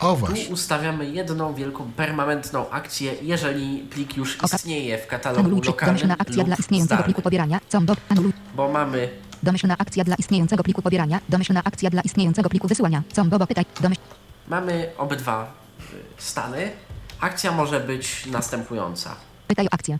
[0.00, 0.48] O Tu właśnie.
[0.48, 6.44] ustawiamy jedną wielką permanentną akcję, jeżeli plik już istnieje w katalogu Anuluj lokalnym Domyślna akcja
[6.44, 7.60] dla istniejącego pliku pobierania.
[7.68, 7.94] Combo.
[8.08, 8.32] Anuluj.
[8.54, 9.08] Bo mamy
[9.42, 11.20] Domyślna akcja dla istniejącego pliku pobierania.
[11.28, 13.02] Domyślna akcja dla istniejącego pliku wysyłania.
[13.12, 13.46] Combo.
[13.46, 13.64] Pytaj.
[13.80, 14.00] Domyśl.
[14.48, 15.82] Mamy obydwa y,
[16.18, 16.70] stany.
[17.20, 19.16] Akcja może być następująca.
[19.48, 19.98] Pytaj o akcję.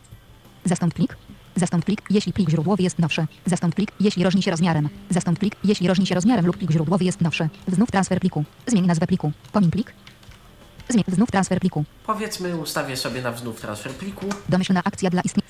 [0.65, 1.17] Zastąp plik.
[1.57, 3.27] Zastąp plik, jeśli plik źródłowy jest nowszy.
[3.47, 4.89] Zastąp plik, jeśli różni się rozmiarem.
[5.11, 7.49] Zastąp plik, jeśli różni się rozmiarem lub plik źródłowy jest nowszy.
[7.69, 8.45] Znów transfer pliku.
[8.67, 9.33] Zmień nazwę pliku.
[9.53, 9.93] Pomin plik.
[10.89, 11.85] Zmień znów transfer pliku.
[12.07, 14.27] Powiedzmy, ustawię sobie na wznów transfer pliku.
[14.49, 15.43] Domyślna akcja dla istnie...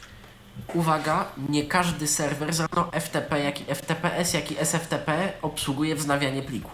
[0.74, 6.70] Uwaga, nie każdy serwer, zarówno FTP, jak i FTPS, jak i SFTP obsługuje wznawianie pliku.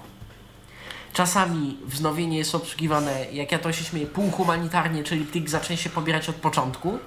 [1.12, 6.28] Czasami wznowienie jest obsługiwane, jak ja to się śmieję, półhumanitarnie, czyli plik zacznie się pobierać
[6.28, 6.98] od początku.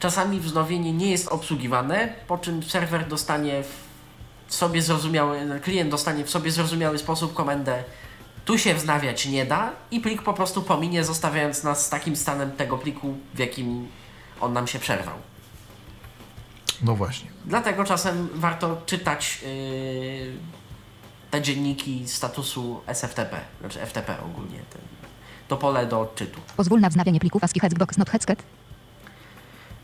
[0.00, 3.62] Czasami wznowienie nie jest obsługiwane, po czym serwer dostanie
[4.46, 7.84] w sobie zrozumiały, klient dostanie w sobie zrozumiały sposób komendę
[8.44, 12.52] tu się wznawiać nie da i plik po prostu pominie, zostawiając nas z takim stanem
[12.52, 13.88] tego pliku, w jakim
[14.40, 15.14] on nam się przerwał.
[16.82, 17.30] No właśnie.
[17.46, 20.32] Dlatego czasem warto czytać yy,
[21.30, 24.82] te dzienniki statusu SFTP, znaczy FTP ogólnie, ten,
[25.48, 26.40] to pole do odczytu.
[26.56, 28.42] Pozwól na wznawianie plików ASCII Hexbox not Hexket.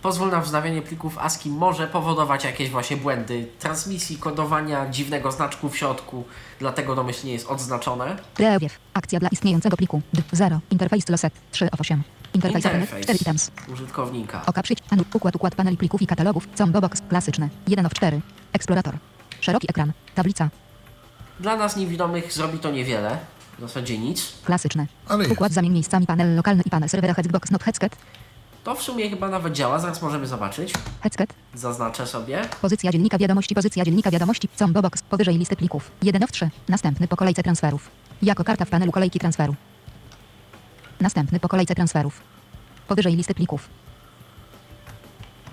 [0.03, 5.77] Pozwól na wznawianie plików ASCII może powodować jakieś właśnie błędy transmisji, kodowania, dziwnego znaczku w
[5.77, 6.25] środku,
[6.59, 8.17] dlatego domyślnie jest odznaczone.
[8.35, 8.79] Prewiew.
[8.95, 10.03] Akcja dla istniejącego pliku.
[10.13, 10.61] D 0.
[10.71, 12.03] Interface loset 3 of 8.
[12.37, 13.51] Interface openet 4 items.
[13.73, 14.43] użytkownika.
[14.47, 14.79] Oka przyć.
[14.91, 15.05] Anu.
[15.15, 16.49] Układ układ paneli plików i katalogów.
[16.55, 17.03] Combo box.
[17.09, 17.49] Klasyczny.
[17.69, 18.21] 1 of 4.
[18.53, 18.95] Eksplorator.
[19.41, 19.93] Szeroki ekran.
[20.15, 20.49] Tablica.
[21.41, 23.19] Dla nas niewidomych zrobi to niewiele,
[23.59, 24.33] w zasadzie nic.
[25.09, 25.33] Ale jest.
[25.33, 27.97] Układ zamień miejscami panel lokalny i panel serwera Hexbox not Hexket.
[28.65, 30.73] To w sumie chyba nawet działa, zaraz możemy zobaczyć.
[31.03, 31.35] Hexket.
[31.55, 32.43] Zaznaczę sobie.
[32.63, 33.55] Pozycja dziennika wiadomości.
[33.55, 34.49] Pozycja dziennika wiadomości.
[34.57, 35.03] Combo box.
[35.03, 35.91] Powyżej listy plików.
[36.03, 36.51] 1 of 3.
[36.69, 37.91] Następny po kolejce transferów.
[38.23, 39.55] Jako karta w panelu kolejki transferu.
[41.01, 42.21] Następny po kolejce transferów.
[42.89, 43.69] Powyżej listy plików.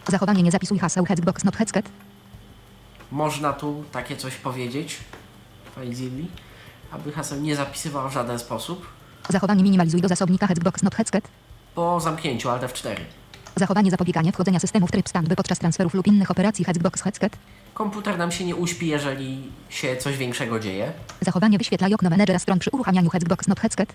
[0.08, 1.90] Zachowanie nie zapisuj haseł Hexbox not Hexket.
[3.12, 4.98] Można tu takie coś powiedzieć.
[5.76, 6.26] FileZilla.
[6.92, 8.88] Aby haseł nie zapisywał w żaden sposób.
[9.30, 11.28] Zachowanie minimalizuj do zasobnika Hexbox not Hexket.
[11.76, 12.96] Po zamknięciu Alt F4.
[13.56, 17.38] Zachowanie zapobiegania wchodzenia systemu w tryb standby podczas transferów lub innych operacji Hexbox Hexket.
[17.74, 20.94] Komputer nam się nie uśpi, jeżeli się coś większego dzieje.
[21.22, 23.94] Zachowanie wyświetlaj okno menedżera stron przy uruchamianiu Hexbox not Hexket.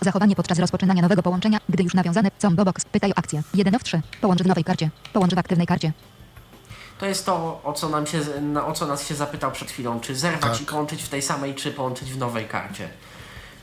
[0.00, 3.42] Zachowanie podczas rozpoczynania nowego połączenia, gdy już nawiązane combo box pytaj o akcję.
[3.54, 4.00] 1 of 3.
[4.20, 4.90] Połącz w nowej karcie.
[5.12, 5.92] Połącz w aktywnej karcie.
[6.98, 8.20] To jest to, o co, nam się,
[8.66, 10.00] o co nas się zapytał przed chwilą.
[10.00, 10.60] Czy zerwać Tak.
[10.60, 12.88] i połączyć w tej samej, czy połączyć w nowej karcie.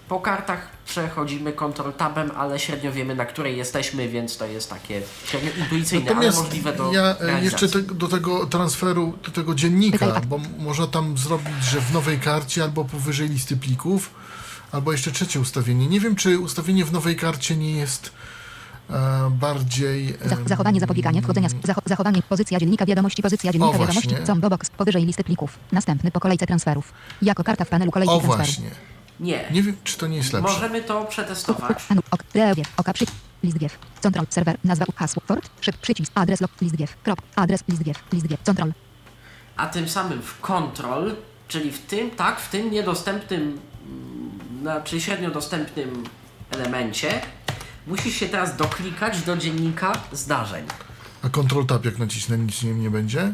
[0.08, 5.02] Po kartach przechodzimy Ctrl Tabem, ale średnio wiemy, na której jesteśmy, więc to jest takie
[5.26, 7.66] średnio intuicyjne, Natomiast ale możliwe do ja e, realizacji.
[7.66, 12.20] jeszcze te, do tego transferu, do tego dziennika, bo można tam zrobić, że w nowej
[12.20, 14.10] karcie albo powyżej listy plików,
[14.74, 15.88] albo jeszcze trzecie ustawienie.
[15.88, 18.12] Nie wiem, czy ustawienie w nowej karcie nie jest
[18.90, 20.18] e, bardziej...
[20.26, 21.50] Zach em, zachowanie zapobiegania wchodzenia.
[21.50, 23.22] z- Zacho zachowanie pozycja dziennika wiadomości.
[23.22, 24.02] Pozycja dziennika właśnie.
[24.02, 24.26] wiadomości.
[24.28, 24.70] Combo box.
[24.70, 25.60] Powyżej listy plików.
[25.72, 26.94] Następny po kolejce transferów.
[27.22, 28.38] Jako karta w panelu kolejki O transferu.
[28.46, 28.70] właśnie.
[29.20, 29.46] Nie.
[29.52, 30.54] Nie wiem, czy to nie jest lepsze.
[30.54, 31.84] Możemy to przetestować.
[31.90, 33.06] Anu, ok, rewiew, oka przy,
[33.44, 37.64] list wiew, control, serwer, nazwa, hasło, port, szyb, przycisk, adres, log, list wiew, krop, adres,
[37.70, 38.74] list wiew, list wiew, control,
[39.58, 41.16] A tym samym w Control,
[41.48, 43.60] czyli w tym, tak, w tym niedostępnym,
[44.64, 46.04] mm, znaczy średnio dostępnym
[46.52, 47.22] elemencie,
[47.88, 50.66] musisz się teraz doklikać do dziennika zdarzeń.
[51.24, 53.34] A Ctrl Tab jak nacisnę, nic nie, nie będzie?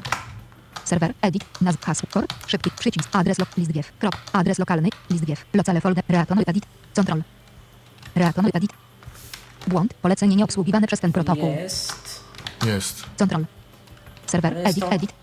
[0.86, 5.46] serwer, edit, nazw, hasło, port, szybki, przycisk, adres, log, list krop, adres lokalny, list wiew,
[5.54, 6.66] locale folder, reatonuj, edit,
[6.96, 7.24] control,
[8.16, 8.72] reatonuj, edit,
[9.68, 12.24] błąd, polecenie nieobsługiwane przez ten protokół, Jest
[12.66, 13.06] Jest.
[13.20, 13.46] control,
[14.26, 15.14] serwer, edit, edit,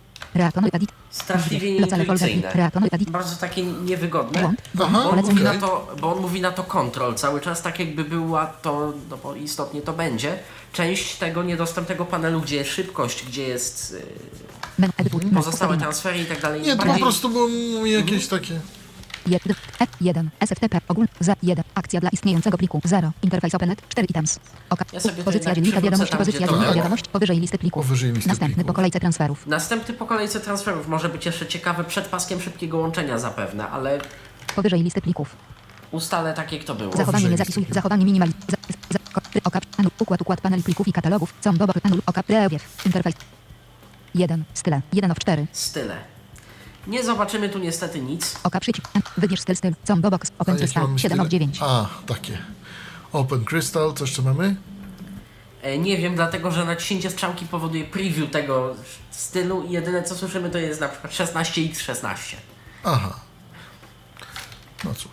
[1.11, 2.71] straszliwie nieintuicyjne.
[3.09, 4.41] Bardzo takie niewygodne.
[4.41, 7.15] błąd, Aha, Bo on, mówi na to, bo on mówi na to control.
[7.15, 10.39] Cały czas, tak jakby była to, no bo istotnie to będzie,
[10.73, 14.03] część tego niedostępnego panelu, gdzie jest szybkość, gdzie jest y,
[14.79, 14.91] men,
[15.35, 16.63] pozostałe transfery i tak dalej.
[16.63, 17.49] Nie, to po prostu było
[17.87, 18.61] jakieś takie...
[19.27, 24.39] F1, F1, SFTP, ogól, Z1, akcja dla istniejącego pliku, 0, interface openet, 4 items,
[24.71, 26.75] oka, Ja pozycja dziennika wiadomości, pozycja dziennika było.
[26.75, 28.67] wiadomości, powyżej listy plików, Powyżej listy następny plików.
[28.67, 30.89] po kolejce transferów, Następny po kolejce transferów.
[30.89, 33.99] Może być jeszcze ciekawy przed paskiem szybkiego łączenia zapewne, ale
[34.57, 35.37] powyżej listy plików,
[35.91, 36.97] ustalę tak jak to było.
[36.97, 38.57] zachowanie nie zapisuj, zachowanie minimali, za,
[38.91, 42.23] za, ko- try- oka, anu, układ, układ paneli plików i katalogów, combo, box, anu, oka,
[42.23, 43.17] prewiew, interface,
[44.15, 45.97] 1, style, 1 of 4, Style.
[46.87, 48.35] Nie zobaczymy tu niestety nic.
[48.45, 51.31] oka, przycisk, wybierz styl, styl, combo, box, open crystal, mamy 7 of style?
[51.41, 52.39] 9, A, takie.
[53.13, 54.57] Open Crystal, co jeszcze mamy?
[55.63, 58.75] E, Nie wiem, dlatego że naciśnięcie strzałki powoduje preview tego
[59.11, 62.35] stylu i jedyne co słyszymy to jest na przykład 16x16.
[62.85, 63.21] Aha.
[64.85, 65.11] No cóż.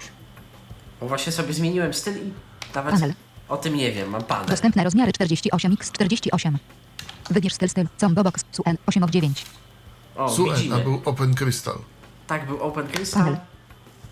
[1.01, 2.31] Bo właśnie sobie zmieniłem styl i
[2.75, 3.13] nawet Panel.
[3.49, 4.45] o tym nie wiem, mam panel.
[4.47, 6.53] dostępne rozmiary 48x48,
[7.29, 9.45] wybierz styl, styl, combo, box, su, N, 8 of 9,
[10.15, 10.79] O, Suen, a widzimy.
[10.83, 11.77] był Open Crystal.
[12.27, 13.23] Tak, był Open Crystal.
[13.23, 13.37] Panel.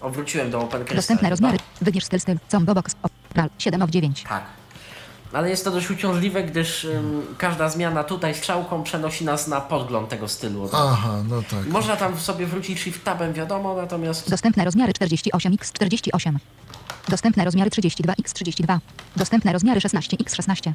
[0.01, 0.95] O, wróciłem do Open Crystal.
[0.95, 1.29] dostępne chyba.
[1.29, 4.43] rozmiary, wybierz styl, styl, combo, box, opral, 7 of 9, Tak.
[5.33, 10.09] Ale jest to dość uciążliwe, gdyż ym, każda zmiana tutaj strzałką przenosi nas na podgląd
[10.09, 10.69] tego stylu.
[10.73, 11.67] Aha, no tak.
[11.67, 16.35] Można tam sobie wrócić shift tabem, wiadomo, natomiast Dostępne rozmiary 48x48.
[17.07, 18.79] Dostępne rozmiary 32x32.
[19.15, 20.71] Dostępne rozmiary 16x16.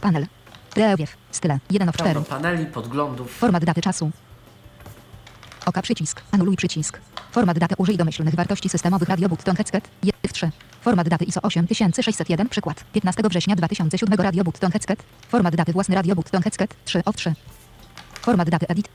[0.00, 0.26] Panel.
[0.70, 1.16] Prewiew.
[1.30, 1.58] Style.
[1.70, 2.12] 1 of 4.
[2.14, 3.30] pełno paneli, podglądów.
[3.38, 4.10] Format daty czasu.
[5.66, 6.22] Oka przycisk.
[6.30, 7.00] Anuluj przycisk.
[7.32, 9.88] Format daty użyj domyślnych wartości systemowych Radio Button Headset.
[10.02, 10.50] 1 3.
[10.80, 12.84] Format daty ISO 8601 przykład.
[12.92, 15.02] 15 września 2007 Radio Button Headset.
[15.28, 16.74] Format daty własny Radio Button Headset.
[16.84, 17.34] 3 of 3.
[18.22, 18.88] Format daty edit.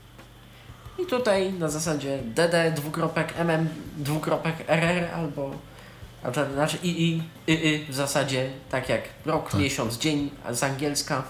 [0.98, 5.50] I tutaj na zasadzie dd dwukropek mm dwukropek rr albo
[6.22, 10.62] a to znaczy i i y, y w zasadzie tak jak rok, miesiąc, dzień z
[10.62, 11.22] angielska.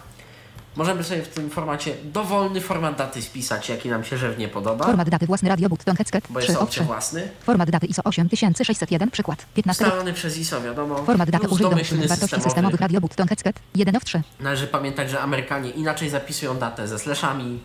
[0.76, 5.10] Możemy sobie w tym formacie dowolny format daty spisać, jaki nam się żywnie podoba, Format
[5.10, 6.84] daty własny radio button headset bo 3 jest opcja 3.
[6.86, 7.28] własny.
[7.42, 11.04] Format daty ISO 8601 przykład 15 Ustalony przez ISO, wiadomo.
[11.04, 12.44] Format daty użyj domyślny wartości systemowy.
[12.50, 14.22] systemowych radio button headset 1 of 3.
[14.40, 17.60] Należy pamiętać, że Amerykanie inaczej zapisują datę ze slashami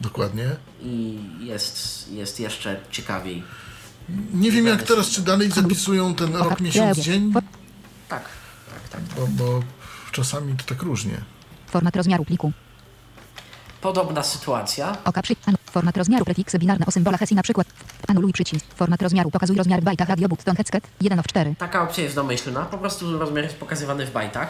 [0.00, 0.44] Dokładnie.
[0.82, 3.42] i jest, jest jeszcze ciekawiej.
[4.34, 7.32] Nie wiem jak teraz, czy dalej zapisują ten rok, miesiąc, dzień,
[8.08, 8.22] Tak,
[8.70, 9.00] tak, tak.
[9.02, 9.62] bo, bo
[10.12, 11.20] czasami to tak różnie.
[11.74, 12.52] Format rozmiaru pliku.
[13.80, 14.96] Podobna sytuacja.
[15.04, 15.36] Oka przy...
[15.66, 17.66] Format rozmiaru prefiksy binarne o symbolach hesi na przykład.
[18.08, 18.66] Anuluj przycisk.
[18.74, 21.54] Format rozmiaru pokazuj rozmiar w bajtach radio button headset 1 of 4.
[21.58, 24.48] Taka opcja jest domyślna, po prostu rozmiar jest pokazywany w bajtach.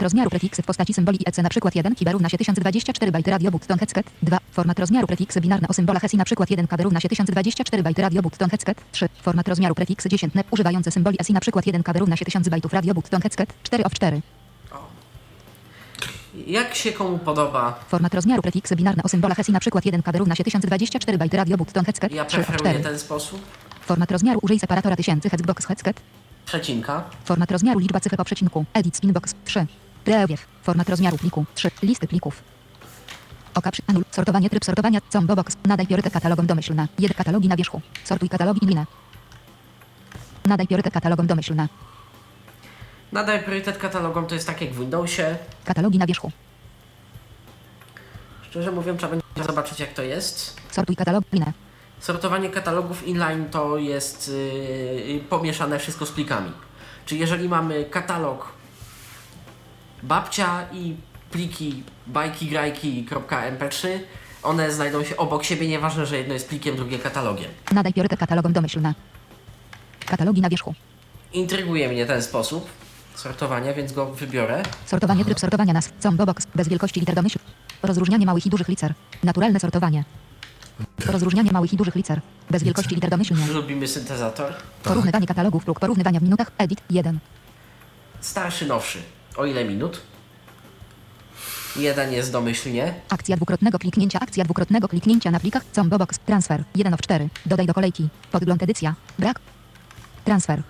[0.00, 3.50] Rozmiaru prefiksy w postaci symboli IEC na przykład 1 KB równa się 1024 bajty radio
[3.50, 4.38] button headset 2.
[4.52, 8.02] Format rozmiaru prefiksy binarne o symbolach hesi na przykład 1 KB równa się 1024 bajty
[8.02, 9.08] radio button headset 3.
[9.22, 12.48] Format rozmiaru prefiksy 10 NEP używające symboli SI na przykład 1 KB równa się 1000
[12.48, 14.22] bajtów radio button headset 4 of 4.
[16.46, 20.16] Jak się komu podoba, Format rozmiaru prefiksy binarne o symbolach SI na przykład 1 KB
[20.16, 22.84] równa się 1024 bajty radio button headset ja 3 of preferuję 4.
[22.84, 23.40] ten sposób.
[23.80, 26.00] Format rozmiaru użyj separatora 1000 headbox headset
[26.46, 27.04] Przecinka.
[27.24, 28.64] Format rozmiaru liczba cyfr po przecinku.
[28.74, 29.66] Edit spinbox 3.
[30.04, 30.46] Prewiew.
[30.62, 31.70] Format rozmiaru pliku 3.
[31.82, 32.42] Listy plików.
[33.54, 34.04] Oka przy anul.
[34.10, 35.00] Sortowanie tryb sortowania.
[35.08, 35.56] Combo box.
[35.66, 36.88] Nadaj priorytet katalogom domyślne.
[36.98, 37.80] Jed katalogi na wierzchu.
[38.04, 38.86] Sortuj katalogi i linę.
[40.46, 41.68] Nadaj priorytet katalogom domyślne.
[43.14, 45.36] Nadaj priorytet katalogom, to jest tak jak w Windowsie.
[45.64, 46.32] Katalogi na wierzchu.
[48.42, 50.56] Szczerze mówiąc, trzeba będzie zobaczyć jak to jest.
[50.70, 51.52] Sortuj katalog linę.
[52.00, 54.32] Sortowanie katalogów inline to jest
[55.06, 56.52] yy, pomieszane wszystko z plikami.
[57.06, 58.52] Czyli jeżeli mamy katalog
[60.02, 60.96] babcia i
[61.30, 63.88] pliki bajki grajki.mp3,
[64.42, 67.50] one znajdą się obok siebie, nieważne, że jedno jest plikiem, drugie katalogiem.
[67.72, 68.94] Nadaj priorytet katalogom domyślne.
[70.06, 70.74] Katalogi na wierzchu.
[71.32, 72.83] Intryguje mnie ten sposób
[73.14, 74.62] sortowania, więc go wybiorę.
[74.86, 75.92] Sortowanie tryb sortowania nas.
[76.00, 76.46] Combo box.
[76.54, 77.38] Bez wielkości liter domyśl.
[77.82, 78.94] Rozróżnianie małych i dużych liter.
[79.22, 80.04] Naturalne sortowanie.
[81.06, 82.20] Rozróżnianie małych i dużych liter.
[82.50, 83.46] Bez wielkości liter domyślnie.
[83.46, 84.52] Lubimy syntezator.
[84.82, 85.64] Porównywanie katalogów.
[85.64, 86.50] Próg porównywania w minutach.
[86.58, 87.18] Edit 1.
[88.20, 88.98] Starszy, nowszy.
[89.36, 90.00] O ile minut?
[91.76, 92.94] Jeden jest domyślnie.
[93.08, 97.66] Akcja dwukrotnego kliknięcia, akcja dwukrotnego kliknięcia na plikach, combo box, transfer, 1 of 4, dodaj
[97.66, 99.40] do kolejki, podgląd edycja, brak,
[100.24, 100.62] transfer,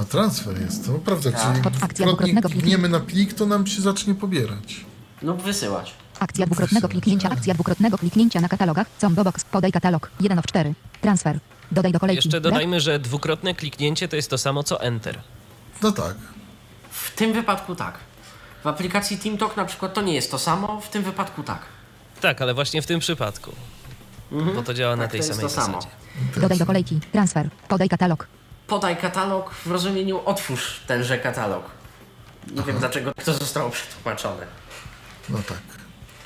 [0.00, 1.40] A transfer jest, to prawda, Tak.
[1.62, 4.84] czyli Akcja dwukrotnego klikniemy na plik, to nam się zacznie pobierać.
[5.22, 5.94] Lub wysyłać.
[6.20, 10.74] akcja dwukrotnego kliknięcia, akcja dwukrotnego kliknięcia na katalogach, combo box, podaj katalog, 1 of 4,
[11.00, 11.38] transfer,
[11.72, 15.20] dodaj do kolejki, Jeszcze dodajmy, że dwukrotne kliknięcie to jest to samo co Enter.
[15.82, 16.14] No tak.
[16.90, 17.98] W tym wypadku tak.
[18.64, 21.58] W aplikacji TeamTalk na przykład to nie jest to samo, w tym wypadku tak.
[22.20, 23.52] Tak, ale właśnie w tym przypadku.
[24.54, 25.80] Bo to działa na Tak, tej to jest samej to samo.
[25.80, 26.40] zasadzie.
[26.40, 28.26] dodaj do kolejki, transfer, podaj katalog,
[28.66, 31.64] Podaj katalog w rozumieniu otwórz tenże katalog.
[32.56, 34.46] Nie wiem dlaczego to zostało przetłumaczone.
[35.28, 35.58] No tak.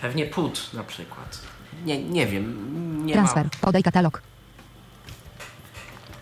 [0.00, 1.38] Pewnie put na przykład.
[1.84, 3.06] Nie, nie wiem.
[3.06, 3.50] Nie transfer, ma.
[3.60, 4.22] podaj katalog.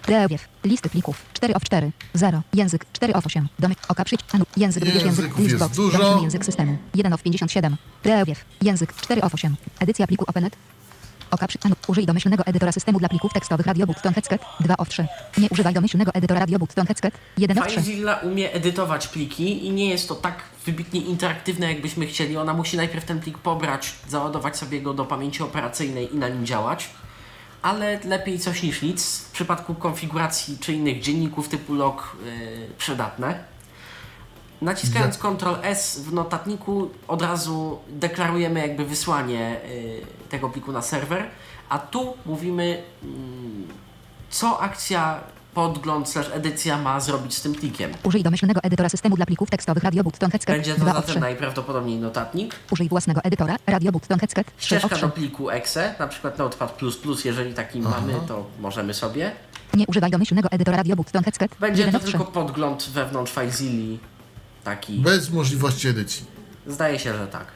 [0.03, 4.45] Prewiew, listy plików, 4 of 4, 0, język, 4 of 8, domek, oka przyć, anu,
[4.57, 6.21] język, wybierz język, list box, dużo.
[6.23, 10.57] język systemu, 1 of 57, prewiew, język, 4 of 8, edycja pliku OpenNet,
[11.31, 11.59] oka przy,
[11.89, 15.07] użyj domyślnego edytora systemu dla plików tekstowych radio button headset, 2 of 3,
[15.39, 19.71] nie używaj domyślnego edytora radio button headset, 1 of 3, FileZilla umie edytować pliki i
[19.71, 22.37] nie jest to tak wybitnie interaktywne, jakbyśmy chcieli.
[22.37, 26.47] Ona musi najpierw ten plik pobrać, załadować sobie go do pamięci operacyjnej i na nim
[26.47, 26.91] działać.
[27.63, 29.19] Ale lepiej coś niż nic.
[29.19, 33.56] W przypadku konfiguracji czy innych dzienników typu log yy, przydatne.
[34.63, 41.25] Naciskając Ctrl S w notatniku od razu deklarujemy jakby wysłanie yy, tego pliku na serwer,
[41.69, 43.69] a tu mówimy mm,
[44.31, 45.21] co akcja
[45.55, 47.93] podgląd slash edycja ma zrobić z tym plikiem.
[48.05, 51.11] użyj domyślnego edytora systemu dla plików tekstowych radio button headset, Będzie to 2 of zatem
[51.11, 52.55] 3, najprawdopodobniej notatnik.
[52.71, 56.39] użyj własnego edytora radio button headset, 3 Ścieżka of do 3, pliku exe, na przykład
[56.39, 56.73] Notepad++,
[57.25, 59.33] jeżeli taki mamy, to możemy sobie.
[59.75, 63.33] nie używaj domyślnego edytora radio button headset, Będzie 1 to of 3, tylko podgląd wewnątrz
[63.33, 63.99] FileZilli.
[64.67, 64.99] Taki.
[64.99, 66.25] Bez możliwości edycji.
[66.67, 67.47] Zdaje się, że tak.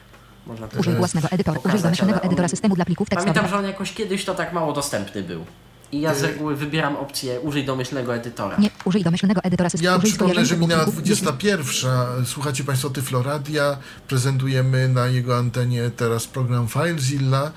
[0.47, 3.73] Można to użyj własnego edytora, użyj domyślnego edytora systemu dla plików tekstowych, Pamiętam, że on
[3.73, 5.45] jakoś kiedyś to tak mało dostępny był.
[5.93, 8.57] I ja z reguły wybieram opcję użyj domyślnego edytora.
[8.59, 9.93] Nie, użyj domyślnego edytora systemu.
[9.93, 11.03] Ja przypomnę, że minęła plików.
[11.03, 12.27] 21.
[12.27, 13.77] Słuchacie Państwo Tyfloradia.
[14.09, 17.53] Prezentujemy na jego antenie teraz program FileZilla.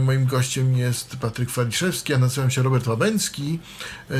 [0.00, 3.58] Moim gościem jest Patryk Waliszewski, ja nazywam się Robert Łabęcki.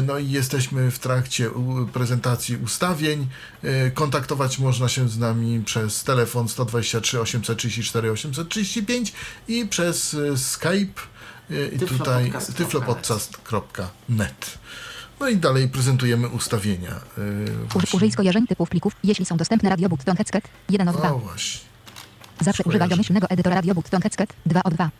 [0.02, 1.50] No i jesteśmy w trakcie
[1.92, 3.26] prezentacji ustawień.
[3.62, 9.12] E, Kontaktować można się z nami przez telefon 123 834 835
[9.48, 11.00] i przez e, Skype
[11.50, 14.58] i Tyflopodcast tutaj tyflopodcast.net.
[15.20, 17.00] No i dalej prezentujemy ustawienia.
[17.18, 17.96] y, właśnie.
[17.96, 21.12] użyj skojarzeń typów plików, jeśli są dostępne Radio Button Headset 1 od 2.
[21.12, 21.60] O właśnie.
[22.40, 24.90] Zawsze używaj domyślnego edytora Radio Button Headset 2 od 2.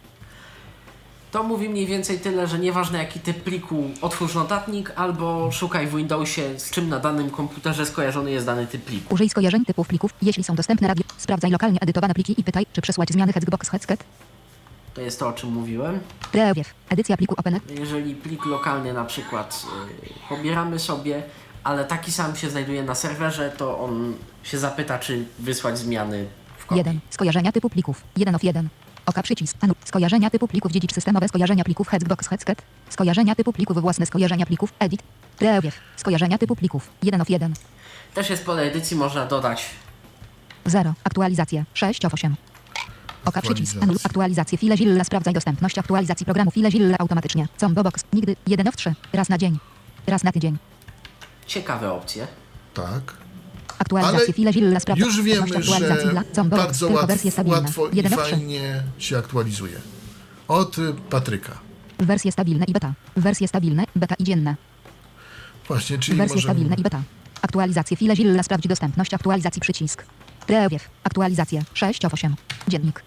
[1.33, 5.97] To mówi mniej więcej tyle, że nieważne jaki typ pliku, otwórz notatnik albo szukaj w
[5.97, 9.15] Windowsie, z czym na danym komputerze skojarzony jest dany typ pliku.
[9.15, 11.05] Użyj skojarzeń typów plików, jeśli są dostępne radio.
[11.17, 14.05] Sprawdzaj lokalnie edytowane pliki i pytaj, czy przesłać zmiany Hexbox Headset.
[14.95, 16.01] To jest to, o czym mówiłem.
[16.33, 16.75] Prewiew.
[16.89, 17.61] Edycja pliku Open.
[17.79, 19.67] Jeżeli plik lokalny na przykład
[20.03, 21.23] yy, pobieramy sobie,
[21.65, 26.27] ale taki sam się znajduje na serwerze, to on się zapyta, czy wysłać zmiany
[26.59, 26.79] w kopii.
[26.79, 27.01] 1.
[27.11, 28.03] Skojarzenia typu plików.
[28.17, 28.69] 1 of 1.
[29.07, 29.57] Oka przycisk.
[29.61, 29.75] Anu.
[29.85, 31.29] Skojarzenia typu plików dziedzicz systemowe.
[31.29, 32.63] Skojarzenia plików Hexbox Headset.
[32.89, 34.07] Skojarzenia typu plików własne.
[34.07, 35.03] Skojarzenia plików Edit.
[35.39, 35.81] Prewiew.
[35.97, 36.91] Skojarzenia typu plików.
[37.03, 37.55] 1 of 1.
[38.15, 39.71] Też jest pole edycji, można dodać
[40.67, 40.95] 0.
[41.05, 41.65] Aktualizacje.
[41.75, 42.37] 6 of 8.
[43.25, 43.77] Oka przycisk.
[43.83, 43.97] Anul.
[44.05, 44.59] Aktualizacje.
[44.59, 45.05] File Zilla.
[45.05, 46.51] Sprawdzaj dostępność aktualizacji programu.
[46.51, 47.49] File Zilla automatycznie.
[47.57, 48.05] Combo box.
[48.13, 48.37] Nigdy.
[48.47, 48.95] 1 of 3.
[49.13, 49.59] Raz na dzień.
[50.07, 50.57] Raz na tydzień.
[51.47, 52.27] ciekawe opcje.
[52.75, 53.17] Tak.
[53.79, 54.25] Aktualizacje.
[54.25, 54.81] Ale File Zilla.
[54.81, 56.67] Sprawdzaj Już wiemy, dostępność aktualizacji że dla Combo box.
[56.67, 57.59] bardzo Tylko łatw, wersje stabilne.
[57.61, 58.31] łatwo i 1 of 3.
[58.31, 59.81] fajnie się aktualizuje.
[60.49, 61.59] Od y, Patryka.
[61.99, 62.93] Wersje stabilne i beta.
[63.17, 64.57] Wersje stabilne, beta i dzienne.
[65.69, 66.55] Właśnie, czyli Wersje możemy...
[66.55, 67.03] stabilne i beta.
[67.43, 70.05] Aktualizacje file Zilla sprawdzi dostępność aktualizacji przycisk.
[70.47, 70.89] Prewiew.
[71.05, 72.35] Aktualizacje 6 of 8.
[72.69, 73.03] Dziennik.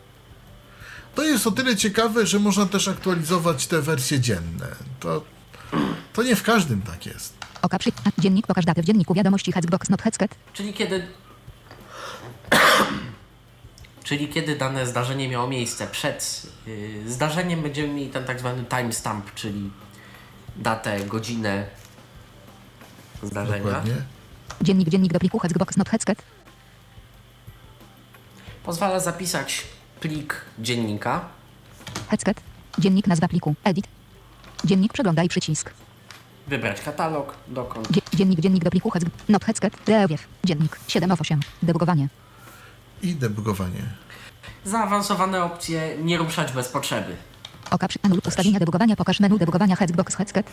[1.18, 4.68] To jest o tyle ciekawe, że można też aktualizować te wersje dzienne.
[5.00, 5.24] To,
[6.14, 7.34] to nie w każdym tak jest.
[7.62, 7.92] Oka przy...
[8.06, 10.36] a, Dziennik pokaż datę w dzienniku wiadomości Hexbox not Headset.
[10.54, 11.08] Czyli kiedy.
[14.04, 19.34] Czyli kiedy dane zdarzenie miało miejsce przed yy, zdarzeniem, będziemy mieli ten tak zwany timestamp,
[19.34, 19.72] czyli
[20.56, 21.68] datę, godzinę
[23.24, 23.64] zdarzenia.
[23.64, 23.96] Dokładnie.
[24.62, 26.22] Dziennik dziennik do pliku Hexbox not Headset.
[28.64, 29.66] Pozwala zapisać
[30.08, 31.26] plik dziennika.
[32.10, 32.42] Headset.
[32.80, 33.56] Dziennik nazwa pliku.
[33.64, 33.88] Edit.
[34.66, 35.74] Dziennik przeglądaj przycisk.
[36.48, 37.92] Wybrać katalog, dokąd.
[37.92, 38.02] Dzie...
[38.14, 39.06] Dziennik dziennik do pliku Hex...
[39.30, 39.78] not Headset.
[39.78, 40.28] Prewiew.
[40.44, 41.40] Dziennik 7 of 8.
[41.64, 42.08] Debugowanie.
[43.02, 43.84] I debugowanie.
[44.66, 47.16] Zaawansowane opcje nie ruszać bez potrzeby.
[47.72, 48.00] Oka przy...
[48.04, 50.48] Anul ustawienia debugowania pokaż menu debugowania Hexbox Headset.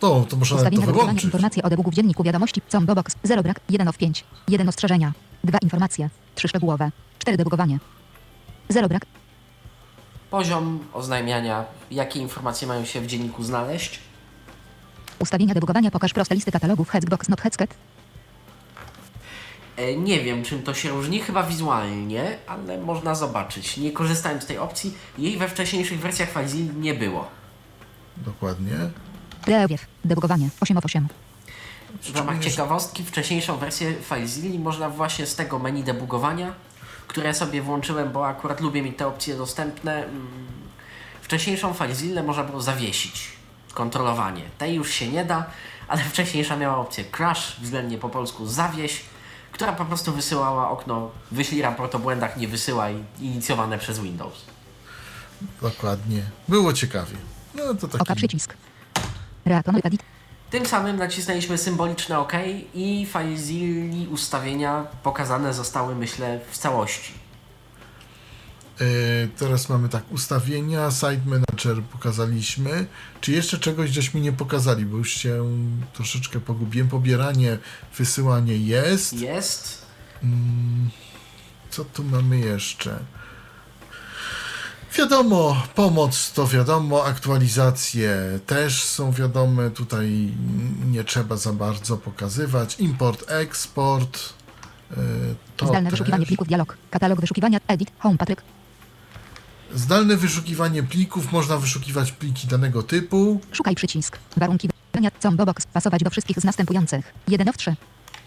[0.00, 1.24] To, to można Ustawienia to debugowania wyłączyć.
[1.24, 2.62] informacje o debugu w dzienniku wiadomości.
[2.68, 4.24] Combo box 0 brak 1 of 5.
[4.48, 5.12] 1 ostrzeżenia.
[5.44, 6.10] 2 informacje.
[6.34, 6.90] 3 szczegółowe.
[7.18, 7.78] 4 debugowanie.
[8.68, 9.02] 0 brak
[10.30, 14.00] Poziom oznajmiania, jakie informacje mają się w dzienniku znaleźć.
[15.18, 17.74] Ustawienia debugowania pokaż proste listy katalogów Hexbox not Headset.
[19.76, 23.76] E, Nie wiem, czym to się różni, chyba wizualnie, ale można zobaczyć.
[23.76, 27.28] Nie korzystając z tej opcji, jej we wcześniejszych wersjach FileZilla nie było.
[28.16, 28.72] Dokładnie.
[29.44, 29.86] Prewiew.
[30.04, 31.08] Debugowanie 8 of 8.
[32.02, 36.52] W ramach ciekawostki, wcześniejszą wersję FileZilla można właśnie z tego menu debugowania,
[37.08, 40.04] które sobie włączyłem, bo akurat lubię mieć te opcje dostępne.
[40.04, 40.28] mm,
[41.22, 43.32] Wcześniejszą FileZilla można było zawiesić.
[43.74, 44.42] Kontrolowanie.
[44.58, 45.46] Tej już się nie da,
[45.88, 49.00] ale wcześniejsza miała opcję crash, względnie po polsku zawieś,
[49.52, 54.44] która po prostu wysyłała okno wyślij raport o błędach, nie wysyłaj, inicjowane przez Windows.
[55.62, 56.22] Dokładnie.
[56.48, 57.16] Było ciekawie.
[57.54, 58.14] No to Oka taki...
[58.16, 58.54] przycisk.
[59.44, 60.02] Reakonuj edit.
[60.50, 62.32] Tym samym nacisnęliśmy symboliczne OK
[62.74, 67.12] i FileZilla ustawienia pokazane zostały, myślę, w całości.
[68.80, 68.84] E,
[69.38, 72.86] teraz mamy tak, ustawienia, Site Manager pokazaliśmy.
[73.20, 75.44] Czy jeszcze czegoś żeśmy nie pokazali, bo już się
[75.92, 76.88] troszeczkę pogubiłem.
[76.88, 77.58] Pobieranie,
[77.98, 79.12] wysyłanie jest.
[79.12, 79.86] Jest.
[81.70, 82.98] Co tu mamy jeszcze?
[84.98, 88.16] Wiadomo, pomoc to wiadomo, aktualizacje
[88.46, 90.32] też są wiadome, tutaj
[90.86, 92.76] nie trzeba za bardzo pokazywać.
[92.80, 94.18] Import, eksport.
[94.90, 94.94] e,
[95.56, 95.98] To Zdalne też.
[95.98, 96.76] wyszukiwanie plików dialog.
[96.90, 97.90] Katalog wyszukiwania edit.
[97.98, 98.42] Home Patryk.
[99.74, 103.40] Zdalne wyszukiwanie plików, można wyszukiwać pliki danego typu.
[103.52, 104.18] Szukaj przycisk.
[104.36, 105.10] Warunki wybrania.
[105.20, 105.66] Combo box.
[105.66, 107.12] Pasować do wszystkich z następujących.
[107.28, 107.76] 1 of 3.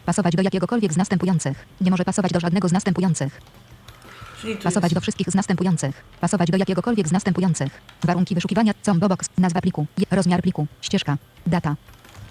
[0.06, 1.66] Pasować do jakiegokolwiek z następujących.
[1.82, 3.42] Nie może pasować do żadnego z następujących.
[4.64, 6.04] Pasować do wszystkich z następujących.
[6.22, 7.82] Pasować do jakiegokolwiek z następujących.
[8.04, 8.74] Warunki wyszukiwania.
[8.82, 9.08] Combo.
[9.38, 9.86] Nazwa pliku.
[10.12, 10.68] Rozmiar pliku.
[10.82, 11.18] Ścieżka.
[11.48, 11.76] Data.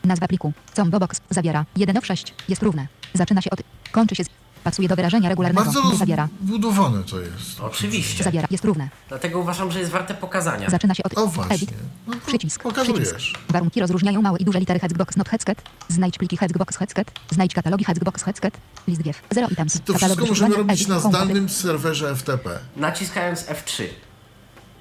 [0.05, 0.53] Nazwa pliku.
[0.75, 0.99] Combo.
[1.31, 1.65] Zawiera.
[1.77, 2.35] 1 of 6.
[2.49, 2.87] Jest równe.
[3.15, 3.61] Zaczyna się od.
[3.93, 4.29] Kończy się z.
[4.65, 5.65] Pasuje do wyrażenia regularnego.
[5.65, 6.29] Bardzo Nie zawiera.
[6.41, 7.61] rozbudowane to jest.
[7.61, 8.25] Oczywiście.
[8.25, 8.49] Zawiera.
[8.51, 8.89] Jest równe.
[9.09, 10.71] Dlatego uważam, że jest warte pokazania.
[10.71, 11.19] Zaczyna się od.
[11.19, 11.55] O właśnie.
[11.55, 11.71] Edit.
[12.07, 12.63] No to Przycisk.
[12.63, 13.09] pokazujesz.
[13.15, 13.39] Przycisk.
[13.49, 15.63] Warunki rozróżniają małe i duże litery Hexbox not Headset.
[15.89, 17.11] Znajdź pliki Hexbox Headset.
[17.31, 18.57] Znajdź katalogi Hexbox Headset.
[18.89, 19.23] List wiew.
[19.31, 19.73] 0 items.
[19.85, 20.89] To Katalog wszystko możemy robić Edit.
[20.89, 22.59] na zdalnym serwerze FTP.
[22.77, 23.85] Naciskając F3.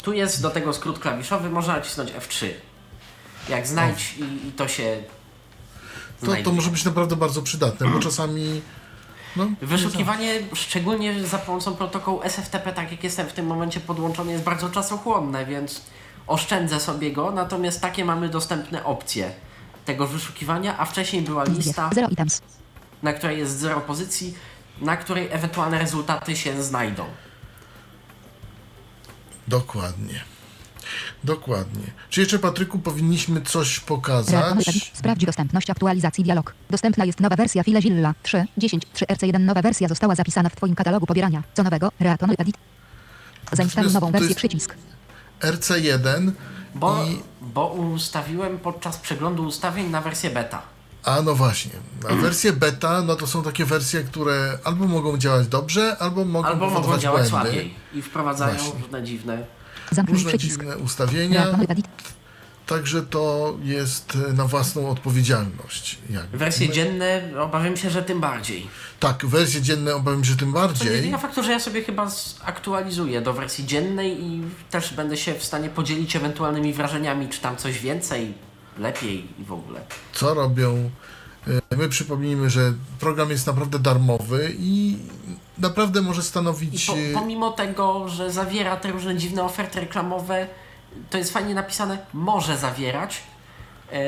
[0.03, 2.45] Tu jest do tego skrót klawiszowy, można nacisnąć F3.
[3.49, 5.03] Jak znajdź i, i to się
[6.25, 8.61] To, to może być naprawdę bardzo przydatne, bo czasami
[9.39, 14.43] No, Wyszukiwanie, szczególnie za pomocą protokołu SFTP, tak jak jestem w tym momencie podłączony, jest
[14.43, 15.81] bardzo czasochłonne, więc
[16.27, 17.31] oszczędzę sobie go.
[17.31, 19.31] Natomiast takie mamy dostępne opcje
[19.85, 22.41] tego wyszukiwania, a wcześniej była List lista, 0 items.
[23.03, 24.33] na której jest zero pozycji,
[24.81, 27.05] na której ewentualne rezultaty się znajdą.
[29.47, 30.23] Dokładnie.
[31.23, 31.83] Dokładnie.
[32.09, 34.91] Czy jeszcze, Patryku, powinniśmy coś pokazać?
[34.93, 36.53] Sprawdź dostępność aktualizacji dialog.
[36.69, 39.39] Dostępna jest nowa wersja FileZilla 3, 10, 3 RC1.
[39.39, 41.43] Nowa wersja została zapisana w Twoim katalogu pobierania.
[41.53, 41.91] Co nowego?
[41.99, 42.55] Reaktyvuj edit.
[43.51, 44.75] Zainstaluj nową wersję przycisk.
[45.41, 46.31] RC1
[46.75, 47.19] Bo, i...
[47.41, 50.61] bo ustawiłem podczas przeglądu ustawień na wersję beta.
[51.03, 51.71] A no właśnie.
[52.09, 56.47] A wersje beta, no to są takie wersje, które albo mogą działać dobrze, albo mogą
[56.47, 57.49] Albo mogą działać błędy.
[57.49, 58.79] słabiej i wprowadzają Właśnie.
[58.81, 59.45] różne dziwne.
[59.91, 60.59] Zamknij Różne przycisk.
[60.59, 61.47] dziwne ustawienia.
[62.65, 65.97] Także to jest e, na własną odpowiedzialność.
[66.09, 66.37] Jakby.
[66.37, 68.67] Wersje dzienne obawiam się, że tym bardziej.
[68.99, 70.91] Tak, wersje dzienne obawiam się tym To bardziej.
[70.93, 74.41] jedyna faktu, że ja sobie chyba zaktualizuję do wersji dziennej i
[74.71, 78.33] też będę się w stanie podzielić ewentualnymi wrażeniami, czy tam coś więcej,
[78.77, 79.81] lepiej i w ogóle.
[80.13, 80.89] Co robią?
[81.71, 84.97] E, My przypomnijmy, że program jest naprawdę darmowy i
[85.59, 86.85] naprawdę może stanowić.
[86.85, 90.47] po, e, pomimo tego, że zawiera te różne dziwne oferty reklamowe,
[91.09, 93.23] to jest fajnie napisane, może zawierać.
[93.91, 93.99] E,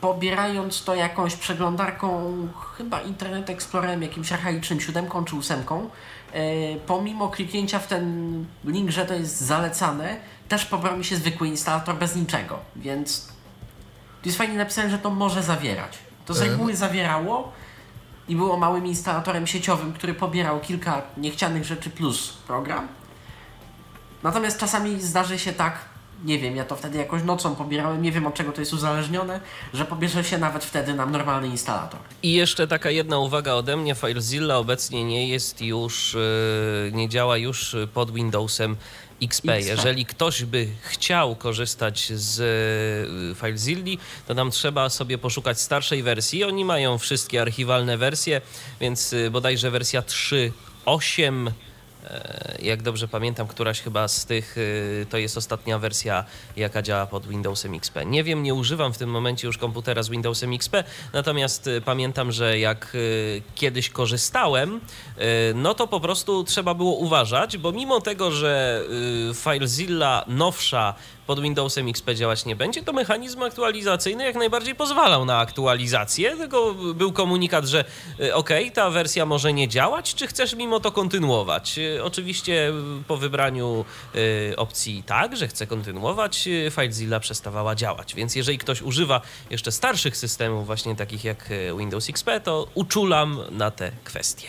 [0.00, 2.32] pobierając to jakąś przeglądarką,
[2.76, 5.90] chyba Internet Explorerem, jakimś archaicznym siódemką czy ósemką,
[6.32, 6.40] e,
[6.86, 10.16] pomimo kliknięcia w ten link, że to jest zalecane,
[10.48, 13.26] też pobrał mi się zwykły instalator bez niczego, więc
[14.22, 15.98] to jest fajnie napisane, że to może zawierać.
[16.26, 17.52] To z reguły zawierało
[18.28, 22.88] i było małym instalatorem sieciowym, który pobierał kilka niechcianych rzeczy plus program.
[24.22, 25.78] Natomiast czasami zdarzy się tak,
[26.24, 29.40] nie wiem, ja to wtedy jakoś nocą pobierałem, nie wiem od czego to jest uzależnione,
[29.74, 32.00] że pobierze się nawet wtedy nam normalny instalator.
[32.22, 33.94] I jeszcze taka jedna uwaga ode mnie.
[33.94, 38.76] FileZilla obecnie nie jest już, e, nie działa już pod Windowsem
[39.22, 39.44] XP.
[39.60, 46.44] Jeżeli ktoś by chciał korzystać z e, FileZilli, to nam trzeba sobie poszukać starszej wersji.
[46.44, 48.40] Oni mają wszystkie archiwalne wersje,
[48.80, 51.67] więc e, bodajże wersja 3.8 E,
[52.62, 56.24] jak dobrze pamiętam, któraś chyba z tych y, to jest ostatnia wersja,
[56.56, 57.96] jaka działa pod Windowsem XP.
[58.06, 62.32] Nie wiem, nie używam w tym momencie już komputera z Windowsem XP, natomiast y, pamiętam,
[62.32, 62.96] że jak
[63.54, 64.80] kiedyś korzystałem,
[65.54, 68.84] no to po prostu trzeba było uważać, bo mimo tego, że
[69.34, 70.94] FileZilla nowsza
[71.28, 76.74] pod Windowsem XP działać nie będzie, to mechanizm aktualizacyjny jak najbardziej pozwalał na aktualizację, tylko
[76.74, 77.84] był komunikat, że
[78.20, 81.78] y, ok, ta wersja może nie działać, czy chcesz mimo to kontynuować?
[81.78, 82.72] Y, Oczywiście y,
[83.08, 83.84] po wybraniu
[84.56, 90.66] opcji tak, że chce kontynuować, FileZilla przestawała działać, więc jeżeli ktoś używa jeszcze starszych systemów,
[90.66, 91.48] właśnie takich jak
[91.78, 94.48] Windows XP, to uczulam na te kwestie.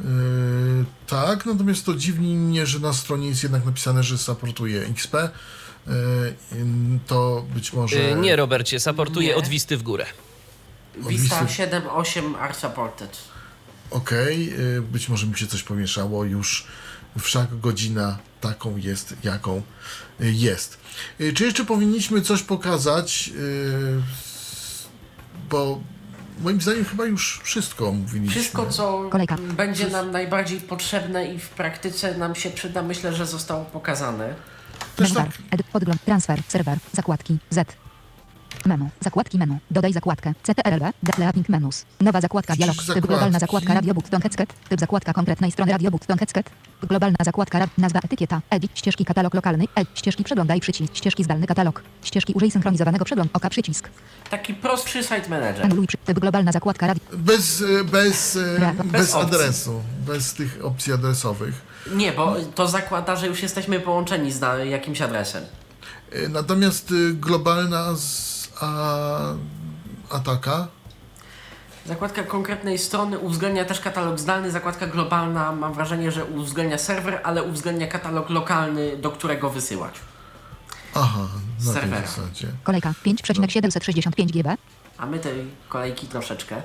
[0.00, 5.14] Yy, tak, natomiast to dziwni mnie, że na stronie jest jednak napisane, że supportuje XP.
[5.86, 5.92] Yy,
[7.06, 7.96] to być może.
[8.12, 9.36] Y, Nie, Robercie, supportuje Nie.
[9.36, 10.06] od Wisty w górę.
[11.08, 13.18] Vista Odwisy- 7.8 are supported.
[13.90, 16.66] Okej, yy, być może mi się coś pomieszało, już
[17.18, 19.62] wszak godzina taką jest, jaką
[20.20, 20.78] jest.
[21.34, 23.30] Czy jeszcze powinniśmy coś pokazać?
[25.50, 25.80] Bo
[26.40, 28.40] moim zdaniem chyba już wszystko omówiliśmy.
[28.40, 29.36] Wszystko, co Kolejka.
[29.56, 34.34] będzie nam najbardziej potrzebne i w praktyce nam się przyda, myślę, że zostało pokazane.
[34.96, 35.28] Też tak.
[35.72, 36.04] Podgląd.
[36.04, 36.42] Transfer.
[36.48, 36.78] Serwer.
[36.92, 37.38] Zakładki.
[37.50, 37.79] Z.
[38.66, 38.90] Menu.
[39.00, 39.58] Zakładki menu.
[39.70, 40.32] Dodaj zakładkę.
[40.42, 40.84] CTRL.
[41.02, 41.84] Declaring menus.
[42.00, 42.56] Nowa zakładka.
[42.56, 42.76] Dialog.
[42.94, 44.52] Typ globalna zakładka Radio Button Headset.
[44.68, 46.50] Typ zakładka konkretnej strony Radio Button Headset.
[46.82, 48.40] Globalna zakładka rad, nazwa etykieta.
[48.50, 48.70] Edit.
[48.74, 49.64] Ścieżki katalog lokalny.
[49.74, 49.98] Edit.
[49.98, 50.94] Ścieżki przeglądaj przycisk.
[50.96, 51.82] Ścieżki zdalny katalog.
[52.02, 53.88] Ścieżki użyj synchronizowanego przegląd oka przycisk.
[54.30, 55.64] Taki prostszy site manager.
[55.64, 55.96] Anuluj przy...
[55.96, 57.02] Typ globalna zakładka radio.
[57.12, 58.38] bez, yy, bez,
[58.84, 59.34] bez Bez opcji.
[59.36, 61.54] adresu, bez tych opcji adresowych.
[61.94, 65.44] Nie, bo to zakłada, że już jesteśmy połączeni z jakimś adresem.
[66.12, 69.34] Yy, Natomiast yy, globalna z, a,
[70.10, 70.68] ataka.
[71.86, 74.50] Zakładka konkretnej strony uwzględnia też katalog zdalny.
[74.50, 79.94] Zakładka globalna mam wrażenie, że uwzględnia serwer, ale uwzględnia katalog lokalny, do którego wysyłać.
[80.94, 81.28] Aha,
[81.64, 82.06] na tej Serwera.
[82.06, 82.46] zasadzie.
[82.64, 84.56] Kolejka 5,765 GB.
[84.98, 86.62] A my tej kolejki troszeczkę.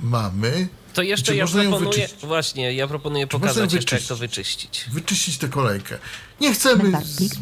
[0.00, 0.68] Mamy.
[0.94, 2.26] To jeszcze Czy ja proponuję, wyczyścić?
[2.26, 4.86] właśnie, ja proponuję Czy pokazać jeszcze jak to wyczyścić?
[4.92, 5.38] wyczyścić.
[5.38, 5.98] Tę kolejkę.
[6.40, 6.92] Nie chcemy.
[7.04, 7.34] Z.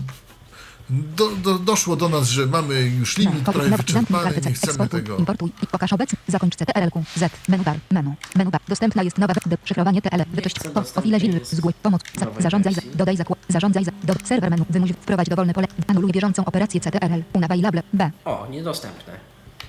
[0.90, 4.24] do, do, doszło do nas, że mamy już limit Nowy, prawie wyczerpany.
[4.24, 5.16] Nie chcemy Eksportuj, tego.
[5.16, 6.18] importuj i pokaż obecnie.
[6.28, 7.04] Zakończ CTRL-ku.
[7.16, 7.48] Z.
[7.48, 7.76] Menu bar.
[7.90, 8.14] Menu.
[8.36, 8.60] Menu bar.
[8.68, 9.52] Dostępna jest nowa wersja.
[9.64, 10.22] Szyfrowanie TL.
[10.32, 10.56] Wyczyść.
[10.74, 11.40] Po, o ile zil.
[11.44, 11.74] Zgłoś.
[11.82, 12.02] Pomoc.
[12.18, 12.74] Za, zarządzaj.
[12.74, 13.38] Za, dodaj zakład.
[13.48, 13.84] Zarządzaj.
[13.84, 14.64] Za, do, serwer menu.
[14.70, 14.90] Wymuś.
[14.90, 15.66] Wprowadź dowolne pole.
[15.86, 17.22] Anuluj bieżącą operację CTRL.
[17.32, 17.82] Unavailable.
[17.92, 18.10] B.
[18.24, 19.12] O, niedostępne.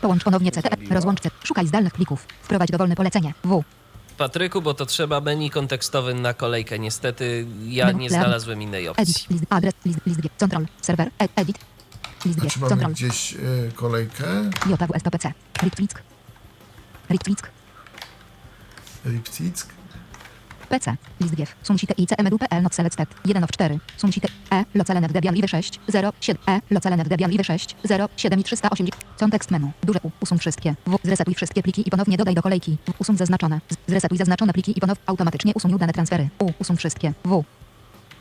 [0.02, 0.94] Połącz ponownie CTRL.
[0.94, 1.30] Rozłącz C.
[1.44, 2.26] Szukaj zdalnych plików.
[2.42, 3.34] Wprowadź dowolne polecenie.
[3.44, 3.64] W.
[4.20, 6.80] Patryku, bo to trzeba menu kontekstowy na kolejkę.
[6.80, 9.02] Niestety ja nie znalazłem innej opcji.
[9.04, 11.58] Edit, list, adres, list, list, control, serwer, ed, edit,
[12.26, 14.26] list, A G, czy mamy control, gdzieś y, kolejkę?
[14.66, 15.34] JWS to PC,
[15.64, 16.02] Richtflick,
[17.10, 17.50] Richtflick,
[19.06, 19.79] Lipcick?
[20.70, 25.36] PC, list GIF, sumsite i cmedu.pl not selected, 1 of 4, sumsite e, localenet debian
[25.36, 29.72] liwy 6, 0, 7, e, localenet debian liwy 6, 0, 7 i 380, kontekst menu,
[29.84, 33.18] duże U, usuń wszystkie, W, zresetuj wszystkie pliki i ponownie dodaj do kolejki, W, usuń
[33.18, 37.44] zaznaczone, Z, zresetuj zaznaczone pliki i ponownie automatycznie usuń udane transfery, U, usuń wszystkie, W,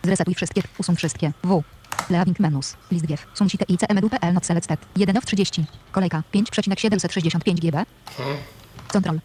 [0.05, 1.63] zresetuj wszystkie, usuń wszystkie, W,
[2.11, 7.85] Leaving menus, list GIF, sumsite i cmedu.pl not selected, 1 of 30, kolejka, 5,765 GB,
[8.93, 9.21] control,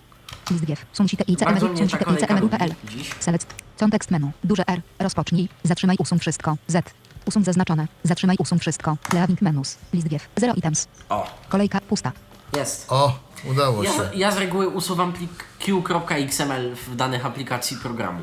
[0.51, 3.09] list GIF, sumsite i Bardzo cmedu, mnie ta sumsite i dziś.
[3.19, 3.47] Select.
[3.79, 4.31] Kontekst menu.
[4.43, 4.81] Duże R.
[4.99, 5.49] Rozpocznij.
[5.63, 5.95] Zatrzymaj.
[5.99, 6.57] Usuń wszystko.
[6.67, 6.91] Z.
[7.25, 7.87] Usuń zaznaczone.
[8.03, 8.35] Zatrzymaj.
[8.39, 8.97] Usuń wszystko.
[9.13, 9.77] Leaving menus.
[9.93, 10.29] List GIF.
[10.37, 10.87] Zero items.
[11.09, 12.11] O, Kolejka pusta.
[12.57, 12.85] jest.
[12.91, 13.19] O,
[13.51, 14.09] udało Ja, się.
[14.15, 18.21] ja z reguły usuwam plik q.xml w danych aplikacji programu.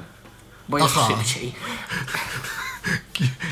[0.68, 1.08] Bo jest Aha.
[1.16, 1.54] szybciej.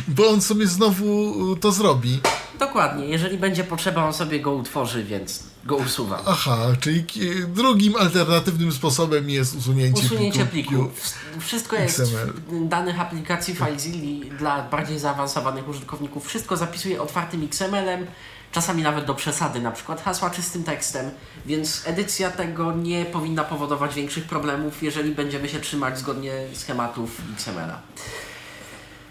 [0.09, 2.20] Bo on sobie znowu y, to zrobi.
[2.59, 6.20] Dokładnie, jeżeli będzie potrzeba, on sobie go utworzy, więc go usuwam.
[6.27, 7.05] Aha, czyli
[7.49, 10.90] drugim alternatywnym sposobem jest usunięcie, Usunięcie pliku.
[11.40, 12.32] Wszystko jest XML.
[12.49, 16.27] w danych aplikacji FileZilla dla bardziej zaawansowanych użytkowników.
[16.27, 18.07] Wszystko zapisuje otwartym XML-em,
[18.53, 21.11] czasami nawet do przesady, na przykład hasła czystym tekstem,
[21.47, 27.81] więc edycja tego nie powinna powodować większych problemów, jeżeli będziemy się trzymać zgodnie schematów XML-a.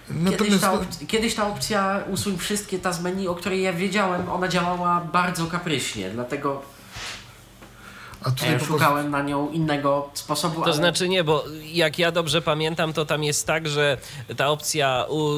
[0.07, 3.61] Kiedyś Natomiast ta, no, op- kiedyś ta opcja usuń wszystkie ta z menu, o której
[3.61, 6.61] ja wiedziałem, ona działała bardzo kapryśnie, dlatego
[8.23, 10.55] a tutaj e, prostu, szukałem na nią innego sposobu.
[10.59, 13.97] To ale- znaczy nie, bo jak ja dobrze pamiętam, to tam jest tak, że
[14.37, 15.29] ta opcja, u,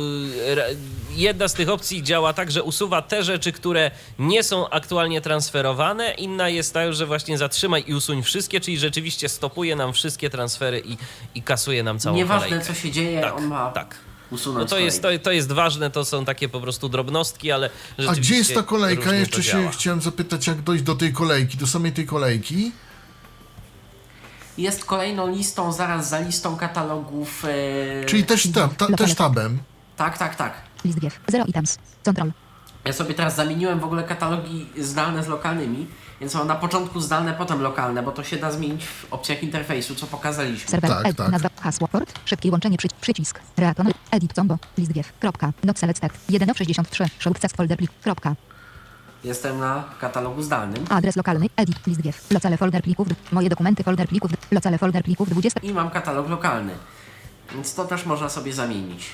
[1.16, 6.12] jedna z tych opcji działa tak, że usuwa te rzeczy, które nie są aktualnie transferowane,
[6.14, 10.80] inna jest ta, że właśnie zatrzymaj i usuń wszystkie, czyli rzeczywiście stopuje nam wszystkie transfery
[10.86, 10.98] i,
[11.36, 12.74] i kasuje nam całą Nieważne kolejkę.
[12.74, 13.96] co się dzieje, Tak, on ma tak.
[14.31, 15.23] Usunąć No to jest, to, kolejkę.
[15.23, 17.69] to jest ważne, to są takie po prostu drobnostki, ale
[18.10, 19.14] a gdzie jest ta kolejka?
[19.14, 19.72] Jeszcze się działa.
[19.72, 22.72] chciałem zapytać, jak dojść do tej kolejki, do samej tej kolejki.
[24.57, 27.45] Jest kolejną listą, zaraz za listą katalogów.
[27.45, 28.06] E...
[28.06, 29.60] Czyli też, tab, ta, też tabem.
[29.97, 30.53] Tak, tak, tak.
[30.85, 31.19] List GIF.
[31.27, 31.77] Zero items.
[32.06, 32.31] Control.
[32.85, 35.88] Ja sobie teraz zamieniłem w ogóle katalogi zdalne z lokalnymi,
[36.20, 39.96] więc mam na początku zdalne, potem lokalne, bo to się da zmienić w opcjach interfejsu,
[39.96, 40.70] co pokazaliśmy.
[40.70, 40.91] Serwer.
[40.91, 41.18] Tak, edit.
[41.18, 41.32] tak.
[41.32, 41.50] Nazwa.
[41.62, 41.88] Hasło.
[41.88, 42.20] Port.
[42.26, 42.78] Szybkie łączenie.
[42.78, 43.40] Przy, przycisk.
[43.58, 43.88] Reaton.
[44.12, 44.34] Edit.
[44.34, 44.58] Combo.
[44.78, 45.14] List GIF.
[45.20, 45.52] Kropka.
[45.64, 46.12] Not selected.
[46.30, 47.06] 1 of 63.
[47.20, 47.91] Show access folder plik.
[48.04, 48.36] Kropka.
[49.24, 51.48] Jestem na katalogu zdalnym Adres lokalny.
[51.56, 51.88] Edit.
[51.88, 52.32] List GIF.
[52.32, 53.08] Locale folder plików.
[53.32, 54.32] Moje dokumenty folder plików.
[54.52, 55.60] Locale folder plików 20.
[55.60, 56.74] i mam katalog lokalny.
[57.54, 59.10] Więc to też można sobie zamienić.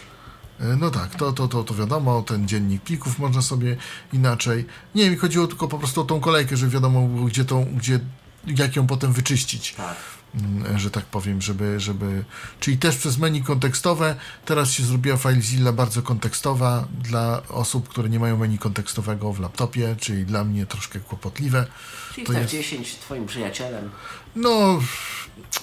[0.60, 3.78] E, No tak, to, to, to, to wiadomo, ten dziennik plików można sobie
[4.14, 4.66] inaczej.
[4.96, 8.00] Nie, mi chodziło tylko po prostu o tą kolejkę, żeby wiadomo gdzie tą, gdzie,
[8.48, 9.74] jak ją potem wyczyścić.
[9.74, 9.96] Tak.
[10.36, 12.26] Mm, że tak powiem, żeby, żeby...
[12.60, 14.16] Czyli też przez menu kontekstowe,
[14.46, 19.96] teraz się zrobiła FileZilla bardzo kontekstowa dla osób, które nie mają menu kontekstowego w laptopie,
[20.00, 21.68] czyli dla mnie troszkę kłopotliwe.
[22.16, 23.90] Czyli To jest- F10 twoim przyjacielem.
[24.36, 24.80] No,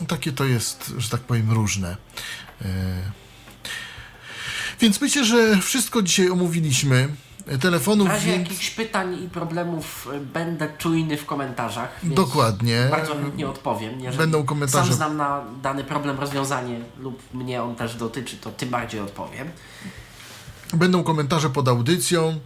[0.09, 1.97] takie to jest, że tak powiem, różne.
[2.63, 2.67] E,
[4.83, 7.09] Więc myślę, że wszystko dzisiaj omówiliśmy.
[7.47, 8.49] W Telefonów razie więc...
[8.49, 12.01] jakichś pytań i problemów y, będę czujny w komentarzach.
[12.03, 12.89] Dokładnie.
[12.91, 14.01] Bardzo chętnie odpowiem.
[14.01, 14.87] Jeżeli Będą komentarze.
[14.87, 19.49] Sam znam na dany problem rozwiązanie lub mnie on też dotyczy, to tym bardziej odpowiem.
[20.73, 22.41] Będą komentarze pod audycją.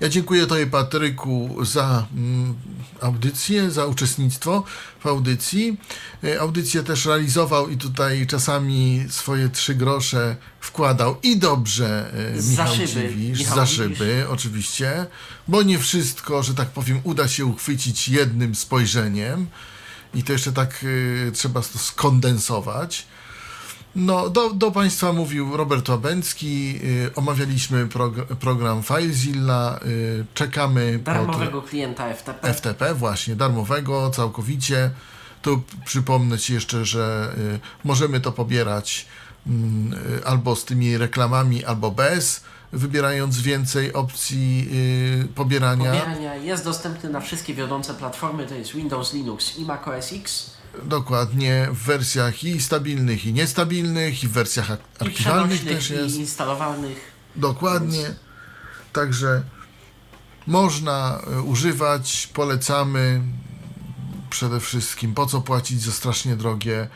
[0.00, 2.54] Ja dziękuję Tobie, Patryku, za mm,
[3.00, 4.64] audycję, za uczestnictwo
[5.00, 5.76] w audycji.
[6.24, 12.62] E, Audycję też realizował i tutaj czasami swoje trzy grosze wkładał i dobrze e, Za
[12.64, 13.08] Michał szyby.
[13.08, 13.98] Dziwisz, Michał za Dziwisz.
[13.98, 15.06] szyby oczywiście,
[15.48, 19.46] bo nie wszystko, że tak powiem, uda się uchwycić jednym spojrzeniem
[20.14, 20.84] i to jeszcze tak
[21.28, 23.06] e, trzeba to skondensować.
[23.98, 26.80] No, do, do Państwa mówił Robert Łabęcki.
[26.84, 29.80] Y, omawialiśmy prog- program FileZilla.
[29.86, 32.40] Y, czekamy Darmowego klienta FTP.
[32.48, 34.90] pod FTP, właśnie, darmowego, całkowicie.
[35.42, 39.06] Tu przypomnę Ci jeszcze, że y, możemy to pobierać
[39.46, 44.68] mm, y, albo z tymi reklamami, albo bez, wybierając więcej opcji
[45.24, 45.90] y, pobierania.
[45.92, 50.50] Pobierania jest dostępny na wszystkie wiodące platformy, to jest Windows, Linux i Mac OS X.
[50.84, 56.16] Dokładnie, w wersjach i stabilnych, i niestabilnych, i w wersjach I archiwalnych przenośnych, też jest.
[56.16, 57.12] i instalowalnych.
[57.36, 58.14] Dokładnie.
[58.92, 59.42] Także
[60.46, 63.22] można e, używać, polecamy.
[64.30, 66.88] Przede wszystkim, po co płacić za strasznie drogie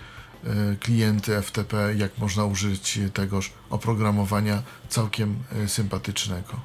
[0.45, 6.61] e, klienty FTP, jak można użyć tegoż oprogramowania całkiem e, sympatycznego.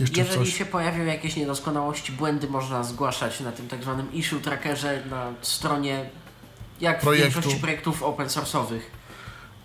[0.00, 0.58] Jeszcze Jeżeli coś?
[0.58, 6.10] się pojawią jakieś niedoskonałości, błędy można zgłaszać na tym tak zwanym issue trackerze na stronie
[6.80, 7.32] Jak w projektu.
[7.32, 8.80] większości projektów open source'owych.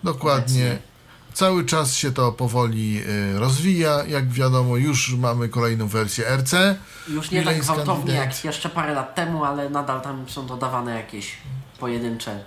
[0.04, 0.66] Dokładnie.
[0.66, 0.94] Obecnie.
[1.34, 3.02] Cały czas się to powoli
[3.34, 4.04] y, rozwija.
[4.08, 6.76] Jak wiadomo, już mamy kolejną wersję RC.
[7.08, 10.94] Już nie tak Relays gwałtownie jak jeszcze parę lat temu, ale nadal tam są dodawane
[10.94, 11.36] jakieś
[11.80, 12.44] pojedyncze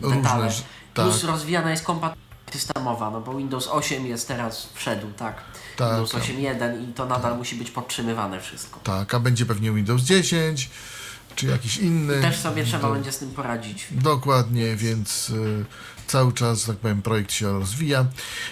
[0.00, 0.50] Różne detale.
[0.50, 0.62] rzeczy,
[0.94, 1.04] tak.
[1.06, 5.36] Plus rozwijana jest kompatybilność systemowa, no bo Windows 8 jest teraz wszedł, tak?
[5.76, 6.22] Tak, Windows tak.
[6.22, 8.80] 8.1 i to nadal musi być podtrzymywane wszystko.
[8.84, 10.70] Tak, a będzie pewnie Windows 10
[11.36, 12.20] czy jakiś inny.
[12.22, 13.86] Też sobie trzeba Do- będzie z tym poradzić.
[13.90, 15.64] Dokładnie, więc y,
[16.06, 18.06] cały czas, tak powiem, projekt się rozwija.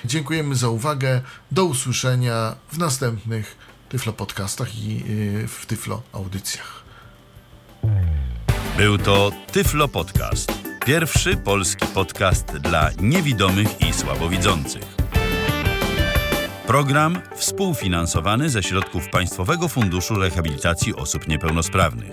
[0.04, 1.20] Dziękujemy za uwagę.
[1.50, 3.56] Do usłyszenia w następnych
[3.88, 5.04] Tyflo podcastach i
[5.44, 6.84] y, w Tyflo audycjach.
[8.76, 10.52] Był to Tyflo Podcast.
[10.86, 14.82] Pierwszy polski podcast dla niewidomych i słabowidzących.
[16.66, 22.12] Program współfinansowany ze środków Państwowego Funduszu Rehabilitacji Osób Niepełnosprawnych.